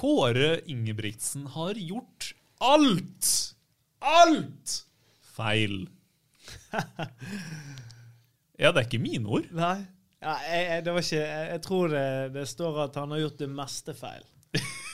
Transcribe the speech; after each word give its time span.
Kåre 0.00 0.52
Ingebrigtsen 0.72 1.46
har 1.54 1.76
gjort 1.76 2.30
alt! 2.64 3.32
Alt 4.00 4.76
feil. 5.36 5.82
ja, 8.60 8.70
det 8.72 8.80
er 8.82 8.86
ikke 8.86 9.00
mine 9.02 9.28
ord. 9.28 9.48
Nei. 9.56 9.78
Ja, 10.20 10.34
jeg, 10.44 10.64
jeg, 10.68 10.84
det 10.84 10.92
var 10.92 11.04
ikke, 11.06 11.20
jeg, 11.22 11.44
jeg 11.54 11.62
tror 11.64 11.92
det, 11.94 12.04
det 12.34 12.44
står 12.50 12.78
at 12.84 12.96
han 13.00 13.14
har 13.14 13.22
gjort 13.22 13.38
det 13.40 13.48
meste 13.56 13.94
feil. 13.96 14.24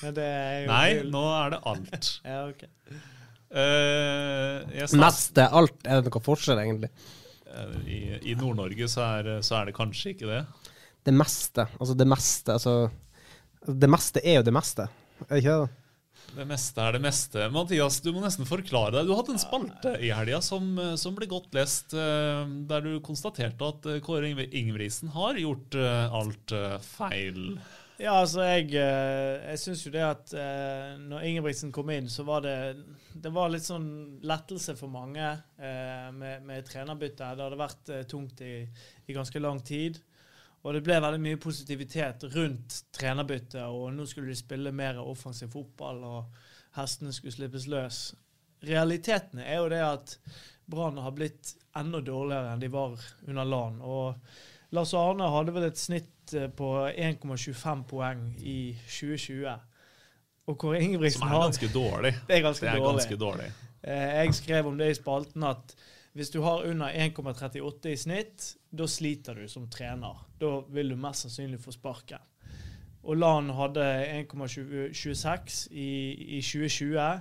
Men 0.02 0.14
det 0.18 0.26
er 0.26 0.58
jo 0.60 0.70
Nei, 0.74 0.88
nå 1.10 1.22
er 1.34 1.54
det 1.56 1.60
alt. 1.72 2.10
Ja, 2.30 2.40
ok. 2.50 2.66
Uh, 3.46 4.58
Meste 4.98 5.46
alt. 5.54 5.76
Er 5.86 6.02
det 6.02 6.10
noe 6.10 6.22
forskjell, 6.22 6.58
egentlig? 6.62 6.90
eh, 7.46 7.76
I, 7.86 7.98
i 8.32 8.34
Nord-Norge 8.38 8.88
så, 8.90 9.06
så 9.46 9.60
er 9.60 9.70
det 9.70 9.76
kanskje 9.78 10.12
ikke 10.16 10.28
det. 10.30 10.40
Det 11.06 11.14
meste. 11.14 11.68
Altså, 11.78 11.94
det 11.94 12.08
meste 12.10 12.56
Altså 12.56 12.72
Det 13.66 13.90
meste 13.90 14.22
er 14.22 14.40
jo 14.40 14.46
det 14.46 14.54
meste. 14.54 14.86
Er 15.26 15.34
det 15.34 15.42
ikke 15.42 15.58
det? 15.64 15.82
Det 16.36 16.44
meste 16.48 16.82
er 16.82 16.96
det 16.96 17.00
meste. 17.04 17.46
Mathias, 17.54 18.00
du 18.04 18.10
må 18.12 18.20
nesten 18.20 18.48
forklare 18.48 18.98
deg. 18.98 19.08
Du 19.08 19.14
hatt 19.16 19.30
en 19.32 19.40
spalte 19.40 19.94
i 20.02 20.10
helga 20.12 20.42
som, 20.44 20.74
som 20.98 21.14
ble 21.16 21.28
godt 21.30 21.54
lest, 21.56 21.94
eh, 21.96 22.42
der 22.68 22.84
du 22.84 22.98
konstaterte 23.04 23.70
at 23.70 23.88
eh, 23.88 24.02
Kåre 24.04 24.32
Ingebrigtsen 24.32 25.12
har 25.14 25.38
gjort 25.40 25.78
eh, 25.78 26.16
alt 26.20 26.54
eh, 26.56 26.76
feil. 26.84 27.56
Ja, 27.96 28.18
altså, 28.20 28.42
jeg, 28.44 28.74
eh, 28.76 29.46
jeg 29.54 29.60
syns 29.62 29.86
jo 29.86 29.92
det 29.94 30.02
at 30.04 30.34
eh, 30.36 30.98
når 31.00 31.24
Ingebrigtsen 31.30 31.72
kom 31.72 31.94
inn, 31.94 32.10
så 32.12 32.26
var 32.28 32.42
det 32.44 32.56
Det 33.14 33.32
var 33.32 33.48
litt 33.48 33.64
sånn 33.64 33.88
lettelse 34.26 34.74
for 34.76 34.92
mange 34.92 35.24
eh, 35.24 36.10
med, 36.12 36.44
med 36.44 36.66
trenerbytte. 36.68 37.30
Det 37.38 37.46
hadde 37.46 37.62
vært 37.62 37.94
eh, 37.94 38.04
tungt 38.10 38.42
i, 38.44 38.58
i 39.06 39.16
ganske 39.16 39.40
lang 39.40 39.62
tid. 39.64 40.02
Og 40.64 40.74
det 40.74 40.82
ble 40.86 40.96
veldig 41.02 41.20
mye 41.22 41.38
positivitet 41.38 42.24
rundt 42.34 42.80
trenerbyttet, 42.96 43.60
og 43.62 43.92
nå 43.94 44.06
skulle 44.10 44.32
de 44.32 44.38
spille 44.38 44.72
mer 44.74 44.98
offensiv 45.02 45.52
fotball, 45.52 46.00
og 46.04 46.24
hestene 46.78 47.12
skulle 47.14 47.36
slippes 47.36 47.68
løs. 47.70 48.00
Realiteten 48.66 49.38
er 49.44 49.60
jo 49.60 49.68
det 49.70 49.82
at 49.84 50.16
Brann 50.66 50.98
har 50.98 51.12
blitt 51.14 51.52
enda 51.78 52.00
dårligere 52.02 52.54
enn 52.56 52.62
de 52.64 52.70
var 52.72 52.96
under 53.28 53.44
LAN. 53.46 53.76
Og 53.84 54.74
Lars 54.74 54.94
Arne 54.98 55.28
hadde 55.30 55.54
vel 55.54 55.68
et 55.68 55.78
snitt 55.78 56.34
eh, 56.34 56.48
på 56.50 56.72
1,25 56.90 57.84
poeng 57.86 58.24
i 58.42 58.72
2020. 58.88 59.52
Og 60.50 60.58
Kåre 60.58 60.80
Ingebrigtsen 60.82 61.22
Som 61.22 61.30
er 61.36 61.44
ganske 61.44 61.68
dårlig. 61.74 62.12
Det 62.26 62.38
er 62.40 62.42
ganske 62.48 62.66
Det 62.66 62.72
er 62.72 62.80
dårlig. 62.80 62.96
ganske 63.04 63.20
dårlig. 63.22 63.46
Eh, 63.86 64.10
Jeg 64.24 64.34
skrev 64.40 64.66
om 64.72 64.78
det 64.80 64.90
i 64.90 64.98
spalten 64.98 65.46
at 65.46 65.76
hvis 66.16 66.30
du 66.32 66.40
har 66.44 66.64
under 66.64 66.88
1,38 66.96 67.90
i 67.92 67.96
snitt, 68.00 68.46
da 68.72 68.86
sliter 68.88 69.36
du 69.36 69.46
som 69.52 69.66
trener. 69.72 70.16
Da 70.40 70.54
vil 70.72 70.88
du 70.94 70.96
mest 70.96 71.26
sannsynlig 71.26 71.60
få 71.60 71.74
sparken. 71.74 72.22
Og 73.06 73.18
LAN 73.20 73.50
hadde 73.54 73.84
1,26 74.24 75.66
i, 75.70 76.38
i 76.38 76.40
2020. 76.42 77.20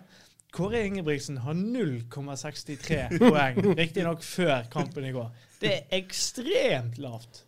Kåre 0.56 0.86
Ingebrigtsen 0.88 1.38
har 1.44 1.54
0,63 1.60 3.18
poeng, 3.20 3.60
riktignok 3.82 4.24
før 4.24 4.70
kampen 4.72 5.06
i 5.10 5.12
går. 5.16 5.30
Det 5.62 5.74
er 5.74 5.98
ekstremt 6.00 6.98
lavt. 7.04 7.44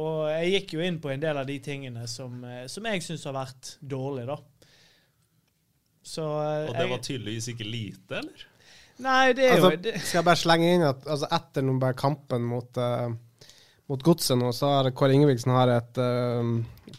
Og 0.00 0.28
jeg 0.30 0.52
gikk 0.54 0.74
jo 0.78 0.82
inn 0.86 1.00
på 1.02 1.10
en 1.12 1.22
del 1.22 1.36
av 1.40 1.46
de 1.48 1.58
tingene 1.62 2.06
som, 2.08 2.40
eh, 2.46 2.64
som 2.70 2.86
jeg 2.86 3.02
syns 3.04 3.24
har 3.28 3.34
vært 3.36 3.74
dårlig, 3.82 4.26
da. 4.30 4.36
Så 6.06 6.24
eh, 6.24 6.68
Og 6.70 6.74
det 6.74 6.84
jeg- 6.86 6.90
var 6.94 7.02
tydeligvis 7.06 7.48
ikke 7.52 7.66
lite, 7.68 8.20
eller? 8.22 8.46
Nei, 9.00 9.32
det 9.36 9.46
er 9.48 9.56
Altså, 9.56 9.70
jo 9.76 9.82
det, 9.88 9.96
skal 10.04 10.18
jeg 10.20 10.28
bare 10.32 10.42
slenge 10.44 10.74
inn 10.76 10.86
at 10.90 11.06
altså, 11.08 11.30
etter 11.40 11.64
noen 11.66 11.80
bare 11.82 11.96
kampen 11.98 12.44
mot, 12.44 12.76
uh, 12.80 13.08
mot 13.90 14.02
Godset 14.06 14.38
nå, 14.38 14.50
så 14.54 14.68
har 14.76 14.90
Kåre 14.94 15.16
Ingebrigtsen 15.16 15.50
har 15.56 15.72
et 15.78 15.98
uh, 15.98 16.50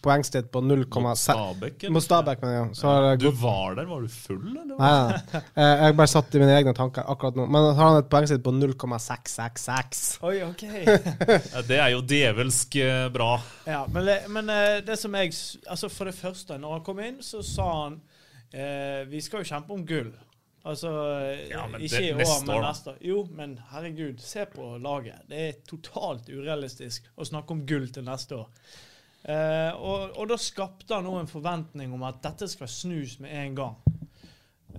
poengsnitt 0.01 0.47
på 0.51 0.61
0,6 0.63 1.19
Stabæk? 1.21 1.75
eller? 1.83 1.93
Mot 1.93 2.03
Stabæk, 2.03 2.41
mener 2.41 2.55
jeg. 2.57 2.75
Så 2.79 2.91
Ja. 3.05 3.15
Du 3.19 3.27
var 3.37 3.75
der, 3.77 3.85
var 3.89 4.01
du 4.01 4.07
full, 4.11 4.41
eller? 4.55 4.77
Nei, 4.79 4.91
nei. 5.35 5.41
Eh, 5.61 5.83
Jeg 5.85 5.95
bare 5.99 6.07
satt 6.11 6.35
i 6.35 6.41
mine 6.41 6.55
egne 6.57 6.73
tanker 6.77 7.03
akkurat 7.11 7.35
nå. 7.37 7.45
Men 7.51 7.67
har 7.75 7.89
han 7.91 7.99
et 7.99 8.09
poengsnitt 8.09 8.41
på 8.45 8.53
0,666. 8.55 10.01
Oi, 10.23 10.37
OK. 10.47 10.63
Ja, 11.53 11.61
Det 11.67 11.77
er 11.83 11.91
jo 11.93 12.01
djevelsk 12.07 12.79
bra. 13.13 13.29
Ja, 13.67 13.83
men, 13.91 14.07
det, 14.07 14.17
men 14.31 14.51
det 14.87 14.97
som 14.99 15.15
jeg 15.19 15.35
Altså, 15.69 15.89
for 15.91 16.09
det 16.09 16.15
første, 16.17 16.57
når 16.57 16.77
han 16.79 16.83
kom 16.87 16.99
inn, 17.03 17.19
så 17.23 17.43
sa 17.45 17.67
han 17.83 17.99
eh, 18.53 19.03
Vi 19.11 19.21
skal 19.21 19.43
jo 19.43 19.51
kjempe 19.53 19.75
om 19.75 19.85
gull. 19.87 20.11
Altså 20.67 20.91
Ja, 21.49 21.65
Ikke 21.79 22.03
i 22.03 22.11
år, 22.13 22.21
neste 22.21 22.45
men 22.45 22.63
neste 22.67 22.93
år. 22.93 23.01
Jo, 23.01 23.23
men 23.33 23.57
herregud, 23.71 24.21
se 24.21 24.45
på 24.45 24.75
laget. 24.77 25.23
Det 25.29 25.41
er 25.47 25.59
totalt 25.67 26.29
urealistisk 26.29 27.09
å 27.15 27.25
snakke 27.25 27.55
om 27.55 27.65
gull 27.65 27.89
til 27.93 28.05
neste 28.05 28.37
år. 28.43 28.49
Eh, 29.21 29.71
og, 29.77 30.17
og 30.17 30.29
da 30.31 30.37
skapte 30.41 30.97
han 30.97 31.09
òg 31.09 31.19
en 31.23 31.29
forventning 31.29 31.93
om 31.93 32.05
at 32.07 32.21
dette 32.23 32.49
skal 32.49 32.69
snus 32.69 33.19
med 33.21 33.33
en 33.37 33.57
gang. 33.57 33.81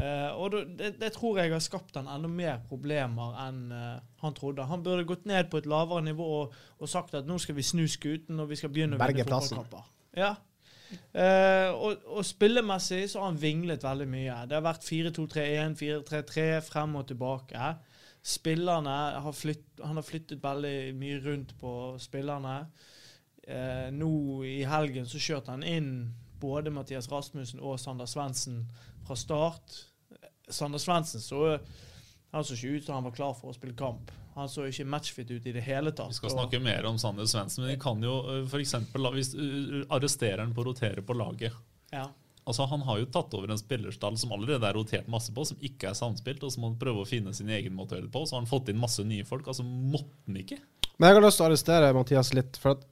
Eh, 0.00 0.31
og 0.41 0.54
det, 0.78 0.94
det 1.00 1.10
tror 1.15 1.38
jeg 1.42 1.53
har 1.53 1.60
skapt 1.62 1.98
han 1.98 2.09
enda 2.10 2.31
mer 2.31 2.62
problemer 2.69 3.37
enn 3.44 3.60
eh, 3.76 3.98
han 4.22 4.38
trodde. 4.38 4.65
Han 4.71 4.84
burde 4.87 5.06
gått 5.09 5.26
ned 5.28 5.50
på 5.53 5.60
et 5.60 5.69
lavere 5.69 6.04
nivå 6.06 6.28
og, 6.41 6.56
og 6.78 6.91
sagt 6.91 7.15
at 7.19 7.28
nå 7.28 7.37
skal 7.42 7.59
vi 7.59 7.66
snu 7.66 7.84
skuten 7.91 8.41
og 8.41 8.50
vi 8.50 8.59
skal 8.59 8.72
begynne 8.72 8.97
å 8.97 9.03
vinne 9.03 9.26
fotballkamper. 9.26 9.91
Ja. 10.16 10.34
Eh, 10.92 11.70
og, 11.72 12.03
og 12.06 12.25
spillemessig 12.26 13.04
så 13.10 13.20
har 13.20 13.32
han 13.32 13.42
vinglet 13.42 13.84
veldig 13.84 14.08
mye. 14.08 14.38
Det 14.48 14.56
har 14.58 14.64
vært 14.64 14.86
4-2-3-1, 14.86 15.76
4-3-3, 15.80 16.47
frem 16.66 16.97
og 17.00 17.06
tilbake. 17.10 17.75
Spillerne 18.22 18.97
har 19.25 19.34
flytt, 19.34 19.66
Han 19.82 19.98
har 19.98 20.06
flyttet 20.06 20.42
veldig 20.42 20.94
mye 20.94 21.20
rundt 21.25 21.56
på 21.60 21.72
spillerne. 22.00 22.56
Eh, 23.42 23.88
nå 23.91 24.12
i 24.47 24.60
helgen 24.69 25.08
så 25.10 25.19
kjørte 25.19 25.50
han 25.50 25.66
inn 25.66 25.92
både 26.42 26.70
Mathias 26.70 27.10
Rasmussen 27.10 27.62
og 27.62 27.80
Sander 27.80 28.06
Svendsen 28.06 28.62
fra 29.06 29.16
start. 29.19 29.80
Sander 30.48 30.78
Svendsen 30.78 31.22
så 31.22 31.59
han 32.32 32.44
så 32.44 32.54
ikke 32.54 32.76
ut 32.76 32.86
som 32.86 32.94
han 32.94 33.04
var 33.04 33.16
klar 33.16 33.34
for 33.36 33.50
å 33.50 33.56
spille 33.56 33.76
kamp. 33.76 34.10
Han 34.34 34.48
så 34.48 34.65
ikke 34.69 34.87
matchfit 34.88 35.31
ut 35.31 35.47
i 35.47 35.53
det 35.53 35.62
hele 35.66 35.91
tatt. 35.93 36.09
Vi 36.09 36.15
skal 36.15 36.31
Og- 36.31 36.37
snakke 36.38 36.60
mer 36.62 36.87
om 36.88 36.97
Sander 36.98 37.25
Svendsen, 37.28 37.65
men 37.65 37.75
vi 37.75 37.81
kan 37.82 38.00
jo 38.03 38.15
f.eks. 38.47 38.50
for 38.50 38.59
eksempel, 38.65 39.09
hvis 39.12 39.34
uh, 39.37 39.84
arresterer 39.93 40.38
han 40.41 40.54
på 40.54 40.62
å 40.65 40.70
rotere 40.72 41.03
på 41.03 41.15
laget 41.16 41.53
Ja. 41.93 42.09
Altså 42.44 42.65
Han 42.66 42.81
har 42.82 42.98
jo 42.98 43.06
tatt 43.06 43.34
over 43.39 43.51
en 43.53 43.59
spillerstall 43.60 44.16
som 44.18 44.33
allerede 44.33 44.66
er 44.66 44.74
rotert 44.74 45.06
masse 45.06 45.30
på, 45.33 45.45
som 45.47 45.56
ikke 45.62 45.91
er 45.91 45.95
samspilt, 45.95 46.42
og 46.42 46.51
som 46.51 46.65
han 46.65 46.74
prøver 46.80 47.04
å 47.04 47.06
finne 47.06 47.33
sin 47.33 47.48
egen 47.48 47.72
måte 47.77 47.95
å 47.95 47.98
gjøre 48.01 48.09
det 48.09 48.12
på. 48.16 48.24
Så 48.27 48.34
har 48.34 48.41
han 48.42 48.51
fått 48.51 48.68
inn 48.72 48.80
masse 48.83 49.04
nye 49.06 49.22
folk. 49.24 49.47
Altså 49.47 49.62
Måtte 49.62 50.10
han 50.27 50.41
ikke? 50.41 50.59
Men 50.98 51.09
jeg 51.12 51.15
har 51.21 51.22
lyst 51.22 51.39
til 51.39 51.47
å 51.47 51.51
arrestere 51.53 51.92
Mathias 51.95 52.33
litt. 52.34 52.56
For 52.59 52.71
at 52.74 52.83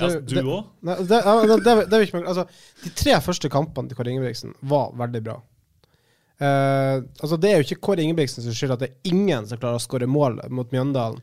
Ja, 0.00 0.08
du 0.08 0.34
det- 0.34 0.42
òg? 0.42 0.64
Det, 0.82 0.96
det, 1.06 1.62
det, 1.62 1.90
det 1.90 2.14
altså, 2.24 2.46
de 2.82 2.90
tre 2.96 3.12
første 3.20 3.48
kampene 3.52 3.88
til 3.88 3.96
Kåre 3.96 4.10
Ingebrigtsen 4.10 4.54
var 4.62 4.90
veldig 4.96 5.22
bra. 5.22 5.36
Eh, 6.36 6.96
altså, 7.22 7.38
det 7.40 7.50
er 7.50 7.60
jo 7.60 7.66
ikke 7.66 7.80
Kåre 7.88 8.04
Ingebrigtsen 8.04 8.44
sin 8.44 8.56
skyld 8.56 8.74
at 8.74 8.82
det 8.84 8.90
er 8.90 9.12
ingen 9.12 9.46
som 9.48 9.60
klarer 9.60 9.78
å 9.80 9.84
skåre 9.84 10.08
mål 10.10 10.42
mot 10.52 10.72
Mjøndalen 10.74 11.22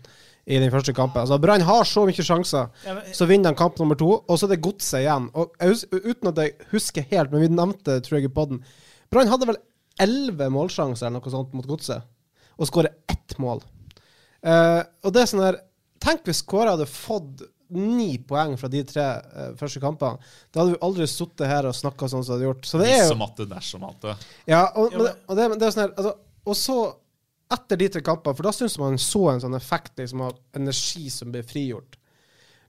i 0.49 0.57
den 0.59 0.71
første 0.73 0.91
kampen. 0.95 1.21
Altså, 1.21 1.37
Brann 1.39 1.63
har 1.63 1.85
så 1.87 2.03
mye 2.07 2.25
sjanser, 2.25 2.69
Ja, 2.85 2.95
men- 2.95 3.13
så 3.13 3.27
vinner 3.29 3.51
de 3.53 3.55
kamp 3.59 3.77
nummer 3.79 3.95
to, 3.95 4.09
og 4.27 4.39
så 4.39 4.45
er 4.45 4.55
det 4.55 4.63
godset 4.65 5.03
igjen. 5.05 5.29
Og 5.35 5.53
uten 5.59 6.27
at 6.27 6.35
jeg 6.41 6.55
husker 6.71 7.05
helt, 7.11 7.31
men 7.31 7.41
vi 7.41 7.47
nevnte 7.47 8.01
tror 8.01 8.19
jeg 8.19 8.25
i 8.25 8.33
podden 8.33 8.63
Brann 9.09 9.27
hadde 9.29 9.45
vel 9.45 9.57
elleve 10.01 10.49
målsjanser 10.49 11.05
eller 11.05 11.19
noe 11.21 11.31
sånt 11.31 11.53
mot 11.53 11.67
godset, 11.67 12.01
og 12.57 12.67
skårer 12.67 12.89
ett 13.07 13.37
mål. 13.37 13.61
Uh, 14.43 14.83
og 15.05 15.13
det 15.13 15.21
er 15.21 15.25
sånn 15.29 15.45
her 15.45 15.59
Tenk 16.03 16.25
hvis 16.25 16.41
Kåre 16.43 16.73
hadde 16.73 16.85
fått 16.89 17.43
ni 17.77 18.17
poeng 18.27 18.55
fra 18.59 18.69
de 18.71 18.83
tre 18.87 19.05
uh, 19.21 19.47
første 19.59 19.81
kampene, 19.83 20.19
da 20.51 20.63
hadde 20.63 20.75
vi 20.75 20.81
aldri 20.87 21.07
sittet 21.09 21.47
her 21.49 21.69
og 21.69 21.77
snakka 21.77 22.09
sånn 22.11 22.25
som 22.25 22.33
vi 22.33 22.37
hadde 22.37 22.49
gjort. 22.49 22.67
Så 22.69 22.81
det 22.81 22.91
er 22.91 23.07
jo 23.07 23.17
matte, 23.19 23.47
dersom 23.49 23.83
matte. 23.85 24.17
Ja, 24.49 24.67
og, 24.79 24.93
men, 24.95 25.09
og, 25.27 25.33
det, 25.39 25.49
det 25.57 25.67
er 25.67 25.75
sånn 25.75 25.85
her 25.85 25.97
altså, 25.97 26.13
Og 26.49 26.59
så, 26.59 26.77
etter 27.57 27.79
de 27.79 27.89
tre 27.95 28.03
kampene, 28.05 28.37
for 28.37 28.49
da 28.49 28.55
syns 28.55 28.77
man 28.81 29.01
så 29.01 29.25
en 29.31 29.43
sånn 29.43 29.57
effekt 29.59 29.99
liksom, 30.01 30.25
av 30.27 30.39
energi 30.59 31.09
som 31.13 31.33
blir 31.33 31.45
frigjort. 31.47 31.99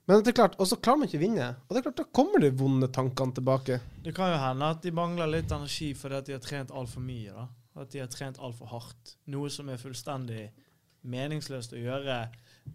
Men 0.05 0.21
det 0.21 0.35
er 0.35 0.37
klart, 0.37 0.57
og 0.61 0.67
så 0.69 0.77
klarer 0.77 1.01
man 1.01 1.09
ikke 1.09 1.17
å 1.17 1.23
vinne. 1.23 1.47
Og 1.65 1.73
det 1.73 1.79
er 1.79 1.85
klart, 1.87 1.97
da 1.97 2.05
kommer 2.13 2.43
de 2.43 2.51
vonde 2.53 2.89
tankene 2.93 3.33
tilbake. 3.33 3.79
Det 4.05 4.13
kan 4.13 4.29
jo 4.29 4.37
hende 4.37 4.67
at 4.75 4.83
de 4.85 4.93
mangler 4.93 5.31
litt 5.31 5.53
energi 5.55 5.95
fordi 5.97 6.19
at 6.19 6.27
de 6.27 6.35
har 6.35 6.43
trent 6.45 6.73
altfor 6.73 7.01
mye. 7.01 7.33
da. 7.33 7.47
At 7.81 7.89
de 7.91 8.03
har 8.03 8.11
trent 8.13 8.37
altfor 8.37 8.69
hardt. 8.69 9.15
Noe 9.33 9.49
som 9.49 9.71
er 9.73 9.81
fullstendig 9.81 10.43
meningsløst 11.09 11.73
å 11.73 11.81
gjøre 11.81 12.19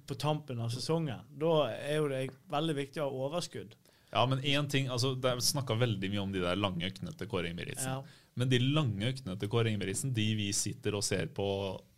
på 0.06 0.16
tampen 0.18 0.60
av 0.62 0.72
sesongen. 0.74 1.26
Da 1.40 1.54
er 1.74 2.00
jo 2.00 2.08
det 2.10 2.24
veldig 2.50 2.76
viktig 2.78 3.02
å 3.02 3.08
ha 3.08 3.26
overskudd. 3.28 3.76
Ja, 4.10 4.24
men 4.26 4.40
én 4.42 4.66
ting, 4.70 4.88
altså, 4.90 5.14
Det 5.14 5.30
er 5.30 5.42
snakka 5.44 5.76
veldig 5.78 6.10
mye 6.10 6.24
om 6.24 6.32
de 6.32 6.42
der 6.42 6.58
lange 6.58 6.86
øktene 6.88 7.12
til 7.14 7.28
Kåre 7.30 7.50
Ingebrigtsen. 7.50 8.00
Ja. 8.00 8.30
Men 8.38 8.50
de 8.50 8.58
lange 8.62 9.10
øktene 9.10 9.36
til 9.38 9.50
Kåre 9.50 9.70
Ingebrigtsen, 9.70 10.14
de 10.14 10.26
vi 10.38 10.48
sitter 10.56 10.96
og 10.98 11.04
ser 11.06 11.30
på 11.34 11.46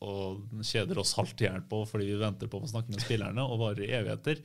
og 0.03 0.62
kjeder 0.65 1.00
oss 1.00 1.15
halvt 1.17 1.44
i 1.44 1.49
hjel 1.49 1.65
på 1.71 1.85
fordi 1.89 2.09
vi 2.11 2.19
venter 2.21 2.50
på 2.53 2.61
å 2.61 2.69
snakke 2.69 2.93
med 2.93 3.05
spillerne 3.05 3.44
og 3.47 3.61
varer 3.62 3.85
i 3.87 3.94
evigheter, 4.00 4.43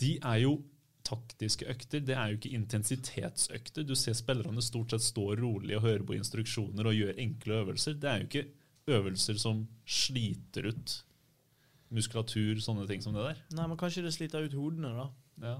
de 0.00 0.14
er 0.22 0.44
jo 0.44 0.58
taktiske 1.04 1.68
økter. 1.68 2.00
Det 2.00 2.16
er 2.16 2.30
jo 2.30 2.38
ikke 2.38 2.54
intensitetsøkter. 2.56 3.84
Du 3.84 3.94
ser 3.98 4.16
spillerne 4.16 4.62
stort 4.64 4.94
sett 4.94 5.04
stå 5.04 5.34
rolig 5.40 5.76
og 5.76 5.84
høre 5.84 6.06
på 6.06 6.16
instruksjoner 6.16 6.88
og 6.88 6.96
gjøre 6.96 7.18
enkle 7.20 7.58
øvelser. 7.64 7.98
Det 8.00 8.10
er 8.10 8.22
jo 8.22 8.30
ikke 8.30 8.46
øvelser 8.94 9.40
som 9.40 9.66
sliter 9.84 10.70
ut 10.72 10.94
muskulatur, 11.94 12.58
sånne 12.62 12.88
ting 12.90 13.02
som 13.04 13.14
det 13.16 13.24
der. 13.28 13.40
Nei, 13.56 13.68
men 13.70 13.80
kanskje 13.80 14.04
det 14.04 14.14
sliter 14.16 14.44
ut 14.44 14.56
hodene, 14.58 14.92
da. 14.98 15.08
Ja. 15.44 15.56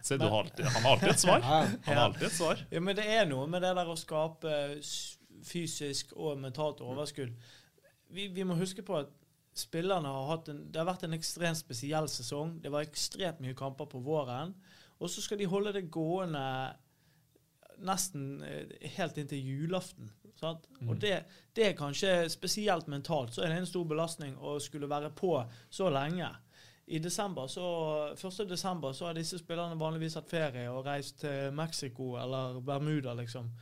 Se, 0.00 0.16
du 0.16 0.24
har 0.24 0.46
alltid, 0.46 0.64
han 0.64 0.82
har 0.82 0.92
alltid 0.96 1.12
et 1.12 1.20
svar. 1.20 1.40
Han 1.84 1.96
har 1.96 2.04
alltid 2.06 2.26
et 2.30 2.32
svar. 2.32 2.60
Ja, 2.72 2.80
men 2.80 2.96
det 2.96 3.04
er 3.04 3.26
noe 3.28 3.44
med 3.52 3.60
det 3.60 3.74
der 3.76 3.88
å 3.92 3.96
skape 4.00 4.52
fysisk 5.44 6.14
og 6.16 6.40
mentalt 6.40 6.80
overskudd. 6.84 7.34
Vi, 8.10 8.28
vi 8.32 8.46
må 8.48 8.56
huske 8.56 8.84
på 8.86 8.96
at 9.02 9.12
spillerne 9.56 10.08
har 10.08 10.28
hatt 10.30 10.48
en 10.48 10.62
Det 10.72 10.80
har 10.80 10.88
vært 10.88 11.04
en 11.04 11.16
ekstremt 11.16 11.58
spesiell 11.60 12.08
sesong. 12.08 12.56
Det 12.62 12.72
var 12.72 12.86
ekstremt 12.86 13.42
mye 13.44 13.56
kamper 13.58 13.90
på 13.90 14.00
våren. 14.04 14.54
Og 15.00 15.12
så 15.12 15.22
skal 15.24 15.40
de 15.40 15.48
holde 15.48 15.74
det 15.76 15.90
gående 15.92 16.42
nesten 17.86 18.42
eh, 18.46 18.90
helt 18.96 19.18
inntil 19.20 19.46
julaften. 19.46 20.10
Sant? 20.40 20.64
Og 20.88 20.96
det, 21.00 21.24
det 21.56 21.66
er 21.66 21.76
kanskje 21.76 22.28
spesielt 22.32 22.88
mentalt. 22.88 23.34
Så 23.34 23.44
er 23.44 23.52
det 23.52 23.58
en 23.60 23.68
stor 23.68 23.84
belastning 23.88 24.38
å 24.40 24.56
skulle 24.62 24.88
være 24.88 25.10
på 25.16 25.34
så 25.68 25.90
lenge. 25.92 26.30
I 26.90 26.98
desember, 26.98 27.46
så, 27.46 27.66
1. 28.16 28.48
desember 28.50 28.92
så 28.96 29.06
har 29.06 29.14
disse 29.14 29.38
spillerne 29.38 29.78
vanligvis 29.78 30.16
hatt 30.18 30.30
ferie 30.30 30.64
og 30.72 30.88
reist 30.88 31.20
til 31.22 31.52
Mexico 31.54 32.16
eller 32.18 32.58
Bermuda, 32.66 33.14
liksom. 33.14 33.52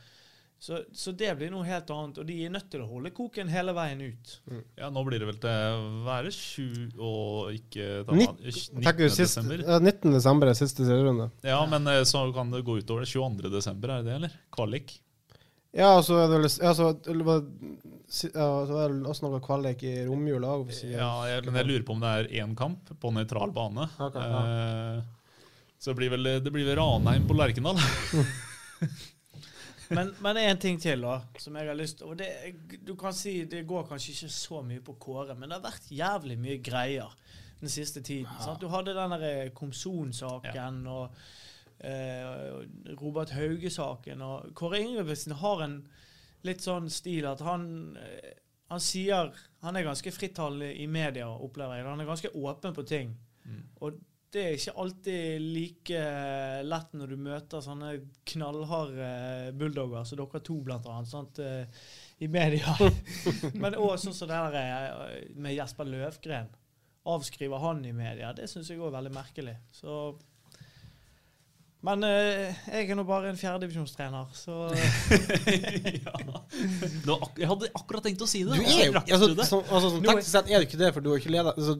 Så, 0.59 0.81
så 0.91 1.13
det 1.15 1.29
blir 1.39 1.51
noe 1.53 1.63
helt 1.63 1.87
annet. 1.95 2.17
Og 2.19 2.25
de 2.27 2.35
er 2.43 2.51
nødt 2.51 2.65
til 2.71 2.81
å 2.83 2.87
holde 2.89 3.13
koken 3.15 3.47
hele 3.47 3.71
veien 3.77 4.01
ut. 4.03 4.33
Ja, 4.75 4.89
Nå 4.91 5.05
blir 5.07 5.21
det 5.21 5.29
vel 5.29 5.37
til 5.39 5.49
å 5.49 6.03
være 6.03 6.33
7 6.35 6.97
og 6.99 7.53
ikke 7.55 7.85
ta- 8.03 8.17
19, 8.17 8.41
19. 8.43 8.81
tenker 8.83 9.07
du 9.07 9.13
sist, 9.13 9.37
desember. 9.39 9.63
ja, 9.63 9.77
19. 9.79 10.11
desember 10.17 10.51
er 10.51 10.57
siste 10.59 10.87
serierunde. 10.87 11.29
Ja, 11.47 11.61
men 11.71 11.87
eh, 11.87 12.01
så 12.09 12.25
kan 12.35 12.51
det 12.51 12.65
gå 12.67 12.75
utover 12.81 13.05
det 13.07 13.11
22. 13.13 13.53
desember, 13.53 13.93
er 13.95 14.03
det 14.03 14.11
det, 14.11 14.17
eller? 14.19 14.35
Kvalik? 14.51 14.97
Ja, 15.71 15.93
og 15.99 16.03
så 16.03 16.17
er 16.17 16.27
det 16.27 16.39
vel 16.41 16.47
ja, 16.49 16.73
så, 16.73 16.87
ja, 18.33 18.47
så 18.65 18.77
er 18.81 18.93
det 18.97 19.05
også 19.13 19.27
noe 19.27 19.39
kvalik 19.45 19.83
i 19.85 19.93
romjula 20.07 20.55
òg. 20.57 20.71
Ja, 20.89 21.11
jeg, 21.29 21.43
men 21.45 21.59
jeg 21.61 21.67
lurer 21.69 21.85
på 21.85 21.93
om 21.93 22.01
det 22.03 22.13
er 22.17 22.31
én 22.41 22.55
kamp 22.57 22.89
på 22.99 23.11
nøytral 23.13 23.53
bane. 23.55 23.85
Okay, 24.09 24.25
ja. 24.33 24.41
Eh, 24.97 25.37
så 25.79 25.93
det 25.93 25.99
blir 26.01 26.11
vel, 26.17 26.27
det 26.43 26.51
blir 26.51 26.65
vel 26.67 26.81
Ranheim 26.81 27.29
på 27.29 27.37
Lerkendal. 27.37 27.79
Men, 29.89 30.11
men 30.21 30.37
en 30.37 30.59
ting 30.61 30.77
til, 30.81 31.01
da, 31.01 31.15
som 31.41 31.55
jeg 31.57 31.69
har 31.69 31.77
lyst. 31.77 32.03
Og 32.05 32.17
det, 32.19 32.29
du 32.85 32.93
kan 32.99 33.15
si 33.15 33.43
det 33.49 33.63
går 33.67 33.87
kanskje 33.89 34.13
ikke 34.13 34.33
så 34.33 34.61
mye 34.65 34.83
på 34.85 34.95
Kåre, 35.01 35.35
men 35.35 35.49
det 35.49 35.57
har 35.57 35.65
vært 35.65 35.91
jævlig 35.93 36.37
mye 36.41 36.57
greier 36.63 37.15
den 37.59 37.71
siste 37.73 38.03
tiden. 38.05 38.29
Sant? 38.43 38.61
Du 38.61 38.69
hadde 38.71 38.93
den 38.95 39.15
der 39.17 39.49
Komson-saken 39.57 40.83
og 40.87 41.15
eh, 41.79 42.59
Robert 43.01 43.33
Hauge-saken. 43.35 44.21
Og 44.21 44.53
Kåre 44.55 44.83
Ingebrigtsen 44.83 45.35
har 45.41 45.65
en 45.65 45.81
litt 46.45 46.63
sånn 46.63 46.87
stil 46.93 47.27
at 47.27 47.41
han 47.43 47.97
eh, 47.99 48.37
han 48.69 48.81
sier 48.83 49.31
Han 49.65 49.75
er 49.75 49.87
ganske 49.87 50.11
frittalende 50.13 50.69
i 50.77 50.85
media, 50.87 51.27
opplever 51.27 51.79
jeg. 51.79 51.87
Han 51.89 51.99
er 52.03 52.07
ganske 52.07 52.29
åpen 52.37 52.75
på 52.77 52.85
ting. 52.87 53.15
Og 53.81 53.97
det 54.33 54.41
er 54.43 54.55
ikke 54.57 54.75
alltid 54.83 55.41
like 55.41 56.01
lett 56.65 56.91
når 56.97 57.13
du 57.13 57.21
møter 57.25 57.63
sånne 57.65 57.95
knallharde 58.29 59.09
bulldogger 59.57 60.05
som 60.05 60.19
dere 60.21 60.41
to, 60.45 60.59
blant 60.65 60.85
annet, 60.89 61.09
sant? 61.09 61.41
eh, 61.41 61.81
i 62.21 62.29
media. 62.29 62.75
Men 63.61 63.77
òg 63.79 63.95
sånn 64.01 64.13
som 64.15 64.29
det 64.29 64.37
der 64.53 64.57
eh, 64.61 65.29
med 65.33 65.55
Jesper 65.57 65.89
Løvgren. 65.89 66.51
Avskriver 67.09 67.63
han 67.63 67.81
i 67.87 67.93
media. 67.95 68.33
Det 68.37 68.45
syns 68.51 68.69
jeg 68.69 68.81
òg 68.81 68.91
er 68.91 68.97
veldig 68.99 69.15
merkelig. 69.15 69.55
Så 69.73 69.95
men 71.87 72.03
eh, 72.03 72.57
jeg 72.67 72.89
er 72.91 72.97
nå 72.99 73.05
bare 73.07 73.29
en 73.31 73.37
fjerdedivisjonstrener, 73.39 74.31
så 74.35 74.67
ja. 76.03 76.15
Jeg 77.39 77.47
hadde 77.47 77.69
akkurat 77.71 78.03
tenkt 78.03 78.23
å 78.25 78.27
si 78.27 78.41
det. 78.43 78.57
Du 78.59 78.65
er 78.67 78.89
jo 78.89 78.97
altså, 78.99 79.29
sånn, 79.47 79.63
altså, 79.63 79.91
sånn, 79.93 80.03
Teknisk 80.03 80.31
sett 80.33 80.51
er 80.51 80.59
du 80.59 80.67
ikke 80.67 80.81
det, 80.81 80.89
for 80.95 81.05
du 81.05 81.13
har 81.13 81.21
ikke 81.21 81.31
leda 81.31 81.53
altså, 81.53 81.77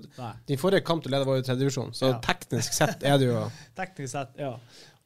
Din 0.48 0.62
forrige 0.62 0.86
kamp 0.88 1.04
du 1.04 1.10
leda, 1.12 1.28
var 1.28 1.42
jo 1.42 1.48
tredjedivisjon, 1.50 1.92
så 1.98 2.14
Ja. 2.14 2.22
teknisk 2.24 2.78
sett 2.80 3.04
er 3.04 3.20
du 3.20 3.28
jo 3.28 3.42
Teknisk 3.80 4.14
sett, 4.16 4.40
ja. 4.40 4.54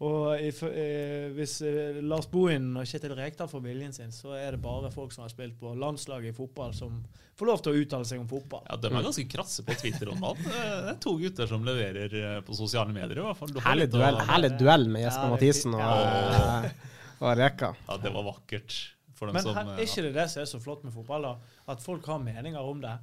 Og 0.03 0.41
if, 0.43 0.57
eh, 0.67 1.29
hvis 1.37 1.53
eh, 1.63 1.99
Lars 2.03 2.25
Bohin 2.27 2.71
og 2.75 2.87
Kjetil 2.89 3.13
Rekdal 3.15 3.47
får 3.47 3.61
viljen 3.63 3.93
sin, 3.95 4.09
så 4.11 4.33
er 4.35 4.55
det 4.55 4.59
bare 4.63 4.89
folk 4.91 5.13
som 5.15 5.23
har 5.23 5.31
spilt 5.31 5.53
på 5.61 5.71
landslaget 5.79 6.33
i 6.33 6.35
fotball, 6.35 6.73
som 6.75 6.97
får 7.39 7.47
lov 7.49 7.61
til 7.63 7.71
å 7.77 7.83
uttale 7.85 8.07
seg 8.09 8.19
om 8.19 8.27
fotball. 8.27 8.65
Ja, 8.67 8.75
De 8.83 8.89
er 8.89 9.05
ganske 9.05 9.25
krasse 9.31 9.63
på 9.67 9.75
Twitter 9.79 10.11
om 10.11 10.25
alt. 10.27 10.41
Det 10.43 10.91
er 10.91 10.99
to 11.05 11.13
gutter 11.21 11.47
som 11.47 11.63
leverer 11.67 12.17
eh, 12.19 12.41
på 12.43 12.57
sosiale 12.57 12.91
medier. 12.95 13.21
i 13.21 13.27
hvert 13.29 13.39
fall. 13.39 13.53
Herlig 13.69 13.87
duell, 13.93 14.19
herlig 14.27 14.51
duell 14.59 14.89
med 14.91 15.05
Jesper 15.05 15.23
Ja, 15.23 15.29
er 15.29 15.35
Mathisen 15.37 15.77
og, 15.77 15.85
fint. 15.85 16.75
eh, 16.83 17.17
og 17.23 17.37
Reka. 17.39 17.71
Ja, 17.87 17.97
Det 18.03 18.13
var 18.17 18.27
vakkert. 18.27 18.77
For 19.13 19.29
dem 19.29 19.37
Men 19.37 19.45
som, 19.45 19.55
her, 19.55 19.71
eh, 19.77 19.81
er 19.85 19.87
ikke 19.87 20.07
det 20.09 20.13
det 20.19 20.29
som 20.33 20.41
er 20.43 20.51
så 20.51 20.59
flott 20.67 20.83
med 20.83 20.93
fotball? 20.97 21.29
da? 21.29 21.35
At 21.71 21.85
folk 21.85 22.05
har 22.11 22.19
meninger 22.19 22.59
om 22.73 22.81
det. 22.83 22.97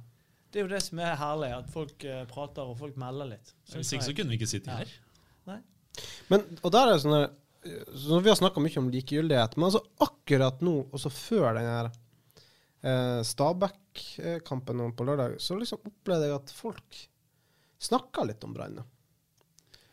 Det 0.51 0.59
er 0.61 0.67
jo 0.67 0.73
det 0.75 0.83
som 0.83 0.99
er 0.99 1.15
herlig, 1.15 1.49
at 1.55 1.69
folk 1.71 2.03
prater 2.29 2.67
og 2.67 2.75
folk 2.77 2.97
melder 2.99 3.29
litt. 3.31 3.53
Hvis 3.71 3.93
ikke 3.95 4.03
så 4.11 4.13
kunne 4.13 4.35
vi 4.35 4.37
ikke 4.41 4.51
sitte 4.51 4.75
her. 4.83 4.99
Men, 6.31 6.45
og 6.61 6.71
der 6.73 6.87
er 6.87 6.95
det 6.97 7.03
sånn 7.03 7.37
så 7.93 8.17
Vi 8.25 8.31
har 8.31 8.37
snakka 8.39 8.61
mye 8.63 8.79
om 8.81 8.87
likegyldighet, 8.89 9.53
men 9.57 9.67
altså 9.67 9.83
akkurat 10.01 10.63
nå, 10.65 10.71
også 10.97 11.11
før 11.13 11.59
den 11.59 11.67
her 11.69 11.89
eh, 11.91 13.19
Stabæk-kampen 13.27 14.81
på 14.97 15.05
lørdag, 15.05 15.35
så 15.37 15.59
liksom 15.59 15.83
opplevde 15.85 16.31
jeg 16.31 16.39
at 16.39 16.55
folk 16.57 17.03
snakka 17.81 18.25
litt 18.25 18.43
om 18.47 18.55
Brann. 18.57 18.81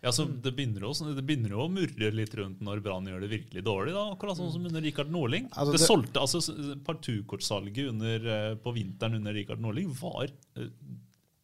Ja, 0.00 0.12
så 0.14 0.24
det 0.30 0.52
begynner, 0.54 0.84
jo 0.86 1.12
det 1.16 1.24
begynner 1.26 1.56
å 1.58 1.66
murre 1.72 2.08
litt 2.14 2.34
rundt 2.38 2.60
når 2.62 2.80
Brann 2.84 3.08
gjør 3.10 3.24
det 3.24 3.30
virkelig 3.32 3.64
dårlig. 3.66 3.92
da, 3.96 4.04
Akkurat 4.14 4.38
sånn 4.38 4.52
som 4.54 4.64
under 4.70 4.84
Rikard 4.84 5.10
Norling. 5.10 5.48
Altså, 5.50 5.74
det, 5.74 5.80
det- 5.82 5.88
solgte, 5.90 6.22
altså 6.22 6.78
Partukortsalget 6.86 7.82
eh, 8.30 8.52
på 8.62 8.74
vinteren 8.76 9.18
under 9.18 9.34
Rikard 9.34 9.60
Norling 9.64 9.90
var 9.98 10.28
eh, 10.30 10.70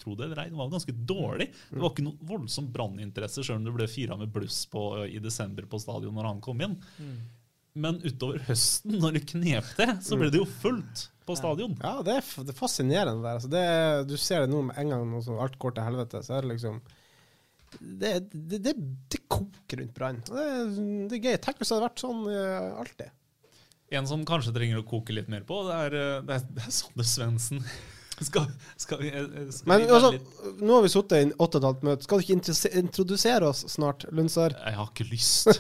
tro 0.05 0.17
det 0.19 0.29
eller 0.29 0.45
ei, 0.45 0.51
den 0.53 0.61
var 0.61 0.73
ganske 0.73 0.95
dårlig. 0.95 1.49
Det 1.71 1.81
var 1.81 1.95
ikke 1.95 2.05
noen 2.07 2.29
voldsom 2.29 2.69
branninteresse, 2.75 3.45
sjøl 3.45 3.63
om 3.63 3.71
det 3.71 3.75
ble 3.79 3.89
fira 3.91 4.19
med 4.21 4.33
bluss 4.35 4.65
på, 4.71 4.85
i 5.09 5.23
desember 5.25 5.67
på 5.71 5.81
stadion 5.83 6.15
når 6.15 6.31
han 6.31 6.45
kom 6.45 6.61
inn. 6.65 6.77
Men 7.75 7.99
utover 8.05 8.39
høsten, 8.47 9.01
når 9.03 9.17
det 9.17 9.25
knep 9.33 9.73
til, 9.75 9.97
så 10.07 10.19
ble 10.21 10.29
det 10.31 10.39
jo 10.39 10.47
fullt 10.47 11.09
på 11.27 11.35
stadion. 11.39 11.73
Ja, 11.83 11.97
det 12.07 12.21
er, 12.21 12.29
det 12.45 12.53
er 12.53 12.59
fascinerende 12.59 13.25
der. 13.25 13.41
Altså, 13.41 13.51
det, 13.51 13.65
du 14.11 14.15
ser 14.21 14.45
det 14.45 14.53
nå 14.53 14.61
med 14.69 14.79
en 14.79 14.93
gang 14.93 15.09
når 15.11 15.41
alt 15.43 15.59
går 15.59 15.75
til 15.75 15.89
helvete, 15.89 16.21
så 16.23 16.37
er 16.37 16.45
det 16.45 16.53
liksom 16.53 16.79
Det, 17.81 18.13
det, 18.31 18.61
det, 18.63 18.75
det 19.11 19.21
koker 19.27 19.81
rundt 19.81 19.95
Brann. 19.97 20.21
Det, 20.29 20.47
det 21.11 21.19
er 21.19 21.25
gøy. 21.33 21.39
Tenk 21.43 21.59
hvis 21.59 21.73
det 21.73 21.75
hadde 21.75 21.89
vært 21.89 22.05
sånn 22.05 22.21
uh, 22.29 22.79
alltid. 22.85 23.11
En 23.99 24.07
som 24.07 24.23
kanskje 24.27 24.55
trenger 24.55 24.81
å 24.81 24.87
koke 24.87 25.15
litt 25.17 25.27
mer 25.31 25.43
på, 25.47 25.59
det 25.67 25.75
er, 25.89 25.97
eh, 25.99 26.23
det 26.27 26.39
er, 26.39 26.47
er 26.63 26.73
Sander 26.73 27.07
Svendsen. 27.07 27.61
Skal, 28.23 28.47
skal 28.79 29.01
vi, 29.01 29.09
eh, 29.11 29.25
skal 29.51 29.69
Men 29.71 29.87
altså, 29.91 30.13
litt 30.15 30.61
nå 30.63 30.77
har 30.77 30.85
vi 30.85 30.91
sittet 30.93 31.17
i 31.19 31.33
åtte 31.35 31.59
og 31.59 31.63
et 31.63 31.69
halvt 31.69 31.87
minutt. 31.87 32.05
Skal 32.07 32.21
du 32.21 32.27
ikke 32.27 32.79
introdusere 32.83 33.49
oss 33.49 33.65
snart, 33.73 34.07
Lundsar? 34.15 34.55
Jeg 34.55 34.79
har 34.79 34.93
ikke 34.93 35.09
lyst. 35.11 35.51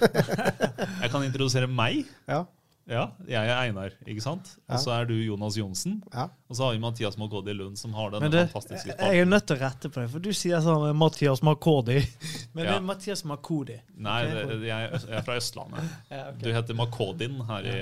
Jeg 1.02 1.10
kan 1.10 1.26
introdusere 1.26 1.70
meg. 1.70 2.04
Ja. 2.30 2.44
Ja, 2.86 3.06
Jeg 3.24 3.48
er 3.48 3.56
Einar, 3.62 3.94
ikke 4.04 4.20
sant? 4.20 4.50
Og 4.68 4.76
så 4.82 4.90
er 4.92 5.06
du 5.08 5.14
Jonas 5.16 5.56
Johnsen. 5.56 6.02
ja. 6.12 6.26
Og 6.50 6.58
så 6.58 6.66
har 6.66 6.74
vi 6.76 6.78
Mathias 6.82 7.16
Makodi 7.18 7.54
Lund, 7.56 7.78
som 7.80 7.94
har 7.96 8.10
denne 8.12 8.28
Men 8.28 8.30
det, 8.34 8.42
fantastiske 8.52 8.92
jeg 9.00 9.20
er 9.22 9.24
nødt 9.26 9.46
til 9.48 9.56
å 9.56 9.60
rette 9.62 9.88
på 9.90 10.02
det, 10.02 10.10
for 10.12 10.22
du 10.22 10.28
sier 10.36 10.60
sånn 10.62 10.84
Mathias 11.00 11.40
Makodi. 11.42 11.96
Men 12.54 12.66
det 12.68 12.74
er 12.76 12.84
Mathias 12.84 13.24
Makodi. 13.26 13.78
Nei, 13.96 14.18
det, 14.28 14.58
jeg, 14.68 14.90
er- 14.90 15.06
jeg 15.08 15.16
er 15.18 15.24
fra 15.26 15.38
Østlandet. 15.40 15.88
Ja, 16.14 16.28
okay. 16.28 16.42
Du 16.44 16.50
heter 16.54 16.76
Makodin 16.78 17.40
her 17.48 17.66
i, 17.72 17.74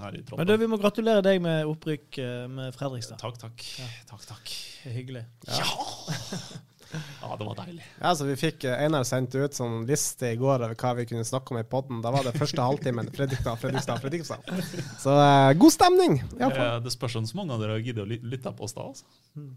her 0.00 0.16
i 0.18 0.24
Men 0.40 0.48
du, 0.48 0.56
vi 0.64 0.66
må 0.72 0.80
gratulere 0.80 1.22
deg 1.28 1.42
med 1.44 1.68
opprykk 1.68 2.18
eh, 2.24 2.46
med 2.56 2.74
Fredrikstad. 2.74 3.20
Takk, 3.22 3.36
takk. 3.44 3.62
Takk, 4.08 4.24
takk. 4.32 4.56
Det 4.82 4.90
er 4.90 4.96
hyggelig. 4.96 5.26
Ja, 5.46 5.68
det 6.92 7.46
var 7.46 7.58
deilig. 7.58 7.84
Ja, 8.00 8.14
så 8.16 8.24
Vi 8.28 8.36
fikk 8.40 8.64
eh, 8.64 8.82
Einar 8.84 9.04
sendt 9.08 9.34
ut 9.34 9.56
sånn 9.56 9.84
liste 9.88 10.30
i 10.32 10.38
går 10.40 10.64
over 10.66 10.74
hva 10.78 10.92
vi 11.00 11.06
kunne 11.10 11.26
snakke 11.26 11.54
om 11.54 11.60
i 11.60 11.64
poden. 11.66 12.02
Da 12.04 12.12
var 12.14 12.26
det 12.26 12.34
første 12.38 12.62
halvtimen 12.62 13.10
Fredrikstad, 13.14 13.58
Fredrikstad, 13.62 14.02
Fredrikstad. 14.04 14.50
Så 15.02 15.14
eh, 15.14 15.52
god 15.60 15.74
stemning! 15.74 16.20
iallfall. 16.38 16.66
Eh, 16.66 16.82
Det 16.86 16.94
spørs 16.94 17.18
om 17.20 17.26
så 17.28 17.40
mange 17.40 17.56
av 17.56 17.64
dere 17.64 17.78
har 17.78 17.86
giddet 17.86 18.04
å 18.04 18.30
lytte 18.34 18.52
på 18.56 18.68
oss 18.68 18.76
da. 18.76 18.86
Altså. 18.90 19.08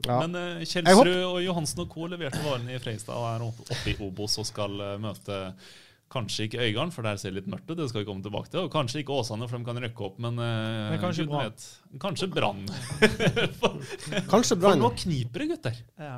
Ja. 0.07 0.21
Men 0.23 0.39
eh, 0.39 0.65
Kjelsrud 0.65 1.13
og 1.27 1.43
Johansen 1.45 1.85
og 1.85 1.93
co. 1.93 2.09
leverte 2.11 2.41
varene 2.45 2.75
i 2.75 2.81
Freistad 2.81 3.19
og 3.19 3.29
er 3.33 3.45
oppe 3.49 3.93
i 3.93 3.99
Obos 4.05 4.39
og 4.41 4.47
skal 4.49 4.81
uh, 4.81 4.95
møte 5.01 5.43
Kanskje 6.09 6.47
ikke 6.47 6.63
Øygarden, 6.65 6.91
for 6.91 7.05
der 7.05 7.19
ser 7.21 7.29
det 7.29 7.43
litt 7.43 7.49
mørkt 7.51 7.69
ut. 7.69 7.77
Det 7.77 7.85
skal 7.91 8.01
vi 8.01 8.07
komme 8.07 8.23
tilbake 8.25 8.49
til. 8.49 8.63
Og 8.65 8.71
kanskje 8.73 9.03
ikke 9.03 9.13
Åsane, 9.13 9.45
for 9.45 9.61
de 9.61 9.67
kan 9.67 9.77
rykke 9.77 10.05
opp. 10.07 10.17
Men, 10.17 10.39
eh, 10.41 10.89
Men 10.89 11.01
kanskje 11.03 11.27
Brann. 11.29 11.53
Kanskje 12.01 12.27
Brann. 12.33 12.63
for, 13.59 13.77
For 14.25 14.79
nå 14.79 14.89
kniper 14.97 15.43
det, 15.43 15.49
gutter. 15.53 15.81
Ja. 16.01 16.17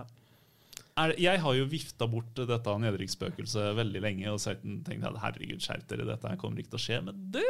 Er, 0.99 1.13
jeg 1.21 1.39
har 1.39 1.55
jo 1.55 1.69
vifta 1.71 2.07
bort 2.11 2.35
dette 2.35 2.73
nedrykksspøkelset 2.83 3.77
veldig 3.77 4.01
lenge 4.03 4.33
og 4.33 4.41
tenkt 4.43 5.07
at 5.07 5.21
herregud, 5.23 5.61
skjerp 5.63 5.87
dere, 5.87 6.09
dette 6.09 6.35
kommer 6.41 6.59
ikke 6.59 6.73
til 6.75 6.81
å 6.81 6.85
skje. 6.85 6.99
Men 7.07 7.21
det 7.31 7.45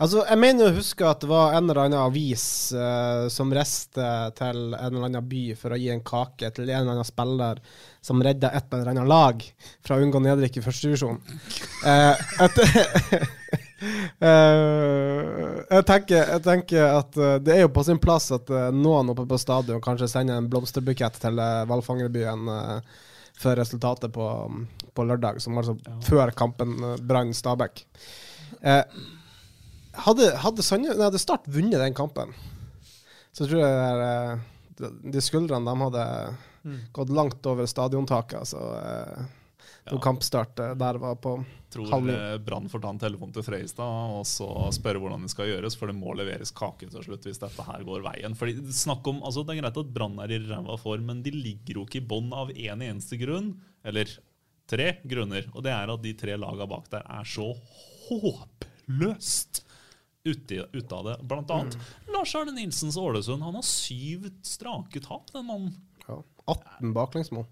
Altså, 0.00 0.22
Jeg 0.24 0.40
mener 0.40 0.70
å 0.70 0.76
huske 0.78 1.04
at 1.04 1.20
det 1.20 1.28
var 1.28 1.52
en 1.52 1.66
eller 1.66 1.82
annen 1.82 2.00
avis 2.00 2.44
uh, 2.72 3.26
som 3.28 3.50
reiste 3.52 4.06
til 4.38 4.60
en 4.72 4.86
eller 4.86 5.10
annen 5.10 5.26
by 5.28 5.42
for 5.60 5.76
å 5.76 5.78
gi 5.80 5.90
en 5.92 6.00
kake 6.00 6.48
til 6.56 6.70
en 6.70 6.78
eller 6.78 6.94
annen 6.94 7.08
spiller 7.08 7.60
som 8.00 8.22
redda 8.24 8.48
et 8.56 8.72
eller 8.72 8.94
annet 8.94 9.10
lag 9.10 9.44
fra 9.84 9.98
å 9.98 10.06
unngå 10.06 10.22
nedrykk 10.24 10.56
i 10.56 10.64
første 10.64 10.88
divisjon. 10.88 11.20
Uh, 11.84 12.16
Eh, 13.80 15.20
jeg, 15.70 15.84
tenker, 15.88 16.18
jeg 16.34 16.42
tenker 16.44 16.82
at 16.98 17.16
uh, 17.16 17.38
det 17.40 17.54
er 17.54 17.62
jo 17.62 17.70
på 17.72 17.84
sin 17.86 18.00
plass 18.02 18.26
at 18.36 18.50
uh, 18.52 18.66
noen 18.76 19.08
oppe 19.14 19.24
på 19.30 19.38
stadion 19.40 19.80
kanskje 19.80 20.10
sender 20.12 20.36
en 20.36 20.50
blomsterbukett 20.52 21.16
til 21.22 21.40
uh, 21.40 21.62
Hvalfangerbyen 21.70 22.50
før 23.40 23.56
resultatet 23.62 24.12
på, 24.12 24.26
på 24.92 25.06
lørdag, 25.08 25.40
som 25.40 25.56
altså 25.56 25.78
før 26.04 26.34
kampen 26.36 26.76
uh, 26.84 26.98
Brann-Stabæk. 27.00 27.86
Hadde, 28.60 30.28
hadde, 30.44 30.62
Sandnes- 30.66 30.92
nei, 30.92 31.06
hadde 31.08 31.22
Start 31.22 31.48
vunnet 31.48 31.80
den 31.80 31.96
kampen, 31.96 32.36
så 33.32 33.48
tror 33.48 33.62
jeg 33.64 33.72
der, 33.80 34.90
de, 35.08 35.22
skuldrene 35.24 35.64
de 35.64 35.86
hadde 35.86 36.04
gått 36.92 37.12
langt 37.16 37.48
over 37.48 37.64
stadiontaket. 37.70 38.42
Altså, 38.44 38.60
eh, 39.90 39.96
når 39.96 40.02
kamp 40.06 40.22
startet 40.24 40.78
der 40.80 40.98
var 41.02 41.18
på 41.20 41.34
tror 41.70 41.90
halv 41.90 42.06
ni. 42.08 42.14
eh, 42.14 42.38
Brann 42.46 42.70
får 42.72 42.82
ta 42.82 42.90
en 42.94 42.98
telefon 43.02 43.34
til 43.34 43.44
Freistad 43.46 44.14
og 44.16 44.24
så 44.26 44.48
spørre 44.74 45.02
hvordan 45.02 45.26
det 45.26 45.30
skal 45.34 45.50
gjøres, 45.50 45.76
for 45.78 45.90
det 45.90 45.98
må 45.98 46.14
leveres 46.18 46.50
kake 46.56 46.88
til 46.90 47.04
slutt 47.06 47.28
hvis 47.28 47.38
dette 47.42 47.66
her 47.68 47.84
går 47.86 48.02
veien. 48.06 48.34
Fordi 48.38 48.56
snakk 48.74 49.06
om, 49.12 49.20
altså 49.26 49.44
Det 49.46 49.56
er 49.56 49.62
greit 49.62 49.82
at 49.84 49.92
Brann 49.94 50.18
er 50.24 50.34
i 50.34 50.40
ræva 50.46 50.78
form, 50.80 51.06
men 51.12 51.22
de 51.26 51.34
ligger 51.34 51.78
jo 51.82 51.86
ikke 51.86 52.00
i 52.02 52.06
bånn 52.10 52.32
av 52.34 52.50
én 52.54 52.82
eneste 52.88 53.18
grunn. 53.20 53.52
Eller 53.84 54.10
tre 54.70 54.92
grunner. 55.04 55.46
Og 55.54 55.64
det 55.66 55.72
er 55.74 55.90
at 55.90 56.02
de 56.02 56.14
tre 56.18 56.36
laga 56.38 56.66
bak 56.70 56.90
der 56.92 57.02
er 57.06 57.26
så 57.26 57.48
håpløst 58.10 59.64
ute, 60.24 60.66
ut 60.74 60.92
av 60.92 61.06
det. 61.06 61.16
Blant 61.24 61.50
annet 61.54 61.78
Lars 62.12 62.34
Arne 62.36 62.52
Nilsens 62.52 62.98
Ålesund. 63.00 63.42
Han 63.42 63.56
har 63.56 63.64
syv 63.66 64.28
strake 64.46 65.00
tap, 65.04 65.30
den 65.32 65.46
mannen. 65.48 65.72
ja, 66.06 66.18
18 66.50 66.92
baklengsmål. 66.96 67.46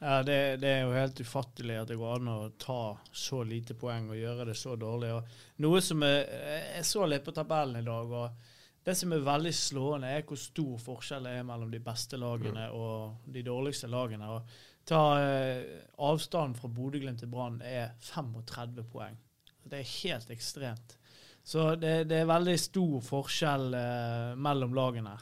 Ja, 0.00 0.22
det, 0.26 0.38
det 0.60 0.70
er 0.70 0.82
jo 0.84 0.96
helt 0.96 1.20
ufattelig 1.20 1.76
at 1.80 1.88
det 1.88 1.96
går 2.00 2.18
an 2.18 2.32
å 2.32 2.38
ta 2.60 2.96
så 3.14 3.42
lite 3.46 3.76
poeng 3.78 4.10
og 4.10 4.18
gjøre 4.18 4.48
det 4.50 4.56
så 4.58 4.74
dårlig. 4.76 5.12
Og 5.14 5.62
noe 5.64 5.80
som 5.84 6.02
er, 6.04 6.26
Jeg 6.74 6.88
så 6.88 7.06
litt 7.08 7.24
på 7.24 7.34
tabellen 7.36 7.80
i 7.80 7.86
dag, 7.86 8.10
og 8.10 8.50
det 8.84 8.96
som 8.98 9.14
er 9.16 9.24
veldig 9.24 9.52
slående, 9.56 10.10
er 10.12 10.26
hvor 10.28 10.40
stor 10.40 10.74
forskjell 10.82 11.24
det 11.24 11.38
er 11.38 11.46
mellom 11.48 11.70
de 11.72 11.80
beste 11.80 12.18
lagene 12.20 12.66
og 12.76 13.30
de 13.32 13.44
dårligste 13.46 13.88
lagene. 13.88 14.28
Og 14.28 14.58
ta 14.84 15.00
eh, 15.22 15.62
Avstanden 16.04 16.58
fra 16.58 16.68
Bodø-Glimt 16.68 17.22
til 17.22 17.30
Brann 17.32 17.62
er 17.64 17.94
35 18.04 18.84
poeng. 18.92 19.16
Det 19.64 19.80
er 19.80 19.94
helt 20.02 20.34
ekstremt. 20.34 20.98
Så 21.44 21.70
det, 21.80 21.94
det 22.10 22.20
er 22.20 22.28
veldig 22.28 22.58
stor 22.60 23.00
forskjell 23.04 23.74
eh, 23.78 24.34
mellom 24.40 24.76
lagene. 24.76 25.14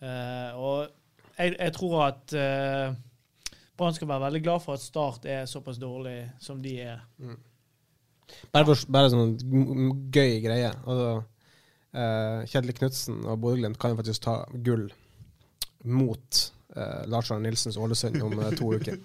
Eh, 0.00 0.56
og 0.56 0.88
jeg, 1.36 1.52
jeg 1.52 1.76
tror 1.76 1.98
at 2.06 2.34
eh, 2.36 2.96
Brann 3.76 3.94
skal 3.96 4.08
være 4.08 4.24
veldig 4.26 4.42
glad 4.44 4.64
for 4.64 4.76
at 4.76 4.84
Start 4.84 5.26
er 5.28 5.46
såpass 5.50 5.78
dårlig 5.80 6.18
som 6.40 6.62
de 6.64 6.74
er. 6.80 7.02
Bare, 8.52 8.64
for, 8.64 8.84
bare 8.92 9.10
sånn 9.12 9.34
gøy 10.14 10.38
greie. 10.44 10.70
Altså, 10.84 11.10
eh, 11.92 12.44
Kjetil 12.50 12.76
Knutsen 12.80 13.24
og 13.24 13.40
Bodø-Glimt 13.42 13.78
kan 13.80 13.92
jo 13.92 13.98
faktisk 14.00 14.24
ta 14.24 14.36
gull 14.66 14.88
mot 15.86 16.40
eh, 16.74 17.02
Lars 17.12 17.30
Arne 17.30 17.46
Nilsens 17.46 17.78
Ålesund 17.78 18.16
om 18.24 18.38
eh, 18.40 18.54
to 18.58 18.72
uker. 18.74 18.96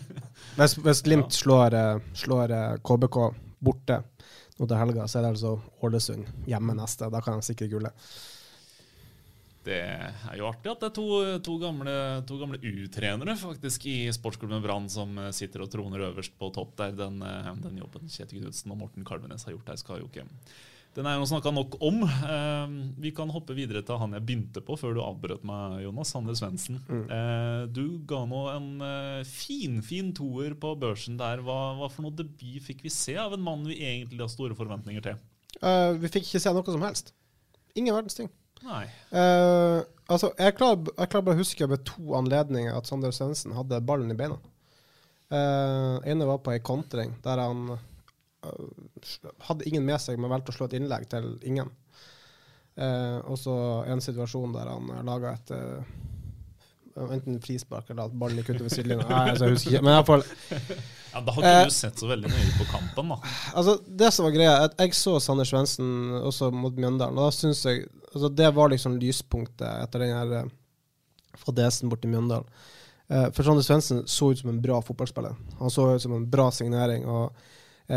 Hvis, 0.58 0.76
hvis 0.84 1.02
Glimt 1.06 1.32
slår, 1.34 1.76
slår 2.18 2.52
KBK 2.84 3.18
borte 3.60 4.02
nå 4.60 4.66
til 4.68 4.76
helga, 4.76 5.06
så 5.08 5.18
er 5.18 5.24
det 5.24 5.32
altså 5.32 5.54
Ålesund 5.86 6.28
hjemme 6.48 6.76
neste. 6.76 7.08
Da 7.12 7.22
kan 7.24 7.40
de 7.40 7.46
sikre 7.46 7.70
gullet. 7.72 8.10
Det 9.60 9.76
er 9.76 10.38
jo 10.40 10.48
artig 10.48 10.70
at 10.72 10.80
det 10.80 10.88
er 10.88 10.96
to, 10.96 11.06
to 11.44 11.58
gamle, 11.60 11.92
to 12.28 12.38
gamle 12.40 12.60
U-trenere 12.64 13.36
faktisk 13.36 13.84
i 13.90 13.98
sportsklubben 14.14 14.62
Brann 14.64 14.88
som 14.92 15.12
eh, 15.20 15.34
sitter 15.36 15.66
og 15.66 15.70
troner 15.72 16.06
øverst 16.08 16.32
på 16.40 16.48
topp 16.56 16.78
der. 16.80 16.96
Den, 16.96 17.20
eh, 17.20 17.52
den 17.60 17.76
jobben 17.82 18.08
Kjetil 18.08 18.46
Knutsen 18.46 18.72
og 18.72 18.80
Morten 18.80 19.04
Kalvenes 19.04 19.44
har 19.44 19.52
gjort 19.52 19.68
der, 19.68 19.80
skal 19.80 20.00
jo 20.00 20.08
ikke 20.08 20.24
Den 20.96 21.06
er 21.06 21.18
jo 21.20 21.28
snakka 21.28 21.52
nok 21.52 21.76
om. 21.84 22.00
Eh, 22.08 22.72
vi 23.04 23.12
kan 23.12 23.28
hoppe 23.30 23.54
videre 23.58 23.84
til 23.84 24.00
han 24.00 24.16
jeg 24.16 24.24
begynte 24.30 24.64
på 24.64 24.78
før 24.80 24.96
du 24.96 25.02
avbrøt 25.04 25.44
meg, 25.44 25.82
Jonas. 25.84 26.14
Sander 26.16 26.40
Svendsen. 26.40 26.80
Mm. 26.88 27.04
du 27.70 28.00
ga 28.08 28.24
nå 28.26 28.42
en 28.54 28.70
finfin 29.28 29.84
fin 29.84 30.10
toer 30.16 30.56
på 30.56 30.72
børsen 30.80 31.20
der. 31.20 31.44
Hva, 31.44 31.76
hva 31.76 31.92
for 31.92 32.08
noe 32.08 32.16
debut 32.16 32.64
fikk 32.64 32.80
vi 32.88 32.96
se 32.96 33.18
av 33.20 33.36
en 33.36 33.44
mann 33.44 33.68
vi 33.68 33.82
egentlig 33.84 34.24
har 34.24 34.32
store 34.32 34.56
forventninger 34.56 35.04
til? 35.04 35.20
Uh, 35.60 35.92
vi 36.00 36.08
fikk 36.08 36.24
ikke 36.24 36.40
se 36.40 36.52
noe 36.56 36.64
som 36.64 36.88
helst. 36.88 37.12
Ingen 37.76 37.94
verdens 37.94 38.16
ting. 38.16 38.30
Nei. 38.66 38.84
Eh, 39.16 39.78
altså, 40.10 40.32
jeg 40.36 40.56
klarer, 40.58 40.90
jeg 40.98 41.12
bare 41.12 41.36
å 41.36 41.40
huske 41.40 41.68
ved 41.70 41.84
to 41.88 42.14
anledninger 42.18 42.76
at 42.76 42.88
Sander 42.88 43.14
Svendsen 43.14 43.54
hadde 43.56 43.82
ballen 43.86 44.12
i 44.12 44.18
beina. 44.18 44.38
Uh, 45.30 46.02
ene 46.10 46.26
var 46.26 46.40
på 46.42 46.50
ei 46.50 46.58
kontring 46.58 47.12
der 47.22 47.38
han 47.38 47.68
uh, 47.70 48.96
hadde 49.46 49.68
ingen 49.70 49.84
med 49.86 50.02
seg, 50.02 50.18
men 50.18 50.32
valgte 50.32 50.50
å 50.50 50.56
slå 50.56 50.66
et 50.66 50.74
innlegg 50.80 51.06
til 51.12 51.36
ingen. 51.46 51.70
Uh, 52.74 53.22
og 53.30 53.38
så 53.38 53.54
en 53.92 54.02
situasjon 54.02 54.56
der 54.56 54.72
han 54.72 54.90
laga 55.06 55.36
et 55.36 55.52
Enten 56.96 57.36
frispark 57.42 57.90
eller 57.90 58.08
at 58.08 58.14
ballen 58.18 58.40
gikk 58.40 58.56
utover 58.56 58.72
sidelinja. 58.72 59.06
Altså, 59.06 59.46
jeg 59.46 59.54
husker 59.54 59.76
ikke. 59.76 59.82
Men 59.86 59.92
i 59.92 59.98
hvert 60.00 60.08
fall 60.10 60.24
Ja, 61.10 61.20
da 61.26 61.34
har 61.34 61.44
ikke 61.44 61.52
Eh, 61.52 61.68
du 61.70 61.74
sett 61.74 62.02
så 62.02 62.08
veldig 62.10 62.30
nøye 62.32 62.50
på 62.58 62.66
kampen, 62.70 63.12
da. 63.14 63.18
Altså, 63.54 63.76
det 64.02 64.10
som 64.14 64.26
var 64.26 64.34
greia, 64.34 64.56
at 64.66 64.74
jeg 64.78 64.96
så 64.98 65.14
Sander 65.22 65.48
Svendsen 65.48 65.88
også 66.20 66.50
mot 66.54 66.74
Mjøndalen, 66.76 67.18
og 67.18 67.30
da 67.30 67.36
syns 67.36 67.62
jeg 67.66 67.86
altså, 68.12 68.28
Det 68.42 68.50
var 68.54 68.74
liksom 68.74 68.98
lyspunktet 69.00 69.66
etter 69.68 70.04
den 70.04 70.14
her 70.16 70.36
eh, 70.40 70.52
fadesen 71.44 71.90
borti 71.92 72.10
Mjøndalen. 72.10 72.46
Eh, 73.10 73.30
for 73.34 73.46
Sander 73.46 73.66
Svendsen 73.66 74.04
så 74.06 74.30
ut 74.30 74.42
som 74.42 74.52
en 74.52 74.60
bra 74.62 74.80
fotballspiller. 74.86 75.34
Han 75.58 75.70
så 75.72 75.88
ut 75.94 76.02
som 76.02 76.14
en 76.18 76.28
bra 76.30 76.50
signering. 76.54 77.06
og 77.06 77.32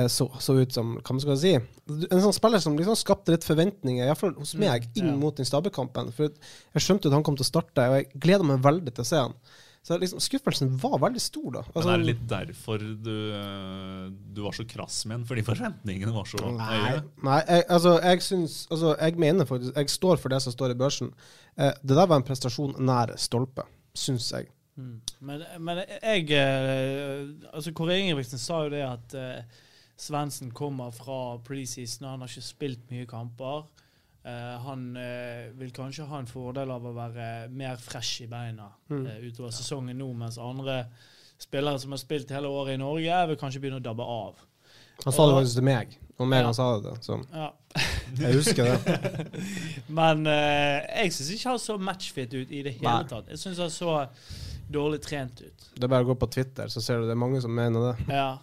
så, 0.10 0.26
så 0.42 0.56
ut 0.58 0.74
som 0.74 0.96
hva 0.98 1.14
man 1.14 1.22
skal 1.22 1.38
si, 1.38 1.52
en 1.58 2.24
sånn 2.24 2.34
spiller 2.34 2.62
som 2.64 2.78
liksom 2.80 2.96
skapte 2.98 3.36
litt 3.36 3.46
forventninger, 3.46 4.08
iallfall 4.08 4.34
hos 4.40 4.56
meg, 4.58 4.88
inn 4.98 5.12
ja. 5.12 5.18
mot 5.20 5.38
den 5.38 5.46
Stabæk-kampen. 5.46 6.10
For 6.16 6.32
jeg 6.32 6.86
skjønte 6.86 7.12
at 7.12 7.18
han 7.18 7.26
kom 7.28 7.38
til 7.38 7.46
å 7.46 7.52
starte, 7.52 7.86
og 7.86 8.00
jeg 8.00 8.24
gleda 8.24 8.48
meg 8.48 8.64
veldig 8.66 8.96
til 8.96 9.06
å 9.06 9.10
se 9.12 9.22
han. 9.26 9.38
Så 9.84 9.98
liksom, 10.00 10.22
skuffelsen 10.24 10.78
var 10.80 10.96
veldig 11.04 11.22
stor, 11.22 11.48
da. 11.58 11.62
Men 11.76 11.90
er 11.92 12.00
det 12.00 12.08
litt 12.08 12.22
derfor 12.32 12.80
du, 12.80 13.16
eh, 13.36 14.06
du 14.32 14.40
var 14.46 14.56
så 14.56 14.64
krass 14.64 15.02
med 15.04 15.18
den? 15.18 15.26
Fordi 15.28 15.44
forventningene 15.44 16.14
var 16.16 16.30
så 16.30 16.40
Nei, 16.56 16.78
høye? 16.86 17.02
nei 17.28 17.40
jeg, 17.42 17.66
altså, 17.68 17.98
jeg 18.00 18.24
syns 18.24 18.56
Altså, 18.72 18.94
jeg 18.96 19.20
mener 19.20 19.50
faktisk 19.50 19.76
Jeg 19.76 19.92
står 19.92 20.22
for 20.24 20.32
det 20.32 20.40
som 20.46 20.56
står 20.56 20.72
i 20.72 20.78
børsen. 20.80 21.12
Eh, 21.60 21.74
det 21.84 21.98
der 22.00 22.08
var 22.08 22.22
en 22.22 22.28
prestasjon 22.30 22.78
nær 22.80 23.12
stolpe, 23.20 23.68
syns 23.92 24.30
jeg. 24.32 24.48
Men, 25.20 25.44
men 25.60 25.84
jeg 25.84 26.32
eh, 26.32 27.28
Altså, 27.52 27.76
Kåre 27.76 28.00
Ingebrigtsen 28.00 28.40
sa 28.40 28.64
jo 28.64 28.72
det 28.72 28.86
at 28.88 29.18
uh, 29.20 29.60
Svendsen 29.98 30.52
kommer 30.52 30.92
fra 30.92 31.38
preseason, 31.46 32.08
han 32.10 32.22
har 32.24 32.28
ikke 32.32 32.42
spilt 32.44 32.90
mye 32.92 33.06
kamper. 33.08 33.66
Uh, 34.24 34.56
han 34.64 34.86
uh, 34.96 35.50
vil 35.60 35.72
kanskje 35.76 36.06
ha 36.08 36.20
en 36.24 36.28
fordel 36.30 36.72
av 36.72 36.86
å 36.88 36.94
være 36.96 37.50
mer 37.52 37.76
fresh 37.78 38.22
i 38.24 38.28
beina 38.32 38.70
Mm. 38.90 39.06
uh, 39.06 39.18
utover 39.28 39.52
sesongen 39.52 39.98
nå, 40.00 40.08
mens 40.16 40.38
andre 40.40 40.86
spillere 41.38 41.80
som 41.80 41.92
har 41.92 42.00
spilt 42.00 42.32
hele 42.32 42.48
året 42.48 42.76
i 42.78 42.80
Norge, 42.80 43.18
vil 43.28 43.38
kanskje 43.42 43.60
begynne 43.60 43.82
å 43.82 43.84
dabbe 43.84 44.04
av. 44.08 44.40
Han 45.04 45.14
sa 45.14 45.26
det 45.28 45.36
faktisk 45.36 45.58
til 45.60 45.64
meg, 45.68 45.98
og 46.20 46.28
mer 46.32 46.40
Ja. 46.40 46.46
han 46.46 46.54
sa 46.54 46.80
det. 46.80 46.94
Så 47.04 47.18
Ja. 47.34 47.50
jeg 48.16 48.34
husker 48.38 48.64
det. 48.64 49.28
Men 50.00 50.24
jeg 50.26 51.12
syns 51.12 51.32
ikke 51.36 51.50
han 51.50 51.60
så 51.60 51.78
matchfit 51.82 52.34
ut 52.34 52.52
i 52.52 52.62
det 52.64 52.74
hele 52.80 52.88
Nei. 53.02 53.04
tatt. 53.10 53.28
Jeg 53.34 53.38
syns 53.42 53.58
han 53.60 53.70
så 53.74 54.08
dårlig 54.72 55.02
trent 55.04 55.42
ut. 55.42 55.68
Det 55.76 55.84
er 55.84 55.88
bare 55.92 56.06
å 56.06 56.14
gå 56.14 56.16
på 56.22 56.30
Twitter, 56.32 56.68
så 56.72 56.80
ser 56.82 57.02
du 57.02 57.08
det 57.10 57.12
er 57.18 57.20
mange 57.20 57.42
som 57.44 57.52
mener 57.54 57.92
det. 57.92 58.08
Ja. 58.16 58.38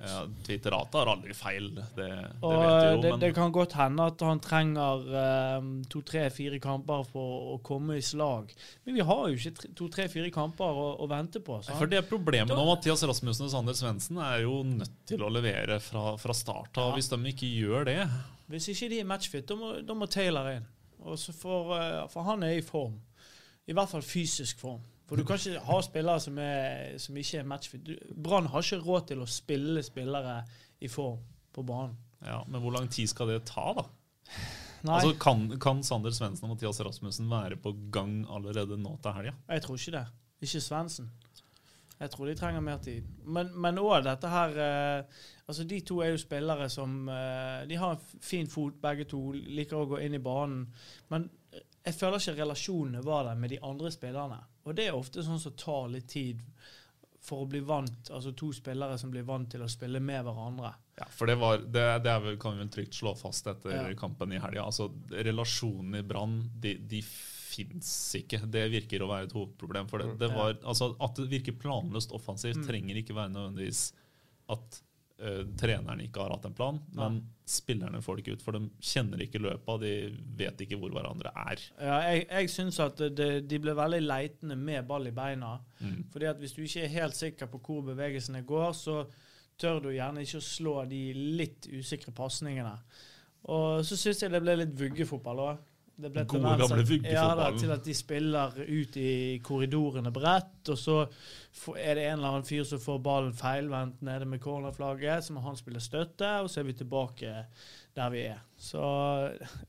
Ja, 0.00 0.22
Twitterata 0.46 1.02
har 1.02 1.10
aldri 1.12 1.34
feil, 1.36 1.66
det, 1.76 1.84
det 1.98 2.06
Og 2.40 2.54
vet 2.54 2.70
eh, 2.70 2.78
du 2.80 2.86
jo. 2.94 3.00
det, 3.02 3.10
Men 3.12 3.20
det 3.20 3.28
kan 3.36 3.52
godt 3.52 3.74
hende 3.76 4.06
at 4.08 4.22
han 4.24 4.40
trenger 4.40 5.02
eh, 5.22 5.66
to, 5.92 6.00
tre, 6.08 6.22
fire 6.32 6.60
kamper 6.62 7.04
for 7.10 7.50
å 7.52 7.58
komme 7.66 7.98
i 8.00 8.04
slag. 8.04 8.54
Men 8.86 8.96
vi 8.96 9.04
har 9.04 9.22
jo 9.28 9.36
ikke 9.36 9.52
tre- 9.58 9.72
to, 9.76 9.88
tre, 9.92 10.06
fire 10.08 10.30
kamper 10.32 10.80
å, 10.84 10.86
å 11.04 11.08
vente 11.10 11.42
på. 11.44 11.58
sant? 11.62 11.76
for 11.76 11.90
det 11.92 12.00
Problemet 12.08 12.56
nå, 12.56 12.64
Mathias 12.64 13.04
Rasmussen 13.04 13.44
og 13.48 13.52
Sander 13.52 13.76
Svendsen 13.76 14.22
er 14.24 14.46
jo 14.46 14.62
nødt 14.64 14.96
til 15.10 15.20
å 15.26 15.28
levere 15.32 15.76
fra, 15.84 16.14
fra 16.20 16.36
start 16.36 16.80
av. 16.80 16.94
Ja. 16.94 16.96
Hvis 16.96 17.12
de 17.12 17.20
ikke 17.34 17.50
gjør 17.52 17.84
det 17.90 17.98
Hvis 18.50 18.70
ikke 18.72 18.88
de 18.94 19.02
er 19.02 19.10
matchfit, 19.12 19.44
da 19.46 19.58
må, 19.60 19.74
da 19.84 19.94
må 19.94 20.08
Taylor 20.10 20.48
inn. 20.56 20.64
Får, 21.00 21.76
eh, 21.76 22.00
for 22.12 22.24
han 22.26 22.42
er 22.48 22.56
i 22.58 22.64
form. 22.64 22.96
I 23.68 23.76
hvert 23.76 23.92
fall 23.92 24.02
fysisk 24.04 24.58
form. 24.64 24.80
For 25.10 25.18
du 25.18 25.26
kan 25.26 25.40
ikke 25.40 25.60
ha 25.66 25.76
spillere 25.82 26.22
som, 26.22 26.36
er, 26.38 26.94
som 27.02 27.16
ikke 27.18 27.40
er 27.42 27.48
matchfit. 27.50 27.88
Brann 28.14 28.46
har 28.52 28.62
ikke 28.62 28.78
råd 28.84 29.08
til 29.10 29.24
å 29.24 29.26
spille 29.26 29.82
spillere 29.82 30.36
i 30.80 30.88
form 30.88 31.18
på 31.50 31.64
banen. 31.66 31.96
ja, 32.22 32.44
Men 32.46 32.62
hvor 32.62 32.76
lang 32.76 32.86
tid 32.88 33.10
skal 33.10 33.32
det 33.34 33.40
ta, 33.50 33.72
da? 33.74 33.88
Nei, 34.86 34.94
Altså, 34.94 35.16
kan, 35.20 35.42
kan 35.60 35.82
Sander 35.84 36.14
Svendsen 36.14 36.46
og 36.46 36.54
Mathias 36.54 36.78
Rasmussen 36.80 37.26
være 37.28 37.58
på 37.60 37.74
gang 37.92 38.22
allerede 38.30 38.78
nå 38.80 38.94
til 39.02 39.12
helga? 39.18 39.34
jeg 39.50 39.62
tror 39.66 39.76
ikke 39.76 39.96
det. 39.98 40.06
Ikke 40.46 40.60
Svendsen. 40.64 41.10
Jeg 42.00 42.10
tror 42.14 42.30
de 42.30 42.34
trenger 42.38 42.62
mer 42.64 42.78
tid. 42.80 43.04
Men 43.26 43.82
òg 43.82 44.06
dette 44.06 44.28
her 44.32 44.54
eh, 44.56 45.18
Altså, 45.50 45.66
de 45.68 45.80
to 45.84 45.98
er 46.00 46.14
jo 46.14 46.20
spillere 46.22 46.68
som 46.70 47.08
eh, 47.12 47.66
De 47.68 47.76
har 47.76 47.96
en 47.96 48.22
fin 48.22 48.46
fot, 48.48 48.78
begge 48.80 49.04
to. 49.10 49.32
Liker 49.34 49.82
å 49.82 49.88
gå 49.90 49.98
inn 50.06 50.14
i 50.16 50.22
banen. 50.22 50.62
Men 51.10 51.26
jeg 51.84 51.98
føler 51.98 52.22
ikke 52.22 52.38
relasjonene 52.38 53.02
var 53.04 53.26
der 53.28 53.36
med 53.36 53.50
de 53.52 53.58
andre 53.66 53.90
spillerne. 53.92 54.38
Og 54.68 54.74
det 54.76 54.88
er 54.90 54.96
ofte 54.98 55.22
sånn 55.24 55.40
som 55.40 55.52
tar 55.58 55.88
litt 55.92 56.08
tid 56.12 56.42
for 57.20 57.44
å 57.44 57.48
bli 57.48 57.60
vant. 57.64 58.10
Altså 58.12 58.32
to 58.36 58.50
spillere 58.56 58.96
som 59.00 59.10
blir 59.12 59.24
vant 59.28 59.48
til 59.52 59.62
å 59.64 59.68
spille 59.68 60.00
med 60.00 60.24
hverandre. 60.24 60.70
Ja, 61.00 61.06
for 61.12 61.28
det, 61.28 61.36
var, 61.40 61.58
det, 61.64 61.84
det 62.04 62.14
vel, 62.24 62.36
kan 62.40 62.56
vi 62.56 62.62
vel 62.64 62.72
trygt 62.72 62.96
slå 62.96 63.14
fast 63.16 63.46
etter 63.48 63.72
Ja. 63.72 63.84
kampen 63.96 64.32
i 64.32 64.40
helga. 64.40 64.64
Altså, 64.68 64.90
relasjonen 65.10 65.96
i 66.00 66.02
Brann, 66.04 66.38
de, 66.60 66.74
de 66.90 67.00
fins 67.04 67.90
ikke. 68.20 68.42
Det 68.46 68.66
virker 68.72 69.02
å 69.04 69.08
være 69.10 69.28
et 69.28 69.32
hovedproblem. 69.36 69.88
For 69.90 69.98
det, 70.04 70.18
det 70.20 70.28
var, 70.34 70.54
altså, 70.62 70.92
at 71.00 71.16
det 71.20 71.28
virker 71.32 71.56
planløst 71.60 72.12
offensivt, 72.16 72.60
Mm. 72.60 72.66
trenger 72.68 73.00
ikke 73.00 73.16
være 73.16 73.32
nødvendigvis 73.36 73.82
at 74.50 74.80
eh, 75.20 75.42
treneren 75.60 76.02
ikke 76.04 76.24
har 76.24 76.34
hatt 76.34 76.48
en 76.48 76.56
plan, 76.56 76.80
men 76.96 77.20
spillerne 77.50 78.00
får 78.02 78.16
det 78.16 78.24
ikke 78.24 78.36
ut. 78.38 78.44
For 78.44 78.56
de 78.56 78.90
kjenner 78.92 79.22
ikke 79.24 79.42
løpet, 79.42 79.84
de 79.84 79.92
vet 80.38 80.64
ikke 80.64 80.78
hvor 80.80 80.92
hverandre 80.94 81.32
er. 81.46 81.64
Ja, 81.78 81.98
jeg, 82.08 82.26
jeg 82.28 82.52
syns 82.52 82.80
at 82.82 83.00
de, 83.16 83.30
de 83.44 83.60
ble 83.62 83.74
veldig 83.78 84.02
leitende 84.04 84.58
med 84.58 84.86
ball 84.88 85.10
i 85.10 85.14
beina. 85.14 85.56
Mm. 85.80 86.06
Fordi 86.12 86.30
at 86.30 86.42
hvis 86.42 86.54
du 86.56 86.62
ikke 86.64 86.84
er 86.86 86.94
helt 86.98 87.18
sikker 87.18 87.50
på 87.50 87.62
hvor 87.66 87.88
bevegelsene 87.90 88.44
går, 88.46 88.70
så 88.78 89.02
tør 89.60 89.82
du 89.84 89.90
gjerne 89.92 90.24
ikke 90.24 90.40
å 90.40 90.44
slå 90.46 90.76
de 90.90 91.02
litt 91.40 91.68
usikre 91.70 92.14
pasningene. 92.16 92.76
Og 93.50 93.84
så 93.88 93.96
syns 93.96 94.22
jeg 94.22 94.32
det 94.32 94.42
ble 94.44 94.58
litt 94.60 94.76
vuggefotball 94.76 95.44
òg. 95.48 95.66
Det 96.00 96.10
ble 96.14 96.24
Gode, 96.24 96.42
tendens 96.42 96.70
gamle 96.70 96.84
vuggefotballen. 96.88 97.12
Ja, 97.14 97.50
da, 97.50 97.58
til 97.60 97.74
at 97.74 97.84
de 97.84 97.94
spiller 97.96 98.56
ut 98.60 98.96
i 99.00 99.12
korridorene 99.44 100.12
bredt, 100.14 100.72
og 100.72 100.78
så 100.80 100.96
er 101.76 101.98
det 101.98 102.06
en 102.06 102.18
eller 102.18 102.30
annen 102.30 102.48
fyr 102.48 102.64
som 102.68 102.80
får 102.82 103.02
ballen 103.04 103.36
feilvendt 103.36 104.00
nede 104.06 104.28
med 104.30 104.40
cornerflagget, 104.42 105.26
så 105.26 105.36
må 105.36 105.44
han 105.44 105.58
spille 105.60 105.82
støtte, 105.84 106.32
og 106.40 106.50
så 106.50 106.62
er 106.62 106.70
vi 106.70 106.78
tilbake 106.80 107.34
der 107.96 108.12
vi 108.14 108.24
er. 108.30 108.40
Så, 108.56 108.80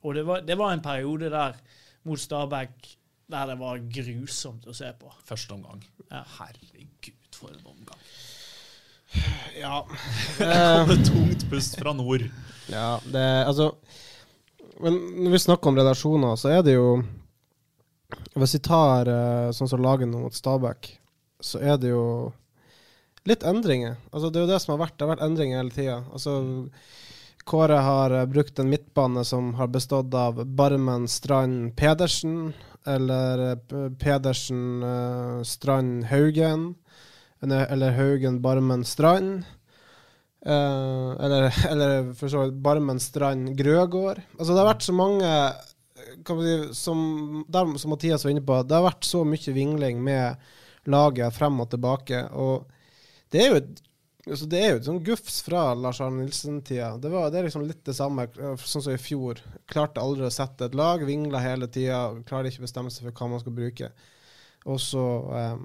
og 0.02 0.16
det 0.16 0.26
var, 0.28 0.44
det 0.48 0.58
var 0.58 0.74
en 0.74 0.84
periode 0.86 1.32
der 1.34 1.60
mot 2.08 2.20
Stabæk 2.20 2.98
der 3.32 3.48
det 3.48 3.58
var 3.62 3.80
grusomt 3.96 4.68
å 4.68 4.76
se 4.76 4.92
på. 5.00 5.12
Første 5.28 5.56
omgang. 5.56 5.84
Ja. 6.10 6.24
Herregud, 6.38 7.16
for 7.36 7.54
en 7.54 7.66
omgang. 7.72 8.02
Ja. 9.60 9.82
Det 10.38 10.48
kommer 10.48 11.04
tungt 11.12 11.46
pust 11.52 11.78
fra 11.80 11.94
nord. 11.96 12.28
Ja, 12.72 13.00
det 13.12 13.24
Altså 13.46 13.72
Men 14.82 14.98
når 15.24 15.36
vi 15.36 15.40
snakker 15.46 15.72
om 15.72 15.78
relasjoner, 15.78 16.38
så 16.40 16.52
er 16.58 16.64
det 16.66 16.76
jo 16.78 17.02
Hvis 18.36 18.58
vi 18.58 18.64
tar 18.66 19.08
eh, 19.08 19.52
sånn 19.56 19.70
som 19.72 19.84
laget 19.84 20.10
nå 20.12 20.20
mot 20.26 20.36
Stabæk, 20.36 20.90
så 21.40 21.62
er 21.64 21.78
det 21.80 21.94
jo 21.94 22.32
litt 23.28 23.46
endringer. 23.48 23.96
Altså 24.12 24.30
Det 24.30 24.42
er 24.42 24.46
jo 24.46 24.52
det 24.52 24.60
som 24.64 24.74
har 24.74 24.82
vært. 24.84 24.98
Det 24.98 25.06
har 25.06 25.14
vært 25.14 25.24
endringer 25.24 25.62
hele 25.62 25.76
tida. 25.76 25.96
Altså, 26.12 26.34
Kåre 27.48 27.80
har 27.86 28.16
eh, 28.16 28.28
brukt 28.28 28.60
en 28.60 28.72
midtbane 28.72 29.24
som 29.28 29.54
har 29.60 29.72
bestått 29.72 30.12
av 30.14 30.44
Barmen, 30.44 31.08
Strand, 31.08 31.72
Pedersen. 31.80 32.52
Eller 32.84 33.46
eh, 33.54 33.88
Pedersen, 34.01 34.84
Strand, 35.48 36.10
Haugen. 36.12 36.74
Eller 37.42 37.96
Haugen, 37.96 38.42
Barmen, 38.44 38.84
Strand. 38.84 39.46
Eh, 40.46 41.10
eller, 41.25 41.50
eller 41.72 42.14
for 42.18 42.32
så 42.32 42.46
vidt 42.46 42.62
Barmen, 42.64 43.00
Strand, 43.00 43.54
Grøgård. 43.58 44.24
Altså 44.40 44.54
Det 44.54 44.64
har 44.64 44.72
vært 44.74 44.88
så 44.88 44.96
mange 44.96 45.36
si, 46.01 46.58
som, 46.77 47.46
der, 47.48 47.77
som 47.77 47.94
Mathias 47.94 48.25
var 48.25 48.34
inne 48.34 48.46
på, 48.46 48.58
det 48.66 48.77
har 48.77 48.90
vært 48.90 49.08
så 49.08 49.24
mye 49.27 49.56
vingling 49.56 50.01
med 50.04 50.51
laget 50.90 51.36
frem 51.36 51.62
og 51.62 51.70
tilbake. 51.72 52.25
Og 52.34 52.68
det 53.32 53.44
er 53.44 53.50
jo 53.51 53.62
et 53.62 53.88
altså 54.30 54.46
det 54.46 54.60
er 54.62 54.70
jo 54.70 54.80
et 54.80 54.86
sånn 54.86 55.04
gufs 55.06 55.40
fra 55.46 55.72
Lars 55.74 56.01
Arne 56.04 56.22
Nilsen-tida. 56.22 56.94
Det, 57.01 57.10
det 57.10 57.40
er 57.40 57.48
liksom 57.48 57.66
litt 57.66 57.84
det 57.88 57.96
samme 57.98 58.27
eh, 58.30 58.66
sånn 58.70 58.86
som 58.86 58.94
i 58.94 59.01
fjor. 59.01 59.42
Klarte 59.70 60.04
aldri 60.04 60.27
å 60.27 60.34
sette 60.34 60.68
et 60.68 60.77
lag, 60.77 61.04
vingla 61.08 61.42
hele 61.44 61.70
tida. 61.72 62.04
Klarer 62.27 62.51
ikke 62.51 62.68
bestemme 62.68 62.94
seg 62.94 63.08
for 63.08 63.18
hva 63.18 63.32
man 63.34 63.44
skal 63.44 63.56
bruke. 63.58 63.92
Og 64.70 64.77
så 64.82 65.04
um, 65.58 65.64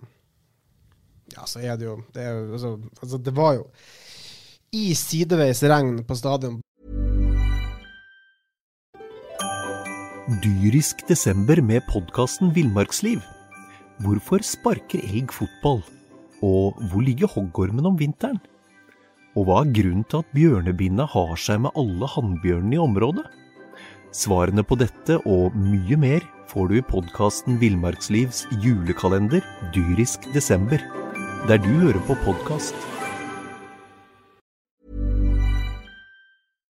Ja, 1.34 1.42
så 1.44 1.60
er 1.60 1.74
det 1.76 1.84
jo 1.84 1.98
Det, 2.14 2.22
er 2.22 2.30
jo, 2.32 2.44
altså, 2.56 2.68
altså, 3.02 3.18
det 3.20 3.34
var 3.36 3.58
jo 3.58 3.66
i 4.74 4.94
sideveis 4.98 5.62
regn 5.62 6.00
på 6.06 6.16
stadion. 6.18 6.60
Dyrisk 10.42 11.04
desember 11.06 11.60
med 11.62 11.84
podkasten 11.86 12.50
Villmarksliv. 12.54 13.20
Hvorfor 14.02 14.42
sparker 14.42 14.98
elg 15.06 15.30
fotball? 15.30 15.84
Og 16.42 16.74
hvor 16.90 17.04
ligger 17.06 17.30
hoggormen 17.30 17.86
om 17.86 17.98
vinteren? 18.00 18.40
Og 19.36 19.46
hva 19.46 19.60
er 19.62 19.70
grunnen 19.76 20.02
til 20.10 20.24
at 20.24 20.34
bjørnebinna 20.34 21.06
har 21.12 21.36
seg 21.38 21.62
med 21.62 21.78
alle 21.78 22.10
hannbjørnene 22.10 22.74
i 22.74 22.82
området? 22.82 23.26
Svarene 24.16 24.64
på 24.66 24.78
dette 24.80 25.20
og 25.28 25.54
mye 25.54 26.00
mer 26.00 26.26
får 26.50 26.70
du 26.72 26.76
i 26.80 26.84
podkasten 26.90 27.60
Villmarkslivs 27.62 28.46
julekalender 28.64 29.44
Dyrisk 29.76 30.26
desember, 30.34 30.82
der 31.46 31.62
du 31.62 31.70
hører 31.84 32.02
på 32.08 32.18
podkast. 32.24 32.95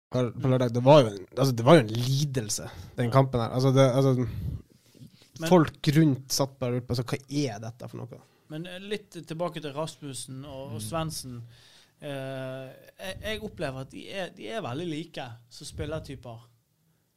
På 0.09 0.47
lørdag. 0.47 0.73
Det 0.73 0.83
var 0.83 1.01
jo 1.01 1.11
en, 1.11 1.23
altså, 1.37 1.53
det 1.55 1.65
var 1.67 1.77
jo 1.77 1.83
en 1.83 1.93
lidelse, 1.93 2.69
den 2.95 3.11
kampen 3.11 3.41
her. 3.43 3.49
Altså, 3.49 3.71
det, 3.75 3.87
altså, 3.91 4.13
Men- 5.39 5.49
folk 5.49 5.87
rundt 5.97 6.33
satt 6.33 6.59
bare 6.59 6.69
og 6.69 6.75
lurte 6.75 6.87
på 6.87 6.95
altså, 6.95 7.07
hva 7.11 7.45
er 7.45 7.63
dette 7.63 7.89
for 7.91 8.01
noe. 8.01 8.21
Men 8.47 8.65
eh, 8.65 8.79
litt 8.79 9.17
tilbake 9.27 9.61
til 9.61 9.73
Rasmussen 9.75 10.45
og, 10.45 10.77
og 10.77 10.81
Svendsen. 10.81 11.41
Uh, 11.97 12.69
jeg, 13.01 13.15
jeg 13.23 13.41
opplever 13.41 13.81
at 13.81 13.89
de 13.91 14.03
er, 14.13 14.27
de 14.37 14.45
er 14.53 14.61
veldig 14.61 14.85
like 14.85 15.23
som 15.49 15.65
spillertyper. 15.65 16.43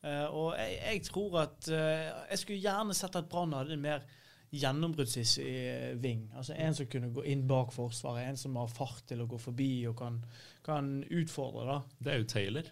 Uh, 0.00 0.26
og 0.32 0.54
jeg, 0.56 0.78
jeg 0.80 1.02
tror 1.04 1.34
at 1.42 1.66
uh, 1.68 2.06
Jeg 2.30 2.38
skulle 2.40 2.62
gjerne 2.62 2.94
sett 2.96 3.18
at 3.20 3.28
Brann 3.28 3.52
hadde 3.52 3.76
en 3.76 3.82
mer 3.84 4.06
gjennombruddssissig 4.50 5.46
eh, 5.46 5.96
ving. 6.00 6.24
Altså 6.36 6.54
En 6.58 6.74
som 6.74 6.88
kunne 6.90 7.12
gå 7.14 7.24
inn 7.30 7.46
bak 7.48 7.72
forsvaret, 7.74 8.26
en 8.26 8.40
som 8.40 8.56
har 8.58 8.72
fart 8.72 9.04
til 9.08 9.22
å 9.22 9.28
gå 9.30 9.38
forbi 9.38 9.70
og 9.90 9.96
kan, 10.00 10.18
kan 10.66 10.92
utfordre. 11.04 11.66
da. 11.68 11.78
Det 11.98 12.12
er 12.12 12.22
jo 12.22 12.30
Taylor. 12.34 12.70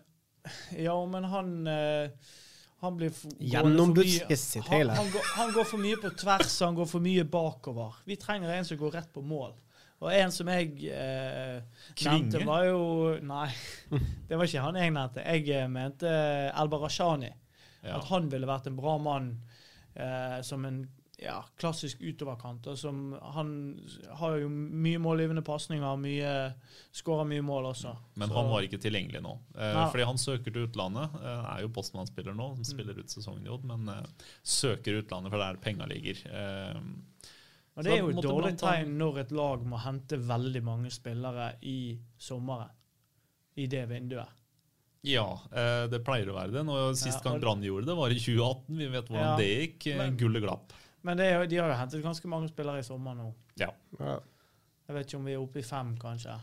Ja, 0.76 0.98
men 1.06 1.24
han 1.28 1.56
eh, 1.66 2.34
han 2.80 2.96
blir 2.96 3.10
for, 3.10 3.30
Taylor. 4.62 4.94
Han, 4.94 5.04
han, 5.04 5.12
går, 5.12 5.22
han 5.36 5.52
går 5.52 5.64
for 5.66 5.82
mye 5.82 5.96
på 5.98 6.10
tvers, 6.14 6.60
han 6.62 6.76
går 6.78 6.86
for 6.86 7.02
mye 7.02 7.24
bakover. 7.26 7.96
Vi 8.06 8.16
trenger 8.16 8.52
en 8.54 8.68
som 8.68 8.78
går 8.78 8.94
rett 9.00 9.10
på 9.12 9.22
mål. 9.22 9.56
Og 9.98 10.12
en 10.14 10.30
som 10.30 10.46
jeg 10.52 10.92
eh, 10.94 11.58
nevnte, 12.06 12.44
var 12.46 12.68
jo 12.68 12.82
Nei, 13.26 13.48
det 14.28 14.38
var 14.38 14.46
ikke 14.46 14.62
han 14.62 14.78
jeg 14.78 14.94
nevnte. 14.94 15.24
Jeg 15.26 15.48
eh, 15.56 15.66
mente 15.72 16.12
Elba 16.52 16.78
Rashani. 16.84 17.32
Ja. 17.82 17.98
At 17.98 18.06
han 18.12 18.30
ville 18.30 18.46
vært 18.46 18.70
en 18.70 18.78
bra 18.78 18.94
mann 19.02 19.32
eh, 19.98 20.38
som 20.46 20.62
en 20.68 20.84
ja, 21.18 21.40
klassisk 21.58 22.00
utoverkant. 22.00 22.66
Og 22.70 22.78
som 22.78 23.12
han 23.34 23.48
har 24.20 24.36
jo 24.38 24.48
mye 24.48 25.00
målgivende 25.02 25.42
pasninger, 25.42 25.96
mye 25.98 26.32
skårer 26.94 27.26
mye 27.26 27.42
mål 27.42 27.70
også. 27.72 27.96
Men 28.16 28.28
Så- 28.28 28.34
han 28.36 28.50
var 28.52 28.62
ikke 28.62 28.78
tilgjengelig 28.80 29.22
nå. 29.24 29.32
Eh, 29.56 29.72
ja. 29.74 29.88
fordi 29.90 30.04
han 30.06 30.16
søker 30.16 30.52
til 30.52 30.66
utlandet. 30.68 31.14
Eh, 31.22 31.56
er 31.56 31.60
jo 31.62 31.68
postmannspiller 31.68 32.34
nå, 32.38 32.54
som 32.56 32.64
spiller 32.64 32.98
ut 32.98 33.10
sesongen 33.10 33.44
i 33.46 33.50
Odd, 33.50 33.64
men 33.64 33.88
eh, 33.88 34.06
søker 34.44 35.02
utlandet 35.02 35.30
for 35.30 35.40
er 35.42 35.52
der 35.54 35.60
penga 35.60 35.86
ligger. 35.90 36.22
Eh, 36.26 36.80
Og 37.76 37.84
det 37.84 37.92
er 37.92 37.98
jo 37.98 38.08
et 38.10 38.24
dårlig 38.24 38.56
tegn 38.58 38.96
når 38.98 39.18
et 39.20 39.30
lag 39.32 39.60
må 39.64 39.78
hente 39.78 40.16
veldig 40.18 40.62
mange 40.66 40.90
spillere 40.90 41.52
i 41.62 41.98
sommeren. 42.18 42.70
I 43.56 43.66
det 43.66 43.88
vinduet. 43.88 44.28
ja, 45.02 45.32
eh, 45.52 45.86
det 45.88 46.04
pleier 46.04 46.26
å 46.30 46.34
være 46.34 46.52
det. 46.52 46.62
Nå, 46.66 46.94
sist 46.94 47.22
gang 47.24 47.40
Brann 47.40 47.62
gjorde 47.62 47.86
det, 47.86 47.94
var 47.96 48.10
i 48.10 48.18
2018. 48.18 48.76
Vi 48.76 48.86
vet 48.88 49.06
hvordan 49.08 49.24
Ja, 49.24 49.36
det 49.36 49.46
gikk. 49.78 49.86
Eh, 49.92 49.96
men- 49.98 50.16
Gullet 50.16 50.42
glapp. 50.42 50.72
Men 51.06 51.20
det 51.20 51.28
er, 51.30 51.46
de 51.46 51.60
har 51.60 51.70
jo 51.70 51.78
hentet 51.78 52.02
ganske 52.04 52.28
mange 52.28 52.48
spillere 52.50 52.82
i 52.82 52.86
sommer 52.86 53.14
nå. 53.14 53.28
Ja. 53.60 53.70
Ja. 53.98 54.18
Jeg 54.88 54.96
vet 54.96 55.06
ikke 55.06 55.20
om 55.20 55.28
vi 55.28 55.34
er 55.36 55.42
oppe 55.42 55.60
i 55.60 55.66
fem, 55.66 55.94
kanskje. 56.00 56.34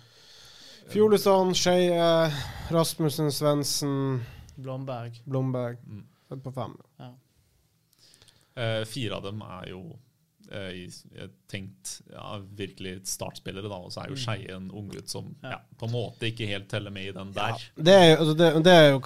Fjolesson, 0.94 1.54
Skeie, 1.58 2.10
Rasmussen, 2.72 3.32
Svendsen, 3.34 4.22
Blomberg. 4.56 5.18
Blomberg. 5.26 5.78
Mm. 5.88 6.06
På 6.44 6.52
fem. 6.52 6.76
Eh, 8.56 8.84
fire 8.88 9.18
av 9.18 9.24
dem 9.26 9.42
er 9.42 9.70
jo 9.74 9.82
eh, 10.52 10.90
eh, 11.18 11.28
tenkt 11.52 12.02
ja, 12.12 12.40
virkelig 12.58 13.02
startspillere, 13.08 13.70
da. 13.70 13.76
Og 13.76 13.92
så 13.94 14.04
er 14.04 14.10
jo 14.14 14.16
Skeie 14.20 14.56
en 14.56 14.70
unggutt 14.72 15.10
som 15.10 15.36
Ja. 15.44 15.50
ja, 15.56 15.60
på 15.80 15.86
en 15.88 15.92
måte 15.94 16.28
ikke 16.32 16.48
helt 16.48 16.68
teller 16.70 16.92
med 16.92 17.08
i 17.10 17.12
den 17.16 17.32
der. 17.34 17.58
Det 17.78 17.94
er, 17.94 18.06
jo- 18.12 18.18
altså 18.24 18.38
det, 18.38 18.64
det 18.64 18.74
er 18.74 18.90
jo 18.92 19.00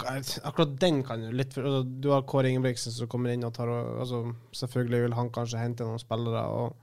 Akkurat 0.44 0.78
den 0.80 1.02
kan 1.04 1.22
jo 1.22 1.30
litt 1.32 1.56
altså, 1.58 1.82
Du 2.00 2.10
har 2.10 2.22
Kåre 2.22 2.48
Ingebrigtsen 2.50 2.92
som 2.92 3.08
kommer 3.08 3.30
inn 3.32 3.44
og 3.44 3.54
tar 3.54 3.68
og- 3.68 4.00
altså, 4.00 4.34
Selvfølgelig 4.52 5.02
vil 5.08 5.14
han 5.14 5.30
kanskje 5.30 5.58
hente 5.62 5.84
noen 5.84 5.98
spillere, 5.98 6.44
og 6.46 6.76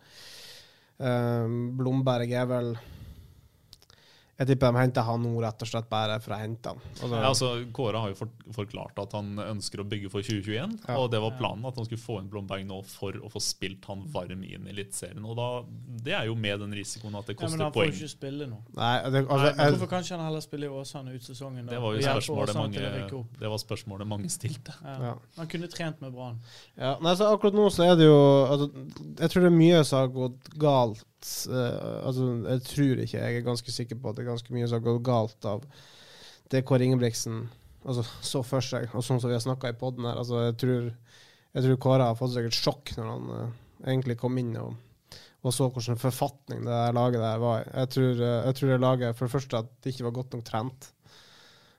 um, 0.99 1.77
Blomberg 1.77 2.31
er 2.31 2.45
vel 2.49 2.71
Jeg 4.37 4.47
tipper 4.51 4.69
de 4.71 4.77
henter 4.83 5.01
han 5.07 5.23
nå 5.25 5.31
rett 5.41 5.63
og 5.65 5.69
slett 5.69 5.87
bare 5.89 6.19
for 6.21 6.35
å 6.35 6.37
hente 6.37 6.69
han. 6.69 6.81
Altså, 7.01 7.07
Ja, 7.15 7.21
altså, 7.31 7.47
Kåre 7.73 8.01
har 8.03 8.11
jo 8.11 8.17
for, 8.19 8.29
forklart 8.53 8.99
at 9.01 9.15
han 9.17 9.31
ønsker 9.41 9.81
å 9.81 9.85
bygge 9.89 10.11
for 10.13 10.21
2021, 10.21 10.75
Ja. 10.87 10.97
og 11.01 11.09
det 11.11 11.21
var 11.23 11.31
planen 11.39 11.65
at 11.65 11.75
han 11.75 11.85
skulle 11.87 12.01
få 12.03 12.19
inn 12.21 12.29
Blomberg 12.29 12.65
nå 12.69 12.77
for 12.85 13.17
å 13.17 13.31
få 13.33 13.41
spilt 13.41 13.85
han 13.89 14.03
varm 14.13 14.43
inn 14.45 14.67
i 14.67 14.69
Eliteserien. 14.75 15.25
Og 15.25 15.35
da, 15.39 15.47
det 16.05 16.13
er 16.13 16.25
jo 16.29 16.35
med 16.35 16.59
den 16.61 16.71
risikoen 16.77 17.17
at 17.17 17.25
det 17.31 17.37
koster 17.39 17.57
poeng. 17.57 17.57
Ja, 17.57 17.57
men 17.57 17.65
han 17.65 17.73
får 17.73 17.81
poeng. 17.81 17.93
jo 17.97 18.05
ikke 18.05 18.13
spille 18.13 18.47
nå. 18.51 18.61
Nei, 18.77 18.93
det, 19.09 19.23
altså, 19.25 19.41
Nei, 19.47 19.53
men 19.57 19.73
hvorfor 19.73 19.89
kan 19.95 20.05
ikke 20.05 20.17
han 20.17 20.25
heller 20.27 20.45
spille 20.45 20.69
i 20.69 20.69
Åsane 20.69 21.15
ut 21.17 21.23
sesongen? 21.31 21.65
Det 21.67 21.81
var 21.81 21.97
jo 21.97 22.05
spørsmålet 22.05 22.55
mange, 22.61 23.23
det 23.41 23.49
var 23.49 23.57
spørsmålet 23.65 24.07
mange 24.07 24.29
stilte. 24.29 24.73
Ja. 24.83 24.97
Ja. 25.07 25.13
Han 25.37 25.47
kunne 25.47 25.67
trent 25.67 26.01
med 26.01 26.13
Brann. 26.13 26.37
Ja, 26.77 26.93
nei, 27.01 27.15
så 27.17 27.33
akkurat 27.33 27.57
nå 27.57 27.69
så 27.73 27.89
er 27.89 27.95
det 27.97 28.05
jo 28.05 28.17
altså, 28.45 28.69
Jeg 29.17 29.29
tror 29.33 29.41
det 29.41 29.51
er 29.51 29.57
mye 29.57 29.83
som 29.83 29.99
har 30.05 30.07
gått 30.13 30.49
galt. 30.61 31.05
Eh, 31.25 32.05
altså, 32.05 32.31
jeg 32.45 32.65
tror 32.67 33.03
ikke, 33.03 33.21
jeg 33.21 33.37
er 33.37 33.45
ganske 33.45 33.73
sikker 33.73 33.99
på 34.01 34.09
at 34.09 34.17
det 34.17 34.25
er 34.25 34.31
ganske 34.33 34.53
mye 34.53 34.67
som 34.67 34.79
har 34.79 34.87
gått 34.87 35.05
galt 35.07 35.47
av 35.49 35.63
det 36.51 36.63
Kåre 36.67 36.85
Ingebrigtsen 36.87 37.45
altså, 37.87 38.03
så 38.23 38.43
for 38.45 38.63
seg, 38.63 38.89
og 38.93 39.05
sånn 39.05 39.21
som 39.21 39.31
vi 39.31 39.37
har 39.37 39.43
snakka 39.43 39.71
i 39.71 39.77
poden 39.79 40.07
her. 40.07 40.19
Altså, 40.19 40.41
jeg 40.47 40.57
tror, 40.61 40.89
jeg 41.53 41.65
tror 41.65 41.79
Kåre 41.85 42.09
har 42.09 42.19
fått 42.19 42.35
seg 42.35 42.49
et 42.49 42.57
sjokk 42.57 42.93
når 42.97 43.09
han 43.13 43.31
uh, 43.31 43.63
egentlig 43.87 44.17
kom 44.19 44.37
inn 44.41 44.53
og, 44.61 44.75
og 45.45 45.53
så 45.53 45.69
hvilken 45.69 45.99
forfatning 46.01 46.65
det 46.65 46.73
der 46.73 46.95
laget 46.97 47.23
der 47.23 47.41
var 47.43 47.63
i. 47.63 47.71
Jeg 47.71 47.93
tror, 47.95 48.23
eh, 48.27 48.37
jeg 48.49 48.59
tror 48.59 48.73
det 48.73 48.79
laget 48.83 49.17
for 49.17 49.27
det 49.27 49.35
første 49.35 49.63
at 49.63 49.73
det 49.83 49.93
ikke 49.93 50.07
var 50.09 50.17
godt 50.19 50.37
nok 50.37 50.47
trent. 50.47 50.91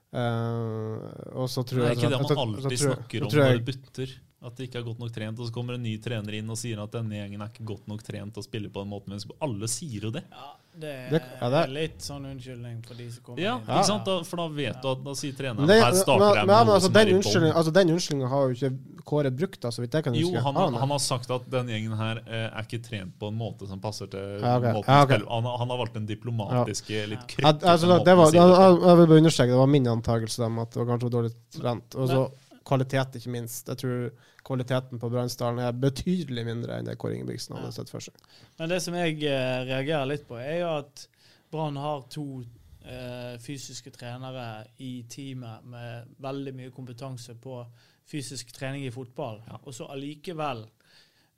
Uh, 0.09 0.97
og 1.37 1.45
så 1.53 1.61
tror 1.61 1.83
jeg 1.83 1.85
Det 1.85 1.91
er 1.91 1.99
ikke 1.99 2.09
det 2.15 2.21
man 2.23 2.39
alltid 2.43 2.81
snakker 2.81 3.25
om 3.25 3.29
når 3.29 3.51
det 3.59 3.65
butter. 3.67 4.15
At 4.41 4.55
det 4.55 4.69
ikke 4.69 4.79
er 4.79 4.83
godt 4.87 4.99
nok 5.03 5.11
trent, 5.11 5.37
og 5.37 5.47
så 5.49 5.51
kommer 5.51 5.73
en 5.75 5.83
ny 5.83 5.97
trener 5.99 6.37
inn 6.37 6.47
og 6.49 6.55
sier 6.55 6.79
at 6.79 6.93
denne 6.93 7.11
gjengen 7.11 7.41
er 7.43 7.49
ikke 7.51 7.65
godt 7.67 7.89
nok 7.91 8.01
trent 8.07 8.37
og 8.39 8.43
spiller 8.45 8.69
på 8.71 8.79
den 8.85 8.87
måten. 8.93 9.09
Men 9.11 9.19
alle 9.43 9.67
sier 9.67 10.05
jo 10.07 10.11
det. 10.15 10.21
Ja, 10.31 10.45
det 10.79 10.89
er 10.95 11.09
Det- 11.11 11.21
ja, 11.41 11.49
det 11.49 11.57
er- 11.59 11.67
litt 11.73 11.99
sånn 11.99 12.23
unnskyldning 12.23 12.77
for 12.87 12.93
de 12.95 13.09
som 13.11 13.23
kommer 13.23 13.39
Ja, 13.43 13.57
inn. 13.57 13.65
ikke 13.67 13.83
sant? 13.85 14.05
Da, 14.05 14.23
for 14.23 14.37
da 14.37 14.47
vet 14.47 14.81
du 14.81 14.87
at 14.91 15.03
da 15.03 15.11
sier 15.11 15.33
treneren 15.35 15.67
det, 15.67 15.83
her 15.83 15.91
starter 15.91 16.19
men, 16.23 16.35
jeg 16.39 16.47
men, 16.47 16.55
med 16.55 16.65
noe 16.67 16.75
altså, 16.75 16.87
som 16.87 16.95
er 16.95 17.05
bånn. 17.49 17.53
altså, 17.59 17.73
den 17.73 17.89
unnskyldningen 17.89 18.29
har 18.29 18.47
jo 18.47 18.55
ikke 18.55 18.79
Kåre 19.09 19.31
brukt, 19.35 19.59
da, 19.59 19.69
så 19.71 19.79
vidt 19.81 19.91
jeg 19.91 20.03
kan 20.05 20.13
Jo, 20.13 20.27
huske. 20.29 20.41
han, 20.43 20.53
Har 20.55 20.69
har- 20.71 20.79
han 20.79 20.89
har 20.89 20.99
sagt 20.99 21.31
at 21.31 21.49
den 21.49 21.67
gjengen 21.67 21.97
her 21.97 22.17
eh, 22.27 22.47
er 22.55 22.63
ikke 22.63 22.81
trent 22.81 23.19
på 23.19 23.27
en 23.27 23.37
måte 23.37 23.67
som 23.67 23.79
passer 23.81 24.07
til 24.07 24.39
Ja, 24.39 24.55
okay. 24.57 24.71
måten 24.71 24.87
Ja, 24.87 25.01
okay. 25.03 25.17
Han, 25.27 25.43
har- 25.43 25.57
han 25.57 25.67
har 25.67 25.77
valgt 25.77 25.93
den 25.95 26.05
diplomatiske, 26.05 27.07
litt 27.09 27.27
kryptiske 27.27 27.67
altså, 27.67 27.87
måten 27.87 28.05
det 28.05 28.15
var, 28.15 28.25
å 28.25 28.31
si 28.31 28.37
jeg, 28.37 28.47
det 28.47 28.55
på. 28.55 28.87
jeg 28.87 28.97
vil 28.97 29.07
bare 29.07 29.17
understreke, 29.19 29.49
det 29.49 29.57
var 29.57 29.67
min 29.67 29.83
antakelse 29.87 30.39
om 30.45 30.59
at 30.59 30.71
det 30.71 30.85
var 30.87 30.97
kanskje 30.97 31.09
dårlig 31.11 31.33
trent. 31.51 31.95
Og 31.95 32.07
så 32.07 32.31
kvalitet, 32.65 33.15
ikke 33.15 33.31
minst. 33.33 33.67
Jeg 33.67 33.77
tror 33.77 34.09
kvaliteten 34.45 34.99
på 34.99 35.09
Bransdalen 35.09 35.59
er 35.63 35.71
betydelig 35.73 36.45
mindre 36.45 36.77
enn 36.79 36.85
det 36.85 36.97
Kåre 36.97 37.15
Ingebrigtsen 37.17 37.55
hadde 37.55 37.67
Ja. 37.71 37.71
sett 37.71 37.89
for 37.89 37.99
seg. 37.99 38.13
Men 38.59 38.69
det 38.69 38.81
som 38.81 38.93
jeg 38.93 39.23
eh, 39.23 39.63
reagerer 39.65 40.05
litt 40.07 40.27
på, 40.27 40.37
er 40.37 40.59
jo 40.61 40.71
at 40.79 41.07
Brann 41.51 41.75
har 41.77 42.03
to 42.09 42.43
eh, 42.85 43.37
fysiske 43.41 43.91
trenere 43.91 44.65
i 44.79 45.03
teamet 45.09 45.65
med 45.65 46.07
veldig 46.19 46.53
mye 46.55 46.71
kompetanse 46.71 47.35
på 47.41 47.65
fysisk 48.09 48.51
trening 48.53 48.85
i 48.85 48.91
fotball, 48.91 49.41
Ja. 49.47 49.57
og 49.63 49.73
så 49.73 49.85
allikevel 49.89 50.65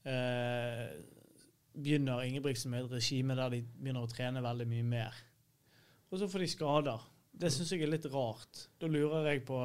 eh, 0.06 0.88
begynner 1.74 2.24
Ingebrigtsen 2.26 2.72
med 2.72 2.86
et 2.86 2.92
regime 2.92 3.36
der 3.36 3.50
de 3.54 3.62
begynner 3.64 4.04
å 4.06 4.12
trene 4.12 4.42
veldig 4.44 4.68
mye 4.68 4.84
mer. 4.84 5.14
Og 6.12 6.20
så 6.20 6.28
får 6.28 6.40
de 6.40 6.48
skader. 6.48 7.00
Det 7.42 7.52
syns 7.54 7.72
jeg 7.72 7.84
er 7.86 7.92
litt 7.94 8.06
rart. 8.12 8.66
Da 8.82 8.88
lurer 8.92 9.30
jeg 9.32 9.46
på 9.48 9.60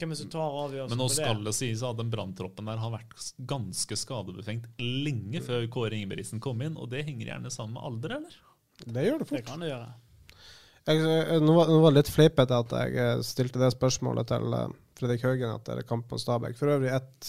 hvem 0.00 0.10
er 0.10 0.16
det 0.16 0.20
som 0.22 0.30
tar 0.32 0.58
avgjørelsen 0.64 0.94
Men 0.96 1.00
nå 1.04 1.08
skal 1.12 1.36
det. 1.40 1.46
det 1.50 1.54
sies 1.60 1.82
at 1.86 1.98
den 2.00 2.10
branntroppen 2.12 2.68
der 2.70 2.80
har 2.82 2.92
vært 2.94 3.26
ganske 3.50 3.96
skadebefengt 4.00 4.68
lenge 4.80 5.42
før 5.46 5.66
Kåre 5.72 5.98
Ingebrigtsen 6.00 6.40
kom 6.42 6.62
inn, 6.66 6.76
og 6.80 6.88
det 6.92 7.04
henger 7.06 7.34
gjerne 7.34 7.52
sammen 7.54 7.76
med 7.78 7.86
alder, 7.90 8.16
eller? 8.18 8.38
Det 8.86 9.04
gjør 9.06 9.18
det 9.20 9.26
Det 9.28 9.32
fort. 9.34 9.46
kan 9.52 9.60
det 9.60 9.68
gjøre. 9.74 9.90
Jeg, 10.90 11.40
nå, 11.44 11.52
var, 11.54 11.68
nå 11.68 11.78
var 11.84 11.92
det 11.92 12.00
litt 12.00 12.10
fleipete 12.14 12.56
at 12.64 12.72
jeg 12.72 12.96
eh, 12.98 13.20
stilte 13.22 13.60
det 13.60 13.68
spørsmålet 13.76 14.26
til 14.32 14.54
eh, 14.56 14.72
Fredrik 14.98 15.22
Haugen 15.28 15.52
etter 15.54 15.82
kampen 15.86 16.08
på 16.10 16.18
Stabæk. 16.18 16.56
For 16.58 16.72
øvrig 16.72 16.90
et, 16.96 17.28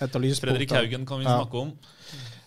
et 0.00 0.16
av 0.16 0.24
lyspunktene 0.24 0.56
Fredrik 0.56 0.72
Haugen 0.74 1.04
kan 1.06 1.20
vi 1.20 1.28
Ja. 1.28 1.36
snakke 1.42 1.60
om. 1.60 1.74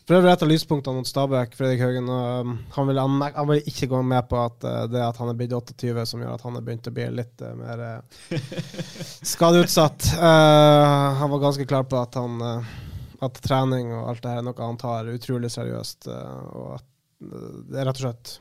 For 0.10 0.18
øvrig 0.18 0.32
et 0.34 0.42
av 0.42 0.50
lyspunktene 0.50 0.98
mot 0.98 1.06
Stabæk, 1.06 1.52
Fredrik 1.54 1.84
Haugen, 1.84 2.08
um, 2.10 2.54
han, 2.74 2.88
vil, 2.90 2.98
han, 2.98 3.46
vil 3.46 3.68
ikke 3.70 3.92
gå 3.92 4.00
med 4.02 4.26
på 4.26 4.40
at 4.42 4.64
uh, 4.66 4.88
det 4.90 5.04
at 5.06 5.20
han 5.22 5.30
er 5.30 5.36
blitt 5.38 5.54
28 5.54 6.06
som 6.10 6.24
gjør 6.24 6.34
at 6.34 6.46
han 6.48 6.58
er 6.58 6.64
begynt 6.66 6.90
å 6.90 6.94
bli 6.96 7.06
litt 7.14 7.44
uh, 7.46 7.52
mer 7.60 7.84
uh, 7.84 8.40
skadeutsatt. 9.36 10.08
Uh, 10.16 11.20
han 11.20 11.30
var 11.30 11.44
ganske 11.44 11.68
klar 11.70 11.86
på 11.86 12.02
at 12.02 12.18
han 12.18 12.42
uh, 12.42 12.74
at 13.22 13.38
trening 13.46 13.94
og 14.00 14.10
alt 14.10 14.26
det 14.26 14.34
her 14.34 14.42
er 14.42 14.50
noe 14.50 14.72
han 14.72 14.82
tar 14.82 15.14
utrolig 15.14 15.54
seriøst, 15.54 16.10
og 16.10 16.68
at 16.80 16.90
det 17.20 17.78
er 17.78 17.90
rett 17.92 18.02
og 18.02 18.08
slett 18.08 18.36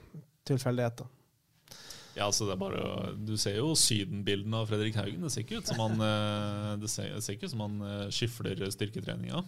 tilfeldigheter. 0.49 1.13
Ja, 2.17 2.31
altså 2.31 2.49
det 2.49 2.57
er 2.57 2.61
bare, 2.63 3.13
Du 3.29 3.35
ser 3.37 3.59
jo 3.59 3.75
Syden-bildene 3.77 4.63
av 4.63 4.71
Fredrik 4.71 4.97
Haugen. 4.97 5.21
Det 5.27 5.35
ser 5.35 5.45
ikke 5.45 5.61
ut 5.61 5.69
som 5.69 5.83
han, 5.85 6.01
det 6.81 6.89
ser, 6.89 7.11
det 7.13 7.27
ser 7.27 7.37
ikke 7.37 7.51
ut 7.51 7.57
som 7.59 7.67
han 7.67 8.13
skifler 8.15 8.63
styrketreninga. 8.73 9.43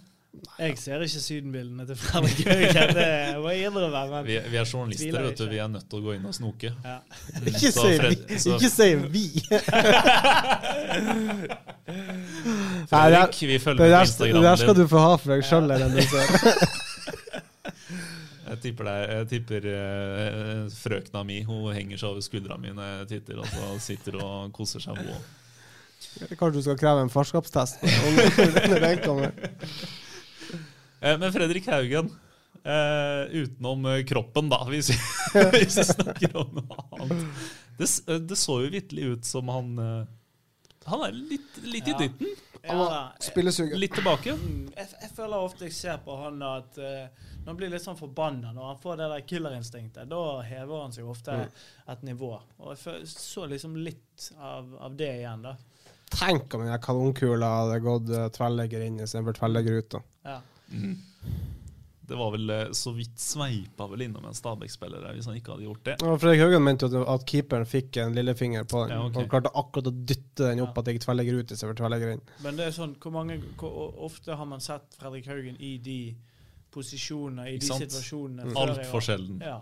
Jeg 0.61 0.77
ser 0.79 1.01
ikke 1.03 1.21
sydenbildene 1.25 1.83
til 1.89 1.97
Fredrik 1.99 2.45
Haugen, 2.47 2.93
det 2.95 3.07
må 3.43 3.51
jeg 3.51 3.65
innrømme. 3.67 4.03
Men 4.13 4.27
Vi, 4.29 4.37
vi 4.53 4.57
er 4.61 4.65
journalister, 4.69 5.23
vet 5.25 5.39
du. 5.41 5.47
Vi 5.51 5.59
er 5.59 5.67
nødt 5.73 5.89
til 5.91 5.99
å 5.99 6.03
gå 6.05 6.13
inn 6.15 6.27
og 6.31 6.35
snoke. 6.37 6.71
ja. 6.85 6.99
Ikke 7.51 7.73
Så 7.75 7.83
si 7.89 7.97
Fred- 7.99 8.23
vi! 8.29 8.39
så- 8.39 8.55
Ikke 8.55 8.71
si 8.71 8.95
vi! 9.11 9.27
Fredrik, 12.91 13.43
vi 13.43 13.59
følger 13.59 13.85
Det 13.85 13.91
med 13.91 13.97
på 13.97 14.01
Instagram. 14.07 14.35
det 14.35 14.43
der 14.51 14.57
skal 14.63 14.75
du 14.79 14.85
få 14.89 14.99
ha 15.03 15.17
for 15.19 15.29
deg 15.35 15.45
sjøl. 15.45 15.71
Jeg 18.51 18.59
tipper, 18.65 18.85
det, 18.89 18.95
jeg 19.15 19.27
tipper 19.31 19.61
uh, 19.71 20.71
frøkna 20.75 21.21
mi 21.27 21.37
hun 21.47 21.69
henger 21.75 21.97
seg 22.01 22.09
over 22.11 22.21
skuldra 22.25 22.57
mi 22.59 22.69
når 22.75 22.85
jeg 23.03 23.07
titter, 23.13 23.37
og 23.39 23.47
så 23.47 23.79
sitter 23.85 24.13
og 24.25 24.53
koser 24.57 24.81
seg. 24.83 24.99
Hun. 24.99 25.07
Kanskje 26.35 26.57
du 26.57 26.63
skal 26.65 26.79
kreve 26.81 27.01
en 27.05 27.13
farskapstest 27.13 27.75
når 27.85 28.79
den 28.83 28.99
kommer. 29.05 29.31
Eh, 31.01 31.19
men 31.19 31.33
Fredrik 31.33 31.67
Haugen, 31.67 32.11
eh, 32.65 33.23
utenom 33.31 33.87
eh, 33.87 34.05
kroppen, 34.05 34.49
da, 34.49 34.65
hvis 34.69 34.91
vi, 34.91 34.99
hvis 35.57 35.79
vi 35.79 35.85
snakker 35.85 36.37
om 36.37 36.61
noe 36.61 36.87
annet. 36.99 37.49
Det, 37.79 37.89
det 38.29 38.37
så 38.37 38.61
jo 38.61 38.73
vitterlig 38.75 39.07
ut 39.15 39.25
som 39.25 39.49
han 39.49 39.71
Han 40.85 41.05
er 41.07 41.15
litt, 41.17 41.61
litt 41.65 41.89
i 41.89 41.95
dytten. 41.97 42.35
Ja, 42.61 43.07
Spillesuger. 43.25 43.79
Litt 43.81 43.95
tilbake. 43.97 44.35
Mm, 44.37 44.67
jeg, 44.77 44.89
jeg 45.01 45.11
føler 45.17 45.47
ofte 45.47 45.65
jeg 45.65 45.73
ser 45.73 46.03
på 46.05 46.13
han 46.21 46.43
at 46.45 46.77
når 46.77 47.47
han 47.47 47.57
blir 47.57 47.73
litt 47.73 47.85
sånn 47.85 47.97
forbanna, 47.97 48.51
når 48.53 48.67
han 48.67 48.81
får 48.83 48.99
det 49.01 49.07
der 49.15 49.25
killerinstinktet, 49.33 50.11
da 50.11 50.21
hever 50.45 50.83
han 50.83 50.93
seg 50.93 51.09
ofte 51.09 51.39
et 51.89 52.05
nivå. 52.05 52.35
Og 52.61 52.75
jeg 52.75 53.09
så 53.09 53.47
liksom 53.49 53.79
litt 53.81 54.29
av, 54.37 54.75
av 54.77 54.99
det 54.99 55.09
igjen, 55.23 55.47
da. 55.49 55.55
Tenk 56.13 56.53
om 56.59 56.67
den 56.67 56.85
kanonkula 56.85 57.49
hadde 57.63 57.81
gått 57.87 58.13
tverrlegger 58.37 58.85
inn 58.85 59.01
istedenfor 59.01 59.41
tverrlegger 59.41 59.81
ut. 59.81 59.97
da. 59.97 60.05
Ja. 60.29 60.41
Mm. 60.71 60.97
Det 62.11 62.17
var 62.19 62.33
vel 62.35 62.51
eh, 62.51 62.71
så 62.75 62.91
vidt 62.91 63.21
sveipa 63.23 63.87
vel 63.87 64.03
innom 64.03 64.25
en 64.27 64.35
Stabæk-spiller 64.35 65.05
hvis 65.15 65.29
han 65.31 65.37
ikke 65.39 65.53
hadde 65.55 65.67
gjort 65.69 65.85
det. 65.87 65.93
Ja, 66.03 66.15
Fredrik 66.19 66.41
Haugen 66.43 66.65
mente 66.67 66.89
jo 66.91 67.05
at, 67.07 67.23
keeperen 67.31 67.69
fikk 67.71 68.01
en 68.03 68.17
lillefinger 68.19 68.65
på 68.67 68.81
den. 68.83 68.97
Ja, 68.97 69.05
okay. 69.07 69.21
Han 69.21 69.29
klarte 69.31 69.53
akkurat 69.55 69.93
å 69.93 69.95
dytte 69.95 70.49
den 70.49 70.65
opp 70.65 70.73
Ja. 70.75 70.81
at 70.81 70.89
det 70.89 70.97
gikk 70.97 71.05
tverrlegger 71.05 71.39
ut 71.39 71.55
istedenfor 71.55 71.79
tverrlegger 71.79 72.17
inn. 72.17 72.25
Men 72.43 72.59
det 72.59 72.67
er 72.67 72.75
sånn, 72.75 72.97
hvor, 72.99 73.15
mange, 73.15 73.39
hvor 73.61 73.95
ofte 74.09 74.35
har 74.35 74.51
man 74.51 74.65
sett 74.65 74.99
Fredrik 74.99 75.31
Haugen 75.31 75.61
i 75.63 75.77
de 75.79 76.01
posisjonene, 76.75 77.47
i 77.47 77.55
Ikke 77.55 77.67
de 77.67 77.71
sant? 77.71 77.87
situasjonene? 77.87 78.49
Mm. 78.51 78.59
Altfor 78.65 79.07
sjelden. 79.07 79.41
Ja, 79.47 79.61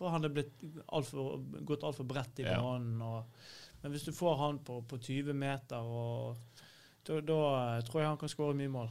for 0.00 0.14
han 0.14 0.24
er 0.24 0.32
blitt 0.32 0.64
alt 0.88 1.08
for, 1.12 1.36
gått 1.68 1.84
altfor 1.84 2.08
bredt 2.08 2.40
i 2.40 2.48
banen. 2.48 2.96
Og, 3.04 3.44
men 3.82 3.92
hvis 3.92 4.08
du 4.08 4.12
får 4.16 4.40
han 4.40 4.64
på, 4.64 4.80
på 4.88 4.96
20 4.96 5.36
meter, 5.36 5.84
og, 5.84 6.64
da, 7.04 7.20
da 7.20 7.40
eh, 7.76 7.84
tror 7.84 8.00
jeg 8.00 8.08
han 8.08 8.20
kan 8.24 8.32
skåre 8.32 8.56
mye 8.56 8.72
mål. 8.72 8.88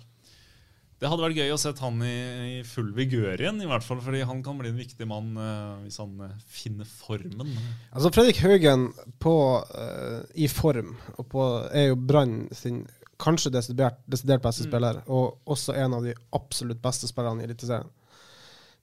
Det 1.00 1.08
hadde 1.08 1.24
vært 1.24 1.38
gøy 1.40 1.54
å 1.54 1.58
sett 1.62 1.80
han 1.80 2.02
i, 2.04 2.16
i 2.60 2.64
full 2.68 2.90
vigør 2.98 3.40
igjen, 3.40 3.62
i 3.64 3.68
hvert 3.70 3.86
fall, 3.86 4.02
fordi 4.04 4.20
han 4.28 4.42
kan 4.44 4.58
bli 4.60 4.68
en 4.74 4.80
viktig 4.82 5.06
mann 5.08 5.30
uh, 5.40 5.78
hvis 5.86 5.96
han 6.02 6.18
uh, 6.20 6.34
finner 6.52 6.84
formen. 6.92 7.54
Altså 7.96 8.12
Fredrik 8.12 8.42
Haugen 8.44 8.90
på, 9.24 9.36
uh, 9.64 10.20
i 10.36 10.50
form 10.52 10.96
og 11.16 11.30
på, 11.32 11.46
er 11.72 11.94
jo 11.94 11.96
Brann 11.96 12.50
sin 12.52 12.82
kanskje 13.20 13.52
desidert, 13.56 14.02
desidert 14.12 14.44
beste 14.44 14.64
Mm. 14.66 14.70
spiller, 14.74 15.00
og 15.08 15.40
også 15.56 15.74
en 15.80 15.94
av 15.98 16.04
de 16.04 16.14
absolutt 16.36 16.82
beste 16.84 17.08
spillerne 17.08 17.44
i 17.44 17.48
Eliteserien. 17.48 17.88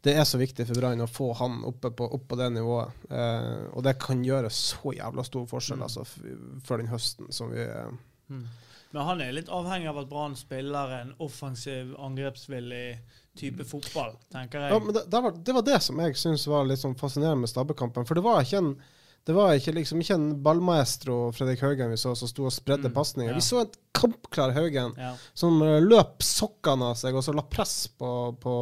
det 0.04 0.12
er 0.16 0.24
så 0.28 0.38
viktig 0.38 0.66
for 0.68 0.76
Brann 0.80 1.00
å 1.02 1.06
få 1.10 1.32
han 1.34 1.62
oppe 1.66 1.90
på, 1.90 2.04
opp 2.14 2.28
på 2.28 2.36
det 2.38 2.50
nivået. 2.54 2.92
Og 3.74 3.80
det 3.82 3.96
kan 3.98 4.20
gjøre 4.24 4.50
så 4.54 4.92
jævla 4.94 5.24
stor 5.26 5.46
forskjell 5.50 5.82
altså, 5.82 6.04
f- 6.06 6.20
for 6.64 6.78
den 6.78 6.86
høsten 6.92 7.32
som 7.34 7.50
vi 7.50 7.64
eh, 7.64 8.36
Men 8.96 9.04
han 9.04 9.20
er 9.20 9.34
litt 9.36 9.50
avhengig 9.52 9.90
av 9.90 9.98
at 10.00 10.06
Brann 10.08 10.34
spiller 10.40 10.92
en 11.02 11.10
offensiv, 11.20 11.90
angrepsvillig 12.00 12.94
type 13.36 13.66
fotball, 13.68 14.14
tenker 14.32 14.62
jeg. 14.64 14.72
Ja, 14.72 14.78
men 14.80 14.96
det, 14.96 15.02
det, 15.12 15.20
var, 15.20 15.34
det 15.36 15.52
var 15.52 15.64
det 15.66 15.80
som 15.84 16.00
jeg 16.00 16.16
syns 16.16 16.46
var 16.48 16.64
litt 16.64 16.80
sånn 16.80 16.96
fascinerende 16.96 17.42
med 17.42 17.52
Stabbekampen. 17.52 18.06
For 18.08 18.16
det 18.16 18.24
var 18.24 18.40
ikke 18.40 18.62
en 18.62 18.70
det 19.26 19.34
var 19.34 19.56
ikke, 19.58 19.72
liksom, 19.74 19.98
ikke 20.00 20.14
en 20.14 20.26
ballmaestro 20.44 21.32
Fredrik 21.34 21.60
Haugen 21.64 21.90
vi 21.90 21.96
så 21.98 22.12
som 22.16 22.28
sto 22.30 22.44
og 22.46 22.52
spredde 22.54 22.86
Mm, 22.88 22.94
pasninger. 22.94 23.32
ja. 23.32 23.34
Vi 23.34 23.42
så 23.42 23.60
en 23.64 23.72
kampklar 23.96 24.52
Haugen 24.54 24.92
Ja. 24.96 25.14
som 25.34 25.60
eh, 25.66 25.80
løp 25.82 26.22
sokkene 26.22 26.90
av 26.92 26.96
seg 27.00 27.14
og 27.16 27.24
så 27.26 27.34
la 27.34 27.42
press 27.42 27.88
på, 27.98 28.10
på, 28.38 28.54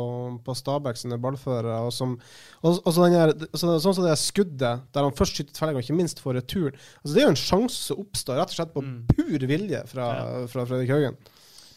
på 0.44 0.55
Stabæk 0.57 0.96
sine 0.96 1.18
ballførere. 1.20 1.81
Og 1.85 1.92
som, 1.92 2.16
og, 2.62 2.81
og 2.85 2.92
så 2.94 3.05
den 3.05 3.12
her, 3.18 3.33
så, 3.53 3.74
sånn 3.83 3.94
som 3.98 4.05
det 4.09 4.16
skuddet 4.18 4.85
der 4.94 5.03
han 5.05 5.12
først 5.18 5.37
skyter 5.37 5.53
tverrlegg 5.59 5.77
og 5.83 5.85
ikke 5.85 5.98
minst 6.00 6.20
får 6.24 6.38
returen. 6.40 6.74
Altså, 7.03 7.12
det 7.14 7.22
er 7.22 7.27
jo 7.29 7.35
en 7.35 7.42
sjanse 7.44 7.81
som 7.90 8.00
oppstår 8.00 8.40
rett 8.40 8.55
og 8.55 8.59
slett 8.61 8.72
på 8.74 8.85
Mm. 8.85 9.07
pur 9.12 9.46
vilje 9.50 9.85
fra, 9.90 10.09
fra 10.48 10.64
Fredrik 10.66 10.90
Haugen. 10.96 11.16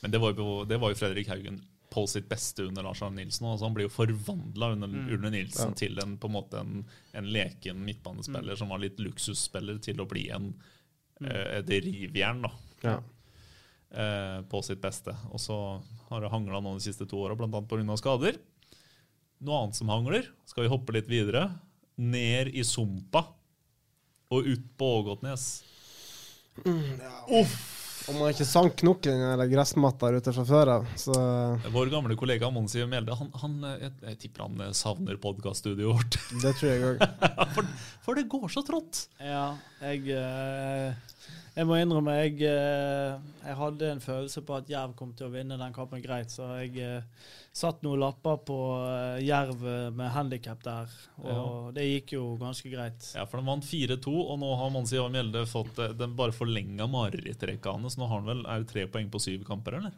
Men 0.04 0.12
det 0.14 0.22
var, 0.22 0.32
jo, 0.38 0.64
det 0.70 0.80
var 0.80 0.94
jo 0.94 0.96
Fredrik 1.00 1.28
Haugen 1.28 1.60
på 1.98 2.04
sitt 2.10 2.28
beste 2.30 2.68
under 2.70 2.86
Lars 2.86 3.02
Arne 3.02 3.18
Nilsen. 3.24 3.48
Altså 3.50 3.66
han 3.66 3.74
blir 3.74 3.88
jo 3.88 3.94
forvandla 3.96 4.68
under, 4.76 4.88
Mm. 4.94 5.10
under 5.16 5.32
Nilsen 5.34 5.72
Ja. 5.72 5.74
til 5.82 5.98
en, 6.04 6.16
på 6.22 6.28
en, 6.30 6.36
måte 6.38 6.60
en, 6.62 6.86
en 7.18 7.26
leken 7.34 7.80
midtbanespiller 7.86 8.54
Mm. 8.54 8.58
som 8.62 8.70
var 8.70 8.78
litt 8.84 9.00
luksusspiller, 9.02 9.80
til 9.82 9.98
å 10.04 10.06
bli 10.08 10.28
en, 10.30 10.52
eh, 11.26 11.58
et 11.58 11.66
rivjern 11.68 12.42
da, 12.46 12.52
Ja. 12.84 12.98
eh, 13.92 14.42
på 14.44 14.62
sitt 14.64 14.80
beste. 14.82 15.16
Og 15.32 15.40
så 15.42 15.58
har 16.10 16.22
det 16.22 16.30
hangla 16.30 16.62
nå 16.62 16.76
de 16.78 16.86
siste 16.86 17.08
to 17.10 17.18
åra, 17.18 17.36
bl.a. 17.36 17.62
pga. 17.62 17.98
skader. 17.98 18.38
Noe 19.42 19.64
annet 19.64 19.76
som 19.76 19.90
hangler, 19.90 20.28
skal 20.46 20.64
vi 20.64 20.70
hoppe 20.70 20.94
litt 20.94 21.08
videre. 21.08 21.60
Ned 21.98 22.54
i 22.54 22.62
sumpa 22.64 23.26
og 24.32 24.46
ut 24.46 24.78
på 24.78 24.86
Ågotnes. 25.02 25.64
Om 28.08 28.22
man 28.22 28.32
ikke 28.32 28.46
sank 28.48 28.78
knokken 28.80 29.20
eller 29.34 29.50
gressmatta 29.52 30.10
ute 30.16 30.32
fra 30.32 30.46
før 30.48 30.70
av, 30.78 30.86
så 30.96 31.16
Vår 31.74 31.90
gamle 31.92 32.16
kollega 32.20 32.48
Monsi 32.54 32.86
Mjelde 32.88 33.18
han, 33.20 33.32
han, 33.42 33.58
jeg, 33.82 33.92
jeg 34.06 34.20
tipper 34.22 34.46
han 34.46 34.64
eh, 34.64 34.72
savner 34.78 35.20
podkaststudioet 35.20 35.92
vårt. 35.92 36.20
det 36.44 36.54
tror 36.56 36.72
jeg 36.72 36.86
òg. 36.88 37.04
for, 37.58 37.68
for 38.06 38.20
det 38.20 38.28
går 38.32 38.48
så 38.54 38.64
trått. 38.68 39.04
Ja, 39.20 39.50
jeg 39.84 40.08
eh, 40.16 40.96
Jeg 41.58 41.66
må 41.66 41.74
innrømme, 41.82 42.14
jeg, 42.20 42.36
eh, 42.46 43.16
jeg 43.42 43.58
hadde 43.58 43.88
en 43.90 44.02
følelse 44.04 44.44
på 44.46 44.60
at 44.60 44.68
Jerv 44.70 44.92
kom 45.00 45.16
til 45.18 45.26
å 45.26 45.34
vinne 45.34 45.56
den 45.58 45.74
kampen 45.74 46.04
greit, 46.04 46.30
så 46.30 46.52
jeg 46.60 46.76
eh, 46.86 47.24
satt 47.50 47.82
noen 47.82 48.04
lapper 48.04 48.38
på 48.46 48.58
eh, 48.84 49.24
Jerv 49.26 49.64
med 49.98 50.12
handikap 50.14 50.62
der, 50.62 50.94
og 51.24 51.72
det 51.74 51.88
gikk 51.88 52.14
jo 52.14 52.28
ganske 52.38 52.70
greit. 52.70 53.10
Ja, 53.18 53.26
for 53.26 53.42
De 53.42 53.50
vant 53.50 53.66
4-2, 53.66 54.14
og 54.20 54.38
nå 54.44 54.52
har 54.62 54.72
Monsi 54.76 55.02
Mjelde 55.02 55.48
fått 55.50 55.82
den 55.98 56.14
bare 56.20 56.36
forlenga 56.36 56.86
marerittrekka 56.94 57.74
hans. 57.74 57.98
Nå 57.98 58.06
har 58.06 58.22
han 58.22 58.30
vel 58.30 58.46
er 58.46 58.62
det 58.62 58.72
tre 58.76 58.86
poeng 58.94 59.10
på 59.10 59.24
syv 59.26 59.42
kamper, 59.50 59.80
eller? 59.82 59.98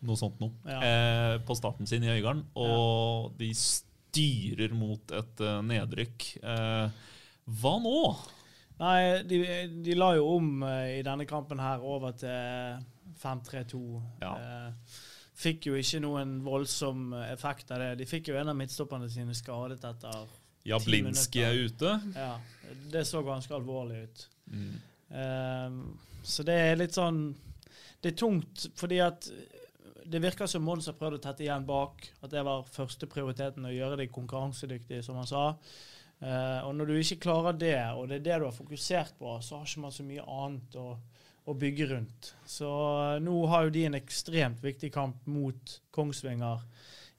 Noe 0.00 0.16
sånt 0.16 0.40
noe. 0.40 0.56
Ja. 0.64 0.80
Eh, 0.80 1.36
på 1.44 1.52
starten 1.58 1.88
sin 1.90 2.06
i 2.06 2.14
Øygarden. 2.16 2.46
Og 2.56 3.36
de 3.36 3.52
styrer 3.60 4.72
mot 4.72 5.16
et 5.20 5.48
nedrykk. 5.68 6.30
Eh, 6.40 7.00
hva 7.60 7.78
nå? 7.84 7.98
Nei, 8.80 9.22
de, 9.28 9.40
de 9.84 9.96
la 9.98 10.14
jo 10.16 10.26
om 10.38 10.62
eh, 10.64 10.98
i 10.98 11.04
denne 11.06 11.26
kampen 11.28 11.60
her 11.60 11.84
over 11.84 12.14
til 12.16 12.80
5-3-2. 13.20 13.80
Ja. 14.22 14.34
Eh, 14.34 15.00
fikk 15.40 15.70
jo 15.70 15.76
ikke 15.76 16.00
noen 16.04 16.38
voldsom 16.44 17.10
effekt 17.28 17.72
av 17.72 17.82
det. 17.82 17.90
De 18.00 18.08
fikk 18.08 18.32
jo 18.32 18.38
en 18.40 18.52
av 18.52 18.56
midtstopperne 18.56 19.08
sine 19.12 19.36
skadet 19.36 19.84
etter 19.88 20.24
Jablinski 20.68 21.44
er 21.44 21.56
ute. 21.56 21.94
Ja, 22.14 22.34
det 22.92 23.06
så 23.08 23.22
ganske 23.24 23.54
alvorlig 23.56 24.02
ut. 24.04 24.26
Mm. 24.52 24.74
Ehm, 25.16 25.78
så 26.22 26.44
det 26.44 26.56
er 26.58 26.76
litt 26.76 26.94
sånn 26.94 27.20
Det 28.02 28.12
er 28.12 28.16
tungt 28.18 28.66
fordi 28.78 28.98
at 29.02 29.26
det 30.10 30.20
virker 30.22 30.48
som 30.50 30.62
Mons 30.66 30.88
har 30.90 30.96
prøvd 30.98 31.18
å 31.18 31.22
tette 31.22 31.44
igjen 31.44 31.66
bak. 31.68 32.02
At 32.24 32.32
det 32.32 32.42
var 32.46 32.66
første 32.66 33.06
prioriteten 33.10 33.66
å 33.68 33.72
gjøre 33.72 34.00
de 34.00 34.08
konkurransedyktige, 34.10 35.04
som 35.06 35.20
han 35.20 35.28
sa. 35.28 35.44
Eh, 36.20 36.60
og 36.66 36.74
når 36.76 36.90
du 36.90 36.96
ikke 37.00 37.22
klarer 37.24 37.56
det, 37.56 37.76
og 37.96 38.10
det 38.10 38.20
er 38.20 38.24
det 38.26 38.38
du 38.42 38.46
har 38.50 38.56
fokusert 38.56 39.16
på, 39.18 39.38
så 39.40 39.60
har 39.60 39.68
ikke 39.68 39.84
man 39.86 39.94
så 39.94 40.04
mye 40.04 40.24
annet 40.24 40.76
å, 40.80 40.88
å 41.48 41.54
bygge 41.56 41.86
rundt. 41.94 42.32
Så 42.44 42.68
uh, 42.68 43.20
nå 43.24 43.36
har 43.48 43.66
jo 43.66 43.72
de 43.74 43.86
en 43.88 43.96
ekstremt 43.96 44.60
viktig 44.64 44.92
kamp 44.92 45.24
mot 45.32 45.78
Kongsvinger 45.96 46.60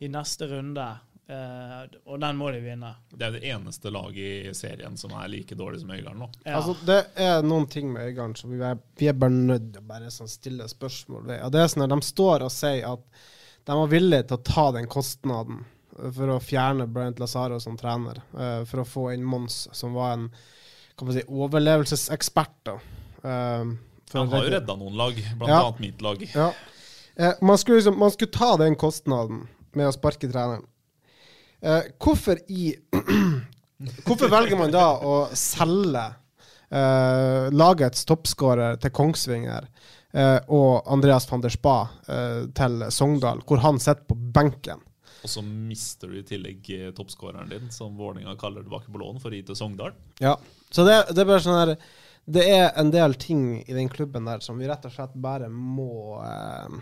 i 0.06 0.12
neste 0.12 0.52
runde. 0.54 0.86
Uh, 1.32 1.88
og 2.12 2.22
den 2.22 2.38
må 2.38 2.52
de 2.54 2.62
vinne. 2.62 2.94
Det 3.10 3.26
er 3.26 3.36
det 3.40 3.44
eneste 3.50 3.90
laget 3.94 4.52
i 4.52 4.54
serien 4.58 4.98
som 5.00 5.16
er 5.18 5.32
like 5.34 5.58
dårlig 5.58 5.82
som 5.82 5.94
Øygarden 5.96 6.22
nå. 6.22 6.30
Ja. 6.44 6.60
Altså, 6.60 6.78
det 6.86 7.02
er 7.26 7.42
noen 7.46 7.66
ting 7.72 7.90
med 7.94 8.12
Øygarden 8.12 8.38
som 8.38 8.54
vi 8.54 8.62
er, 8.68 8.78
vi 9.02 9.10
er 9.10 9.18
bare 9.18 9.34
nødt 9.34 9.72
til 9.72 9.82
å 9.82 9.90
bare 9.90 10.14
sånn 10.14 10.30
stille 10.30 10.70
spørsmål 10.70 11.26
ved. 11.32 11.44
Og 11.48 11.56
det 11.56 11.64
er 11.64 11.74
sånn 11.74 11.88
at 11.88 11.96
De 11.96 12.02
står 12.06 12.46
og 12.46 12.54
sier 12.54 12.86
at 12.92 13.22
de 13.66 13.78
var 13.78 13.90
villige 13.90 14.30
til 14.30 14.38
å 14.38 14.46
ta 14.46 14.72
den 14.76 14.90
kostnaden 14.90 15.64
for 16.16 16.32
å 16.34 16.40
fjerne 16.42 16.88
Bryant 16.90 17.20
Lazaro 17.22 17.60
som 17.62 17.78
trener, 17.78 18.22
eh, 18.38 18.64
for 18.66 18.82
å 18.82 18.88
få 18.88 19.04
inn 19.14 19.24
Mons, 19.28 19.68
som 19.78 19.94
var 19.94 20.14
en 20.16 20.30
kan 20.98 21.08
man 21.08 21.16
si, 21.16 21.24
overlevelsesekspert. 21.30 22.56
da. 22.68 22.74
Eh, 23.24 23.66
Han 24.14 24.28
har 24.34 24.44
jo 24.44 24.52
redda 24.52 24.76
noen 24.78 24.98
lag, 24.98 25.14
blant 25.38 25.50
Ja. 25.50 25.62
annet 25.66 25.80
mitt 25.80 26.02
lag. 26.02 26.22
Ja. 26.36 26.52
Eh, 27.16 27.34
man, 27.42 27.58
skulle 27.58 27.78
liksom, 27.78 27.98
man 28.00 28.12
skulle 28.12 28.32
ta 28.32 28.58
den 28.58 28.76
kostnaden 28.76 29.48
med 29.74 29.88
å 29.88 29.94
sparke 29.94 30.30
treneren. 30.32 30.66
Hvorfor 32.00 32.40
i 32.50 32.76
Hvorfor 34.06 34.30
velger 34.30 34.58
man 34.58 34.72
da 34.72 34.98
å 34.98 35.28
selge 35.34 36.04
uh, 36.74 37.50
lagets 37.54 38.06
toppskårer 38.06 38.80
til 38.82 38.92
Kongsvinger 38.92 39.68
og 40.50 40.88
Andreas 40.92 41.26
van 41.30 41.42
der 41.42 41.50
Spa 41.54 41.76
til 42.54 42.84
Sogndal, 42.92 43.42
hvor 43.48 43.62
han 43.64 43.80
sitter 43.80 44.04
på 44.10 44.16
benken? 44.34 44.82
Og 45.22 45.30
så 45.30 45.44
mister 45.46 46.12
du 46.12 46.20
i 46.20 46.26
tillegg 46.26 46.70
eh, 46.76 46.92
toppskåreren 46.98 47.52
din, 47.52 47.70
som 47.74 47.98
Vålerenga 48.00 48.36
kaller 48.42 48.66
tilbake 48.66 48.92
på 48.92 49.02
lån, 49.02 49.20
for 49.22 49.32
å 49.32 49.38
gi 49.38 49.44
til 49.48 49.58
Sogndal. 49.58 49.94
Ja. 50.24 50.36
Så 50.72 50.86
det, 50.88 50.98
det 51.12 51.24
er 51.24 51.30
bare 51.30 51.44
sånn 51.44 51.60
her 51.60 51.74
Det 52.32 52.44
er 52.48 52.68
en 52.80 52.92
del 52.94 53.18
ting 53.20 53.46
i 53.60 53.76
den 53.76 53.90
klubben 53.92 54.30
der 54.30 54.44
som 54.46 54.60
vi 54.62 54.70
rett 54.70 54.86
og 54.88 54.94
slett 54.96 55.18
bare 55.20 55.50
må 55.52 56.22
eh, 56.24 56.78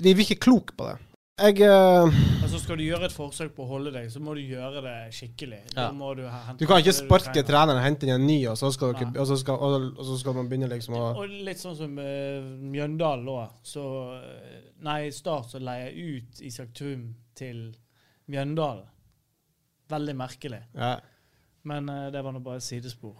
Vi 0.00 0.14
blir 0.14 0.26
ikke 0.26 0.44
klok 0.48 0.74
på 0.76 0.90
det. 0.90 0.98
Jeg 1.40 1.62
uh, 1.64 2.12
Altså 2.42 2.58
Skal 2.60 2.76
du 2.76 2.82
gjøre 2.84 3.06
et 3.08 3.14
forsøk 3.14 3.52
på 3.56 3.64
å 3.64 3.68
holde 3.70 3.92
deg, 3.94 4.10
så 4.12 4.20
må 4.20 4.34
du 4.36 4.40
gjøre 4.44 4.82
det 4.84 4.94
skikkelig. 5.16 5.60
Da 5.72 5.86
Ja. 5.86 5.92
må 5.96 6.10
du, 6.18 6.24
Du 6.60 6.66
kan 6.68 6.82
ikke 6.82 6.92
sparke 6.92 7.42
treneren 7.46 7.78
og 7.78 7.84
hente 7.84 8.04
inn 8.06 8.12
en 8.16 8.26
ny, 8.26 8.36
og 8.50 8.58
så 8.60 8.68
skal, 8.74 8.92
dere, 8.98 9.12
og 9.16 9.26
så 9.30 9.38
skal, 9.40 9.54
og, 9.56 9.86
og 9.96 10.04
så 10.10 10.18
skal 10.20 10.36
man 10.36 10.50
begynne 10.50 10.68
liksom 10.68 10.98
å 10.98 11.04
Og 11.22 11.36
litt 11.48 11.62
sånn 11.62 11.78
som 11.78 11.96
uh, 11.96 12.50
Mjøndalen 12.74 13.30
òg. 13.32 13.56
Så 13.62 13.84
eh, 14.18 14.58
Nei, 14.84 14.98
i 15.08 15.14
Start 15.14 15.54
så 15.54 15.62
leier 15.62 15.90
jeg 15.90 16.20
ut 16.20 16.42
Isak 16.50 16.74
Trum 16.76 17.08
til 17.38 17.70
Mjøndalen. 18.28 18.84
Veldig 19.90 20.16
merkelig. 20.16 20.62
ja. 20.76 20.98
Men 21.62 21.88
uh, 21.92 22.06
det 22.12 22.22
var 22.24 22.32
nå 22.32 22.40
bare 22.40 22.56
et 22.56 22.64
sidespor. 22.64 23.18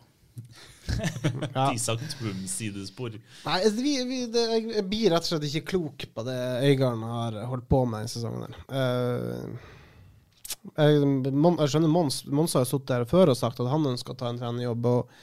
Ja. 1.54 1.72
Isak 1.74 2.00
Tvum 2.14 2.46
sidespor. 2.48 3.14
Nei, 3.44 3.58
altså, 3.64 3.82
vi, 3.82 3.96
vi, 4.08 4.20
det, 4.32 4.44
jeg, 4.56 4.84
blir 4.90 5.12
rett 5.12 5.26
og 5.26 5.32
slett 5.32 5.48
ikke 5.50 5.74
klok 5.74 6.06
på 6.14 6.24
det 6.26 6.38
Øygarden 6.66 7.04
har 7.06 7.36
holdt 7.50 7.68
på 7.70 7.84
med 7.86 8.02
denne 8.02 8.12
sesongen. 8.12 8.56
Eh, 8.74 9.68
jeg, 10.76 11.10
Mon, 11.30 11.58
jeg 11.62 11.72
skjønner 11.72 11.92
Mons 11.92 12.22
Mons 12.28 12.56
har 12.58 12.66
sittet 12.68 12.90
der 12.90 13.06
før 13.08 13.32
og 13.32 13.38
sagt 13.38 13.62
at 13.62 13.70
han 13.70 13.86
ønsker 13.92 14.14
å 14.14 14.18
ta 14.18 14.30
en 14.30 14.40
trenerjobb. 14.40 14.90
og 14.90 15.14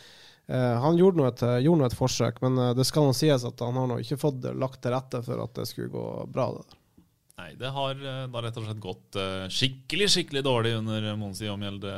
uh, 0.49 0.75
Han 0.85 0.97
gjorde 0.99 1.21
nå 1.21 1.29
et, 1.29 1.45
gjorde 1.65 1.91
et 1.91 1.99
forsøk, 1.99 2.41
men 2.45 2.57
uh, 2.61 2.73
det 2.77 2.87
skal 2.87 3.09
nå 3.09 3.15
sies 3.17 3.45
at 3.47 3.63
han 3.63 3.77
har 3.77 3.91
nå 3.91 3.99
ikke 4.03 4.19
fått 4.23 4.47
lagt 4.55 4.81
til 4.83 4.95
rette 4.95 5.21
for 5.25 5.43
at 5.43 5.55
det 5.59 5.67
skulle 5.69 5.93
gå 5.93 6.07
bra. 6.31 6.49
Det 6.55 6.63
der. 6.63 6.83
Nei, 7.37 7.51
det 7.59 7.69
har 7.75 7.99
da 8.33 8.41
rett 8.41 8.55
og 8.57 8.65
slett 8.65 8.79
gått 8.81 9.17
skikkelig, 9.53 10.07
skikkelig 10.09 10.41
dårlig 10.47 10.71
under 10.79 11.11
Monsi 11.19 11.45
og 11.51 11.59
Mjelde 11.61 11.91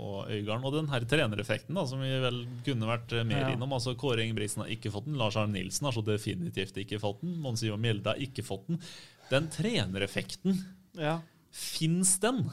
og 0.00 0.30
Øygarden. 0.32 0.64
Og 0.64 0.72
den 0.78 0.88
her 0.90 1.04
trenereffekten 1.08 1.76
da, 1.76 1.84
som 1.86 2.00
vi 2.00 2.08
vel 2.22 2.40
kunne 2.66 2.88
vært 2.88 3.12
eh, 3.18 3.24
mer 3.28 3.44
Ja. 3.44 3.50
innom. 3.54 3.72
altså 3.76 3.92
Kåre 4.00 4.24
Ingebrigtsen 4.24 4.64
har 4.64 4.72
ikke 4.72 4.92
fått 4.94 5.06
den. 5.10 5.18
Lars 5.20 5.36
Arne 5.36 5.52
Nilsen 5.58 5.84
har 5.88 5.92
så 5.96 6.02
definitivt 6.06 6.80
ikke 6.82 6.98
fått 7.02 7.20
den. 7.24 7.36
Mons 7.44 7.62
og 7.68 7.78
Mjelde 7.82 8.14
har 8.14 8.24
ikke 8.24 8.42
fått 8.46 8.66
den. 8.72 8.80
Den 9.30 9.46
trenereffekten, 9.52 10.56
Ja. 10.98 11.20
fins 11.52 12.16
den? 12.22 12.46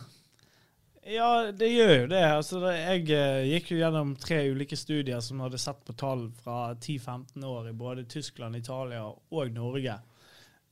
Ja, 1.08 1.52
det 1.56 1.70
gjør 1.72 1.94
jo 2.02 2.08
det. 2.12 2.24
Altså, 2.36 2.60
jeg 2.76 3.06
eh, 3.16 3.46
gikk 3.54 3.72
jo 3.72 3.78
gjennom 3.80 4.10
tre 4.20 4.42
ulike 4.52 4.76
studier 4.76 5.22
som 5.24 5.40
hadde 5.40 5.58
sett 5.58 5.80
på 5.88 5.96
tall 5.96 6.26
fra 6.44 6.74
10-15 6.76 7.46
år 7.48 7.70
i 7.70 7.74
både 7.80 8.04
Tyskland, 8.12 8.58
Italia 8.60 9.06
og 9.08 9.52
Norge. 9.56 9.96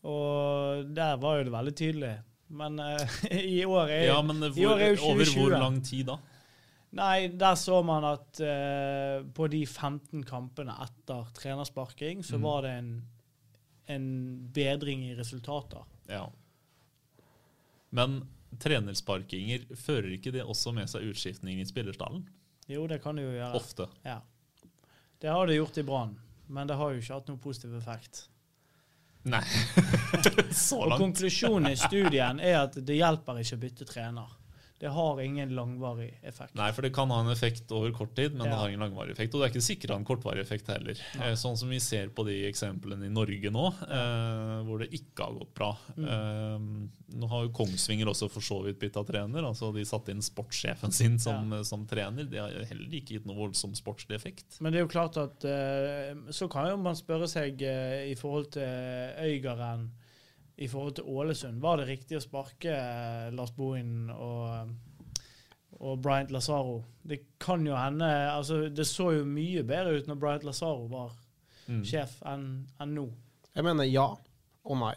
Og 0.05 0.89
der 0.93 1.15
var 1.23 1.38
jo 1.39 1.45
det 1.47 1.53
veldig 1.55 1.75
tydelig. 1.79 2.13
Men 2.55 2.75
uh, 2.79 3.15
i 3.31 3.63
år 3.65 3.89
er, 3.89 4.03
Ja, 4.11 4.19
men 4.21 4.43
i 4.43 4.49
hvor, 4.53 4.75
år 4.75 4.83
er 4.85 4.91
jo 4.93 5.07
over 5.13 5.31
hvor 5.33 5.55
lang 5.55 5.79
tid 5.81 6.05
da? 6.11 6.19
Nei, 6.95 7.27
der 7.36 7.58
så 7.60 7.81
man 7.84 8.05
at 8.08 8.39
uh, 8.39 9.25
på 9.36 9.49
de 9.51 9.65
15 9.67 10.23
kampene 10.27 10.77
etter 10.86 11.27
trenersparking, 11.36 12.23
så 12.23 12.39
mm. 12.39 12.45
var 12.45 12.63
det 12.63 12.71
en, 12.79 12.93
en 13.91 14.08
bedring 14.55 15.03
i 15.10 15.15
resultater. 15.17 15.84
Ja. 16.08 16.29
Men 17.95 18.21
trenersparkinger, 18.63 19.67
fører 19.75 20.13
ikke 20.15 20.31
det 20.36 20.45
også 20.45 20.71
med 20.75 20.88
seg 20.91 21.10
utskiftning 21.10 21.60
i 21.60 21.67
spillerstallen? 21.67 22.23
Jo, 22.71 22.86
det 22.88 23.01
kan 23.03 23.19
det 23.19 23.27
jo 23.27 23.34
gjøre. 23.36 23.51
Ofte. 23.60 23.89
Ja. 24.05 24.21
Det 25.19 25.29
har 25.31 25.47
det 25.47 25.60
gjort 25.60 25.77
i 25.77 25.84
Brann, 25.84 26.15
men 26.47 26.71
det 26.71 26.79
har 26.79 26.93
jo 26.93 27.03
ikke 27.03 27.19
hatt 27.19 27.27
noen 27.31 27.43
positiv 27.43 27.75
effekt. 27.75 28.23
Nei. 29.25 29.43
Så 30.53 30.79
langt. 30.86 30.95
Og 30.95 30.99
konklusjonen 31.01 31.71
i 31.73 31.77
studien 31.79 32.39
er 32.39 32.60
at 32.62 32.75
det 32.77 32.97
hjelper 32.99 33.41
ikke 33.41 33.58
å 33.58 33.63
bytte 33.63 33.88
trener. 33.89 34.36
Det 34.85 34.91
har 34.93 35.19
ingen 35.21 35.49
langvarig 35.57 36.11
effekt. 36.21 36.53
Nei, 36.53 36.67
for 36.77 36.85
det 36.85 36.91
kan 36.93 37.09
ha 37.09 37.23
en 37.23 37.31
effekt 37.33 37.71
over 37.73 37.89
kort 37.95 38.11
tid, 38.15 38.35
men 38.35 38.45
det 38.45 38.53
har 38.53 38.69
ingen 38.69 38.83
langvarig 38.85 39.15
effekt. 39.15 39.33
Og 39.33 39.41
det 39.41 39.47
er 39.47 39.53
ikke 39.55 39.65
sikra 39.65 39.95
en 39.97 40.05
kortvarig 40.05 40.43
effekt 40.43 40.69
heller. 40.69 40.99
Nei. 41.17 41.31
Eh, 41.31 41.37
sånn 41.41 41.57
som 41.57 41.71
vi 41.73 41.79
ser 41.81 42.11
på 42.13 42.21
de 42.27 42.35
eksemplene 42.45 43.07
i 43.07 43.13
Norge 43.13 43.49
nå, 43.49 43.65
eh, 43.87 44.53
hvor 44.67 44.83
det 44.83 44.91
ikke 44.93 45.25
har 45.25 45.39
gått 45.39 45.55
bra. 45.57 45.71
Mm. 45.97 46.05
Eh, 46.05 47.17
nå 47.17 47.31
har 47.33 47.47
jo 47.47 47.53
Kongsvinger 47.57 48.13
også 48.13 48.29
for 48.29 48.45
så 48.45 48.59
vidt 48.67 48.77
bytta 48.83 49.01
trener. 49.09 49.49
altså 49.49 49.71
De 49.73 49.87
satte 49.89 50.13
inn 50.13 50.21
sportssjefen 50.21 50.93
sin 50.93 51.17
som, 51.19 51.57
som 51.65 51.89
trener. 51.89 52.29
Det 52.29 52.43
har 52.43 52.53
heller 52.69 52.93
ikke 53.01 53.17
gitt 53.17 53.25
noe 53.25 53.41
voldsom 53.41 53.73
sportslig 53.73 54.19
effekt. 54.19 54.61
Men 54.61 54.69
det 54.69 54.83
er 54.83 54.85
jo 54.85 54.93
klart 54.93 55.17
at 55.17 55.49
eh, 55.49 56.13
Så 56.29 56.45
kan 56.51 56.69
jo 56.69 56.77
man 56.77 56.97
spørre 56.97 57.25
seg 57.31 57.65
eh, 57.65 58.11
i 58.11 58.17
forhold 58.19 58.53
til 58.53 59.17
Øygarden 59.25 59.89
i 60.57 60.67
forhold 60.71 60.95
til 60.95 61.07
Ålesund. 61.11 61.59
Var 61.61 61.77
det 61.81 61.87
riktig 61.89 62.17
å 62.17 62.23
sparke 62.23 62.71
eh, 62.71 63.29
Lars 63.35 63.51
Bohin 63.57 64.09
og, 64.13 64.69
og 65.81 65.99
Bryant 66.03 66.31
Lazaro? 66.31 66.77
Det 67.03 67.19
kan 67.43 67.65
jo 67.67 67.75
hende 67.75 68.07
altså 68.31 68.69
Det 68.69 68.85
så 68.87 69.09
jo 69.17 69.25
mye 69.27 69.63
bedre 69.67 69.97
ut 69.99 70.07
når 70.07 70.19
Bryant 70.21 70.47
Lazaro 70.47 70.87
var 70.91 71.13
Mm. 71.65 71.79
sjef 71.81 72.19
enn 72.29 72.43
enn 72.79 72.91
nå. 72.93 73.03
Jeg 73.55 73.63
mener 73.65 73.87
ja 73.89 74.03
og 74.69 74.75
nei. 74.77 74.91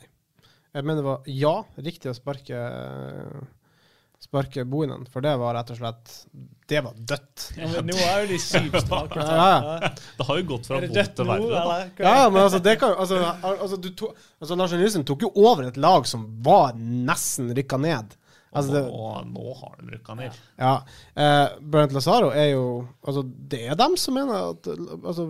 Jeg 0.75 0.85
mener 0.85 0.99
det 1.01 1.07
var 1.07 1.23
ja, 1.33 1.53
riktig 1.81 2.11
å 2.11 2.17
sparke 2.19 2.59
Sparke 4.19 4.65
Bohinen, 4.67 5.07
for 5.07 5.23
det 5.23 5.31
var 5.39 5.55
rett 5.55 5.69
og 5.71 5.79
slett 5.79 6.15
Det 6.69 6.81
var 6.85 6.97
dødt. 6.99 7.45
Ja, 7.57 7.69
men 7.71 7.87
nå 7.87 7.97
er 8.03 8.25
jo 8.25 8.31
de 8.33 8.39
sykt 8.43 8.81
strake. 8.83 9.23
Ja, 9.29 9.49
ja. 9.55 9.91
Det 10.19 10.27
har 10.27 10.41
jo 10.41 10.47
gått 10.51 10.67
fra 10.69 10.81
vondt 10.83 11.13
til 11.21 11.29
verre. 11.31 11.77
Ja, 12.03 12.17
men 12.29 12.41
altså, 12.43 12.59
det 12.65 12.75
kan 12.83 12.97
altså, 12.99 13.21
altså, 13.47 13.79
du 13.79 13.89
to, 13.97 14.11
altså, 14.41 14.59
Lars 14.59 14.75
Nilsen 14.75 15.07
tok 15.09 15.23
jo 15.29 15.31
over 15.39 15.69
et 15.71 15.79
lag 15.81 16.09
som 16.11 16.27
var 16.45 16.75
nesten 16.77 17.53
rykka 17.57 17.79
ned. 17.81 18.19
Altså, 18.51 18.75
det, 18.75 18.83
nå, 18.91 19.09
nå 19.33 19.55
har 19.61 19.79
de 19.79 19.95
rykka 19.95 20.19
ned. 20.19 20.37
ja. 20.59 20.75
Eh, 21.15 21.47
Bernt 21.61 21.93
Lazaro 21.93 22.31
er 22.33 22.55
jo 22.55 22.63
Altså, 23.05 23.23
det 23.23 23.67
er 23.69 23.77
dem 23.77 23.97
som 24.01 24.17
mener 24.17 24.55
at 24.55 24.71
Altså, 24.73 25.29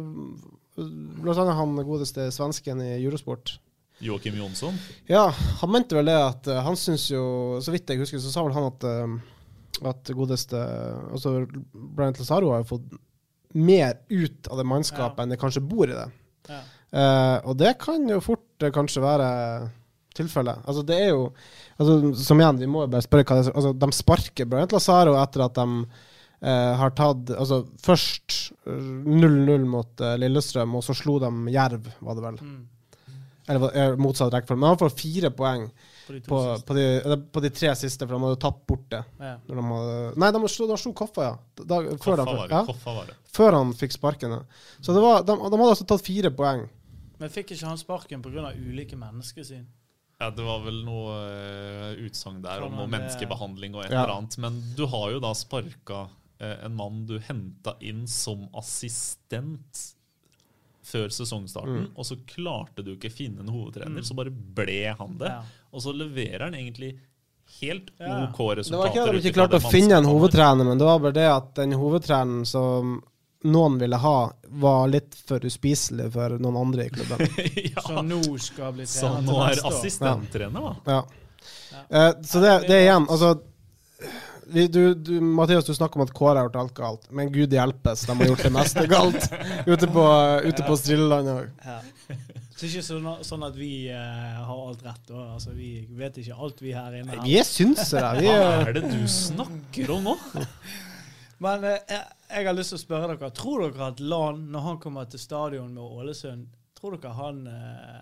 blant 0.79 1.41
annet 1.43 1.59
han 1.59 1.81
godeste 1.85 2.29
svensken 2.35 2.81
i 2.85 2.93
Eurosport. 3.03 3.59
Joakim 4.05 4.37
Jonsson. 4.39 4.77
Ja, 5.11 5.27
han 5.61 5.73
mente 5.75 5.97
vel 5.99 6.07
det 6.11 6.15
at 6.19 6.47
eh, 6.47 6.61
han 6.63 6.77
syns 6.79 7.09
jo 7.11 7.59
Så 7.65 7.73
vidt 7.75 7.91
jeg 7.91 7.99
husker, 7.99 8.21
så 8.23 8.31
sa 8.31 8.45
vel 8.47 8.55
han 8.55 8.69
at 8.69 8.87
eh, 8.87 9.17
at 9.87 10.11
godeste 10.17 10.59
Altså, 11.13 11.47
Brian 11.73 12.17
Lazaro 12.19 12.53
har 12.53 12.65
jo 12.65 12.73
fått 12.77 12.97
mer 13.59 13.97
ut 14.13 14.49
av 14.53 14.61
det 14.61 14.67
mannskapet 14.69 15.19
Ja. 15.19 15.25
enn 15.25 15.33
det 15.33 15.41
kanskje 15.41 15.63
bor 15.65 15.89
i 15.89 15.97
det. 15.97 16.09
Ja. 16.51 16.59
Uh, 16.89 17.49
og 17.49 17.57
det 17.61 17.75
kan 17.81 18.05
jo 18.09 18.21
fort 18.21 18.65
uh, 18.65 18.71
kanskje 18.73 19.03
være 19.05 19.29
tilfellet. 20.17 20.61
Altså, 20.69 20.83
det 20.85 20.99
er 21.01 21.09
jo 21.13 21.33
altså, 21.79 22.13
Som 22.17 22.41
igjen, 22.41 22.61
vi 22.61 22.69
må 22.71 22.85
jo 22.85 22.93
bare 22.93 23.05
spørre 23.05 23.25
hva 23.25 23.39
det 23.39 23.51
er 23.51 23.57
Altså, 23.57 23.73
de 23.73 23.89
sparker 23.97 24.49
Brian 24.49 24.71
Lazaro 24.73 25.17
etter 25.21 25.45
at 25.47 25.57
de 25.57 25.67
uh, 25.85 26.73
har 26.81 26.95
tatt 26.97 27.33
Altså, 27.37 27.63
først 27.85 28.39
eh, 28.67 28.89
0-0 29.09 29.69
mot 29.69 30.05
Lillestrøm, 30.21 30.77
og 30.77 30.85
så 30.85 30.97
slo 30.97 31.19
de 31.23 31.33
Jerv, 31.55 31.89
var 32.05 32.19
det 32.19 32.25
vel. 32.25 32.41
Mm. 32.43 32.61
Eller 33.49 33.61
var- 33.63 33.75
eh, 33.77 33.95
motsatt 33.97 34.33
rekkefølge. 34.33 34.61
Men 34.61 34.69
han 34.75 34.79
får 34.79 34.91
fire 34.99 35.31
poeng 35.31 35.69
På 36.07 36.13
de 36.13 36.21
på, 36.21 36.39
på, 36.69 36.75
de, 36.77 37.17
på 37.33 37.41
de 37.45 37.51
tre 37.51 37.75
siste, 37.77 38.07
for 38.07 38.15
de 38.19 38.25
hadde 38.29 38.41
tatt 38.41 38.61
borte. 38.69 39.01
Ja. 39.21 39.35
Når 39.49 39.57
de 39.61 39.65
hadde, 39.73 39.97
nei, 40.21 40.31
de 40.37 40.49
slo, 40.53 40.67
de 40.69 40.77
slo 40.81 40.93
Koffa, 40.97 41.23
ja. 41.31 41.35
Da, 41.65 41.81
før, 41.97 41.97
Koffa 41.97 42.17
de, 42.17 42.37
var 42.37 42.49
det. 42.49 42.55
ja. 42.59 42.63
Koffa 42.69 42.95
var 43.01 43.07
det. 43.11 43.17
før 43.39 43.53
han 43.59 43.73
fikk 43.75 43.93
sparken. 43.97 44.37
Så 44.81 44.95
det 44.95 45.03
var, 45.03 45.23
de, 45.23 45.33
de 45.37 45.57
hadde 45.63 45.73
altså 45.75 45.87
tatt 45.89 46.05
fire 46.07 46.31
poeng. 46.31 46.69
Men 47.19 47.33
fikk 47.35 47.51
ikke 47.57 47.67
han 47.67 47.81
sparken 47.81 48.23
pga. 48.23 48.53
ulike 48.55 48.97
menneskesyn? 48.97 49.67
Ja, 50.21 50.31
Det 50.35 50.43
var 50.45 50.61
vel 50.65 50.81
noe 50.85 51.13
uh, 51.15 51.93
utsagn 52.07 52.41
der 52.43 52.63
om 52.67 52.73
noe 52.75 52.89
menneskebehandling 52.91 53.75
og 53.77 53.85
et 53.85 53.93
Ja. 53.93 54.03
eller 54.05 54.17
annet. 54.19 54.39
Men 54.39 54.57
du 54.77 54.85
har 54.87 55.11
jo 55.13 55.21
da 55.23 55.33
sparka 55.35 56.09
uh, 56.41 56.65
en 56.65 56.75
mann 56.75 57.05
du 57.07 57.19
henta 57.21 57.77
inn 57.81 58.07
som 58.07 58.49
assistent 58.55 59.85
før 60.89 61.13
sesongstarten, 61.13 61.83
Mm. 61.85 61.91
og 61.97 62.07
så 62.09 62.17
klarte 62.27 62.85
du 62.85 62.95
ikke 62.97 63.11
finne 63.13 63.41
en 63.45 63.53
hovedtrener, 63.53 64.03
så 64.05 64.15
bare 64.17 64.31
ble 64.33 64.95
han 64.99 65.19
det. 65.21 65.29
Ja. 65.35 65.43
Og 65.73 65.83
så 65.85 65.93
leverer 65.93 66.47
han 66.49 66.55
egentlig 66.57 66.95
helt 67.61 67.91
Ja. 68.01 68.29
OK 68.29 68.39
Det 68.57 68.71
var 68.77 68.89
ikke 68.91 69.03
at 69.05 69.13
de 69.13 69.21
ikke 69.23 69.35
klarte 69.39 69.57
å 69.61 69.71
finne 69.71 69.97
en 69.97 70.05
hovedtrener, 70.09 70.65
men 70.69 70.79
det 70.79 70.85
var 70.85 70.99
bare 71.01 71.13
det 71.17 71.29
at 71.33 71.55
den 71.57 71.73
hovedtreneren 71.73 72.45
som 72.47 72.99
noen 73.45 73.79
ville 73.79 73.97
ha, 73.97 74.33
var 74.51 74.89
litt 74.91 75.15
for 75.15 75.39
uspiselig 75.47 76.11
for 76.13 76.35
noen 76.43 76.57
andre 76.59 76.87
i 76.89 76.91
klubben. 76.91 77.23
ja. 77.75 77.81
Så 77.87 78.03
nå 78.03 78.19
skal 78.43 78.73
bli 78.75 78.85
Så 78.91 79.07
trener 79.07 79.23
nå 79.23 79.33
til 79.33 79.43
er 79.45 79.49
neste 79.55 79.65
år. 79.65 79.77
assistenttrener, 79.79 80.61
da. 80.85 80.93
Ja. 80.93 81.05
Eh, 81.91 82.13
så 82.23 82.41
det, 82.43 82.53
det 82.67 82.75
er 82.75 82.83
igjen 82.89 83.05
Altså 83.09 83.29
du, 84.49 84.95
du, 84.95 85.13
Mathias, 85.21 85.67
du 85.69 85.75
snakker 85.77 86.01
om 86.01 86.07
at 86.07 86.13
Kåre 86.17 86.39
har 86.39 86.49
gjort 86.49 86.59
alt 86.63 86.75
galt, 86.77 87.09
men 87.13 87.33
gud 87.33 87.53
hjelpes, 87.53 88.07
de 88.09 88.17
har 88.17 88.31
gjort 88.33 88.45
det 88.47 88.53
meste 88.55 88.85
galt 88.91 89.29
ute 89.73 89.89
på, 89.93 90.05
ute 90.49 90.67
på 90.67 90.77
Strilleland 90.81 91.33
òg. 91.35 91.51
Ja. 91.65 91.79
Så 92.59 92.65
det 92.65 92.67
er 92.67 92.73
ikke 92.73 92.87
sånn, 92.89 93.09
sånn 93.23 93.45
at 93.47 93.55
vi 93.55 93.73
uh, 93.95 94.39
har 94.49 94.61
alt 94.65 94.81
rett. 94.83 95.11
Og, 95.15 95.21
Altså, 95.37 95.53
vi 95.55 95.85
vet 95.95 96.17
ikke 96.19 96.35
alt, 96.35 96.63
vi 96.65 96.73
her 96.75 96.97
inne. 96.99 97.21
Vi 97.23 97.37
er 97.39 97.45
det. 98.19 98.25
Vi 98.25 98.33
Hva 98.33 98.47
er, 98.65 98.73
det 98.75 98.83
du 98.91 99.05
snakker 99.15 99.93
om 99.95 100.09
nå? 100.09 100.17
Men 101.45 101.63
eh, 101.69 101.77
jeg, 101.87 102.01
jeg 102.33 102.49
har 102.49 102.57
lyst 102.59 102.75
til 102.75 102.81
å 102.81 102.83
spørre 102.83 103.13
dere. 103.13 103.31
Tror 103.39 103.63
dere 103.63 103.93
at 103.93 104.03
Lan, 104.03 104.41
når 104.51 104.65
han 104.65 104.81
kommer 104.83 105.07
til 105.07 105.23
stadion 105.23 105.71
med 105.71 105.85
Ålesund, 105.87 106.49
tror 106.75 106.97
dere 106.99 107.15
han 107.21 107.45
eh, 107.53 108.01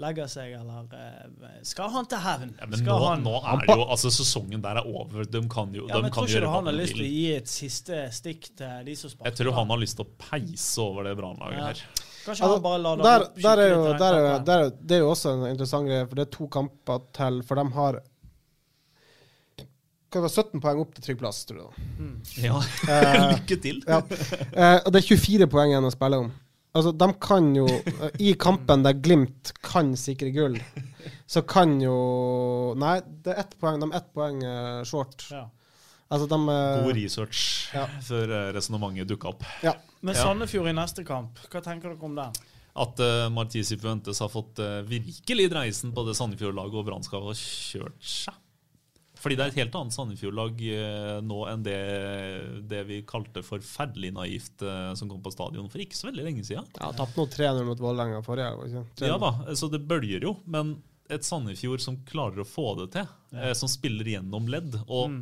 legger 0.00 0.26
seg, 0.32 0.52
eller 0.58 0.94
eh, 0.96 1.54
Skal 1.68 1.90
han 1.94 2.06
til 2.10 2.18
hevn? 2.24 2.50
Ja, 2.58 2.66
men 2.70 2.78
skal 2.80 2.90
nå, 3.00 3.06
han, 3.10 3.22
nå 3.26 3.34
er 3.40 3.60
det 3.64 3.76
jo 3.76 3.84
Altså, 3.86 4.10
sesongen 4.14 4.62
der 4.64 4.80
er 4.80 4.88
over. 4.88 5.24
De 5.28 5.42
kan 5.52 5.72
jo 5.76 5.86
ja, 5.88 5.96
de 5.96 6.02
men 6.06 6.10
kan 6.14 6.24
Tror 6.26 6.34
ikke 6.40 6.52
han 6.54 6.70
har 6.70 6.76
lyst 6.78 6.96
til 6.96 7.04
å 7.04 7.10
gi 7.10 7.24
et 7.36 7.50
siste 7.52 8.00
stikk 8.16 8.50
til 8.58 8.86
de 8.90 8.94
som 8.98 9.12
sparker? 9.12 9.30
Jeg 9.30 9.38
tror 9.42 9.58
han 9.60 9.74
har 9.74 9.82
lyst 9.82 9.98
til 10.00 10.06
å 10.08 10.12
peise 10.30 10.84
over 10.84 11.08
det 11.10 11.16
brannlaget 11.20 11.58
Ja. 11.60 11.66
her. 11.72 11.82
Kanskje 12.20 12.44
Altså, 12.44 12.52
han 12.52 12.62
bare 12.66 12.78
lader 12.84 13.02
der, 13.06 13.26
der 13.40 13.60
er 13.64 13.70
jo, 13.70 13.82
der 13.96 14.14
er, 14.14 14.20
jo- 14.26 14.44
der 14.44 14.64
er, 14.66 14.70
det 14.90 14.96
er 14.96 14.98
jo 15.04 15.10
også 15.14 15.30
en 15.38 15.46
interessant 15.54 15.86
greie, 15.88 16.06
for 16.10 16.18
det 16.20 16.26
er 16.26 16.32
to 16.36 16.48
kamper 16.52 16.98
til, 17.16 17.42
for 17.48 17.56
de 17.62 17.64
har 17.78 18.00
hva 20.10 20.24
var 20.24 20.32
17 20.32 20.58
poeng 20.60 20.80
opp 20.82 20.94
til 20.96 21.04
trygg 21.04 21.18
plass, 21.20 21.44
tror 21.46 21.68
du. 21.70 21.82
Mm. 22.02 22.14
Ja, 22.42 22.56
Eh, 22.90 23.26
lykke 23.36 23.56
til. 23.62 23.76
Ja. 23.86 24.00
Eh, 24.02 24.78
og 24.82 24.90
det 24.90 25.04
er 25.04 25.06
24 25.06 25.46
poeng 25.52 25.70
igjen 25.70 25.86
å 25.86 25.92
spille 25.94 26.18
om. 26.24 26.32
Altså, 26.70 26.92
de 26.94 27.06
kan 27.18 27.48
jo 27.56 27.64
I 28.22 28.34
kampen 28.38 28.84
der 28.86 28.94
Glimt 29.02 29.50
kan 29.66 29.94
sikre 29.98 30.30
gull, 30.34 30.58
så 31.26 31.42
kan 31.42 31.80
jo 31.82 31.94
Nei, 32.78 33.00
det 33.24 33.34
er 33.34 33.40
ett 33.42 33.56
poeng. 33.58 33.80
De 33.82 33.88
er 33.90 33.98
ett 33.98 34.12
poeng 34.14 34.38
eh, 34.46 34.82
short. 34.86 35.26
Ja. 35.34 35.48
Altså, 36.10 36.28
de 36.30 36.38
eh, 36.54 36.84
God 36.84 36.96
research 36.98 37.42
Ja. 37.74 37.88
før 38.06 38.36
eh, 38.36 38.52
resonnementet 38.54 39.10
dukka 39.10 39.32
opp. 39.32 39.44
Ja. 39.66 39.74
Men 40.00 40.16
Sandefjord 40.16 40.70
i 40.70 40.74
neste 40.74 41.04
kamp, 41.06 41.38
hva 41.50 41.60
tenker 41.64 41.92
dere 41.92 42.06
om 42.06 42.14
det? 42.16 42.30
At 42.80 43.00
uh, 43.02 43.26
Martisi 43.34 43.76
Fuentes 43.76 44.20
har 44.22 44.30
fått 44.32 44.60
uh, 44.62 44.78
virkelig 44.86 45.48
dreisen 45.50 45.90
på 45.92 46.04
det 46.06 46.14
Sandefjord-laget, 46.16 46.78
og 46.78 46.86
Brann 46.86 47.04
skal 47.04 47.26
ha 47.26 47.34
kjørt 47.36 47.98
seg. 47.98 48.36
Fordi 49.20 49.36
det 49.36 49.44
er 49.44 49.52
et 49.52 49.58
helt 49.60 49.74
annet 49.76 49.94
Sandefjord-lag 49.94 50.62
eh, 50.72 51.16
nå 51.24 51.40
enn 51.50 51.64
det, 51.66 51.78
det 52.70 52.84
vi 52.88 53.02
kalte 53.08 53.42
forferdelig 53.44 54.14
naivt 54.16 54.64
eh, 54.64 54.92
som 54.96 55.10
kom 55.10 55.20
på 55.24 55.32
stadion 55.34 55.68
for 55.72 55.82
ikke 55.84 55.98
så 55.98 56.08
veldig 56.08 56.24
lenge 56.24 56.44
siden. 56.48 56.68
Ja, 56.80 56.88
Tapte 56.96 57.20
nå 57.20 57.26
3-0 57.28 57.66
mot 57.68 57.82
Vålerenga 57.84 58.22
forrige 58.24 58.48
helg. 58.48 58.94
Ja 59.04 59.18
da, 59.20 59.34
så 59.56 59.68
det 59.72 59.82
bølger 59.90 60.24
jo. 60.24 60.38
Men 60.48 60.78
et 61.10 61.26
Sandefjord 61.26 61.82
som 61.82 61.98
klarer 62.08 62.42
å 62.42 62.48
få 62.48 62.72
det 62.80 62.90
til, 62.94 63.06
eh, 63.34 63.52
som 63.58 63.68
spiller 63.70 64.08
gjennom 64.14 64.48
ledd. 64.50 64.78
Og 64.86 65.16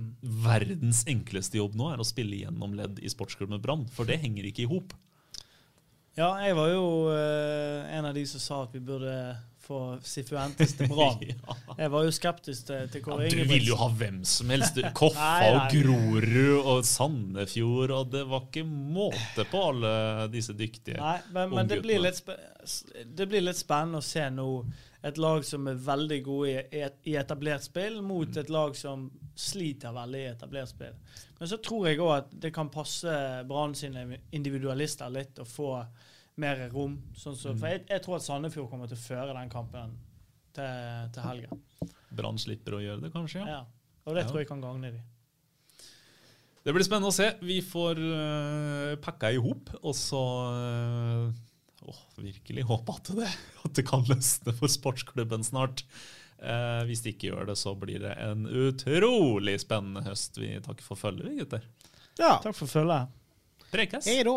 verdens 0.44 1.04
enkleste 1.08 1.58
jobb 1.58 1.76
nå 1.78 1.90
er 1.92 2.02
å 2.02 2.06
spille 2.06 2.42
gjennom 2.44 2.76
ledd 2.78 3.00
i 3.00 3.10
sportsklubben 3.10 3.62
Brann, 3.64 3.86
for 3.92 4.08
det 4.08 4.20
henger 4.22 4.48
ikke 4.48 4.66
i 4.66 4.70
hop. 4.70 4.94
Ja, 6.18 6.32
jeg 6.42 6.56
var 6.58 6.72
jo 6.72 6.86
eh, 7.14 7.94
en 7.94 8.08
av 8.08 8.14
de 8.16 8.24
som 8.26 8.42
sa 8.42 8.62
at 8.64 8.74
vi 8.74 8.82
burde 8.82 9.14
få 9.68 9.78
Sifuentes 10.02 10.72
til 10.78 10.88
Brann. 10.90 11.20
Ja. 11.28 11.56
Jeg 11.78 11.92
var 11.92 12.04
jo 12.08 12.12
skeptisk 12.16 12.66
til, 12.70 12.88
til 12.90 13.02
Ja, 13.04 13.18
Ingebrigtsen. 13.20 13.38
du 13.38 13.52
ville 13.52 13.52
vil 13.52 13.68
jo 13.68 13.76
ha 13.78 13.88
hvem 14.00 14.18
som 14.26 14.50
helst. 14.50 14.80
Koffa 14.98 15.30
og 15.52 15.70
Grorud 15.76 16.66
og 16.72 16.82
Sandefjord, 16.88 17.92
og 18.00 18.10
det 18.16 18.24
var 18.30 18.48
ikke 18.48 18.64
måte 18.66 19.44
på 19.52 19.62
alle 19.70 19.92
disse 20.32 20.56
dyktige. 20.58 20.98
Nei, 20.98 21.18
men, 21.36 21.52
men 21.54 21.70
det, 21.70 21.82
blir 21.84 22.00
litt 22.02 22.20
det 23.14 23.26
blir 23.30 23.44
litt 23.46 23.60
spennende 23.60 24.00
å 24.02 24.04
se 24.04 24.24
nå 24.34 24.48
et 25.06 25.18
lag 25.22 25.44
som 25.46 25.68
er 25.70 25.76
veldig 25.78 26.16
gode 26.26 26.56
i, 26.74 26.80
i 27.06 27.14
etablert 27.20 27.62
spill, 27.68 28.00
mot 28.02 28.26
Mm. 28.28 28.40
et 28.42 28.48
lag 28.50 28.74
som 28.76 29.04
sliter 29.38 29.92
veldig 29.94 30.24
i 30.24 30.30
etablert 30.32 30.72
spill. 30.72 30.96
Men 31.38 31.48
så 31.52 31.60
tror 31.62 31.86
jeg 31.86 32.00
òg 32.02 32.14
at 32.16 32.32
det 32.42 32.50
kan 32.56 32.66
passe 32.74 33.12
Brann 33.46 33.76
sine 33.78 34.18
individualister 34.34 35.12
litt 35.14 35.38
å 35.38 35.46
få 35.46 35.70
mer 36.38 36.64
rom. 36.72 36.96
Sånn 37.18 37.34
så, 37.36 37.52
Mm. 37.52 37.58
for 37.60 37.66
jeg, 37.72 37.84
jeg 37.90 38.02
tror 38.04 38.16
at 38.16 38.22
Sandefjord 38.26 38.70
kommer 38.70 38.88
til 38.90 38.96
å 38.98 39.02
føre 39.04 39.34
den 39.34 39.50
kampen 39.52 39.96
til, 40.54 41.10
til 41.14 41.22
helgen. 41.26 41.62
Brann 42.14 42.38
slipper 42.40 42.78
å 42.78 42.82
gjøre 42.82 43.02
det, 43.04 43.12
kanskje? 43.12 43.42
ja. 43.44 43.58
Ja. 43.58 43.64
Og 44.06 44.14
det 44.16 44.22
Ja. 44.24 44.28
tror 44.30 44.38
jeg 44.40 44.48
kan 44.48 44.60
gagne 44.62 44.90
dem. 44.92 45.02
Det 46.64 46.72
blir 46.74 46.84
spennende 46.84 47.10
å 47.10 47.14
se. 47.14 47.26
Vi 47.44 47.60
får 47.64 47.98
uh, 48.02 48.96
pakka 49.04 49.30
i 49.32 49.36
hop, 49.40 49.70
og 49.82 49.94
så 49.96 50.20
uh, 50.52 51.32
åh, 51.88 52.00
virkelig 52.20 52.64
håpe 52.68 52.94
at 52.98 53.10
det, 53.16 53.28
at 53.64 53.74
det 53.78 53.84
kan 53.88 54.04
løsne 54.08 54.52
for 54.58 54.68
sportsklubben 54.68 55.44
snart. 55.46 55.84
Uh, 56.38 56.84
hvis 56.86 57.00
det 57.02 57.14
ikke 57.16 57.30
gjør 57.32 57.46
det, 57.50 57.56
så 57.58 57.72
blir 57.78 57.98
det 58.04 58.12
en 58.22 58.44
utrolig 58.46 59.56
spennende 59.60 60.04
høst. 60.06 60.36
Vi 60.38 60.52
takker 60.64 60.86
for 60.86 60.96
følget, 61.00 61.26
vi 61.32 61.40
gutter. 61.40 61.64
Ja. 62.18 62.36
Takk 62.42 62.54
for 62.58 62.66
følget. 62.70 63.08
Prekes. 63.72 64.06
Hei 64.08 64.22
rå. 64.26 64.36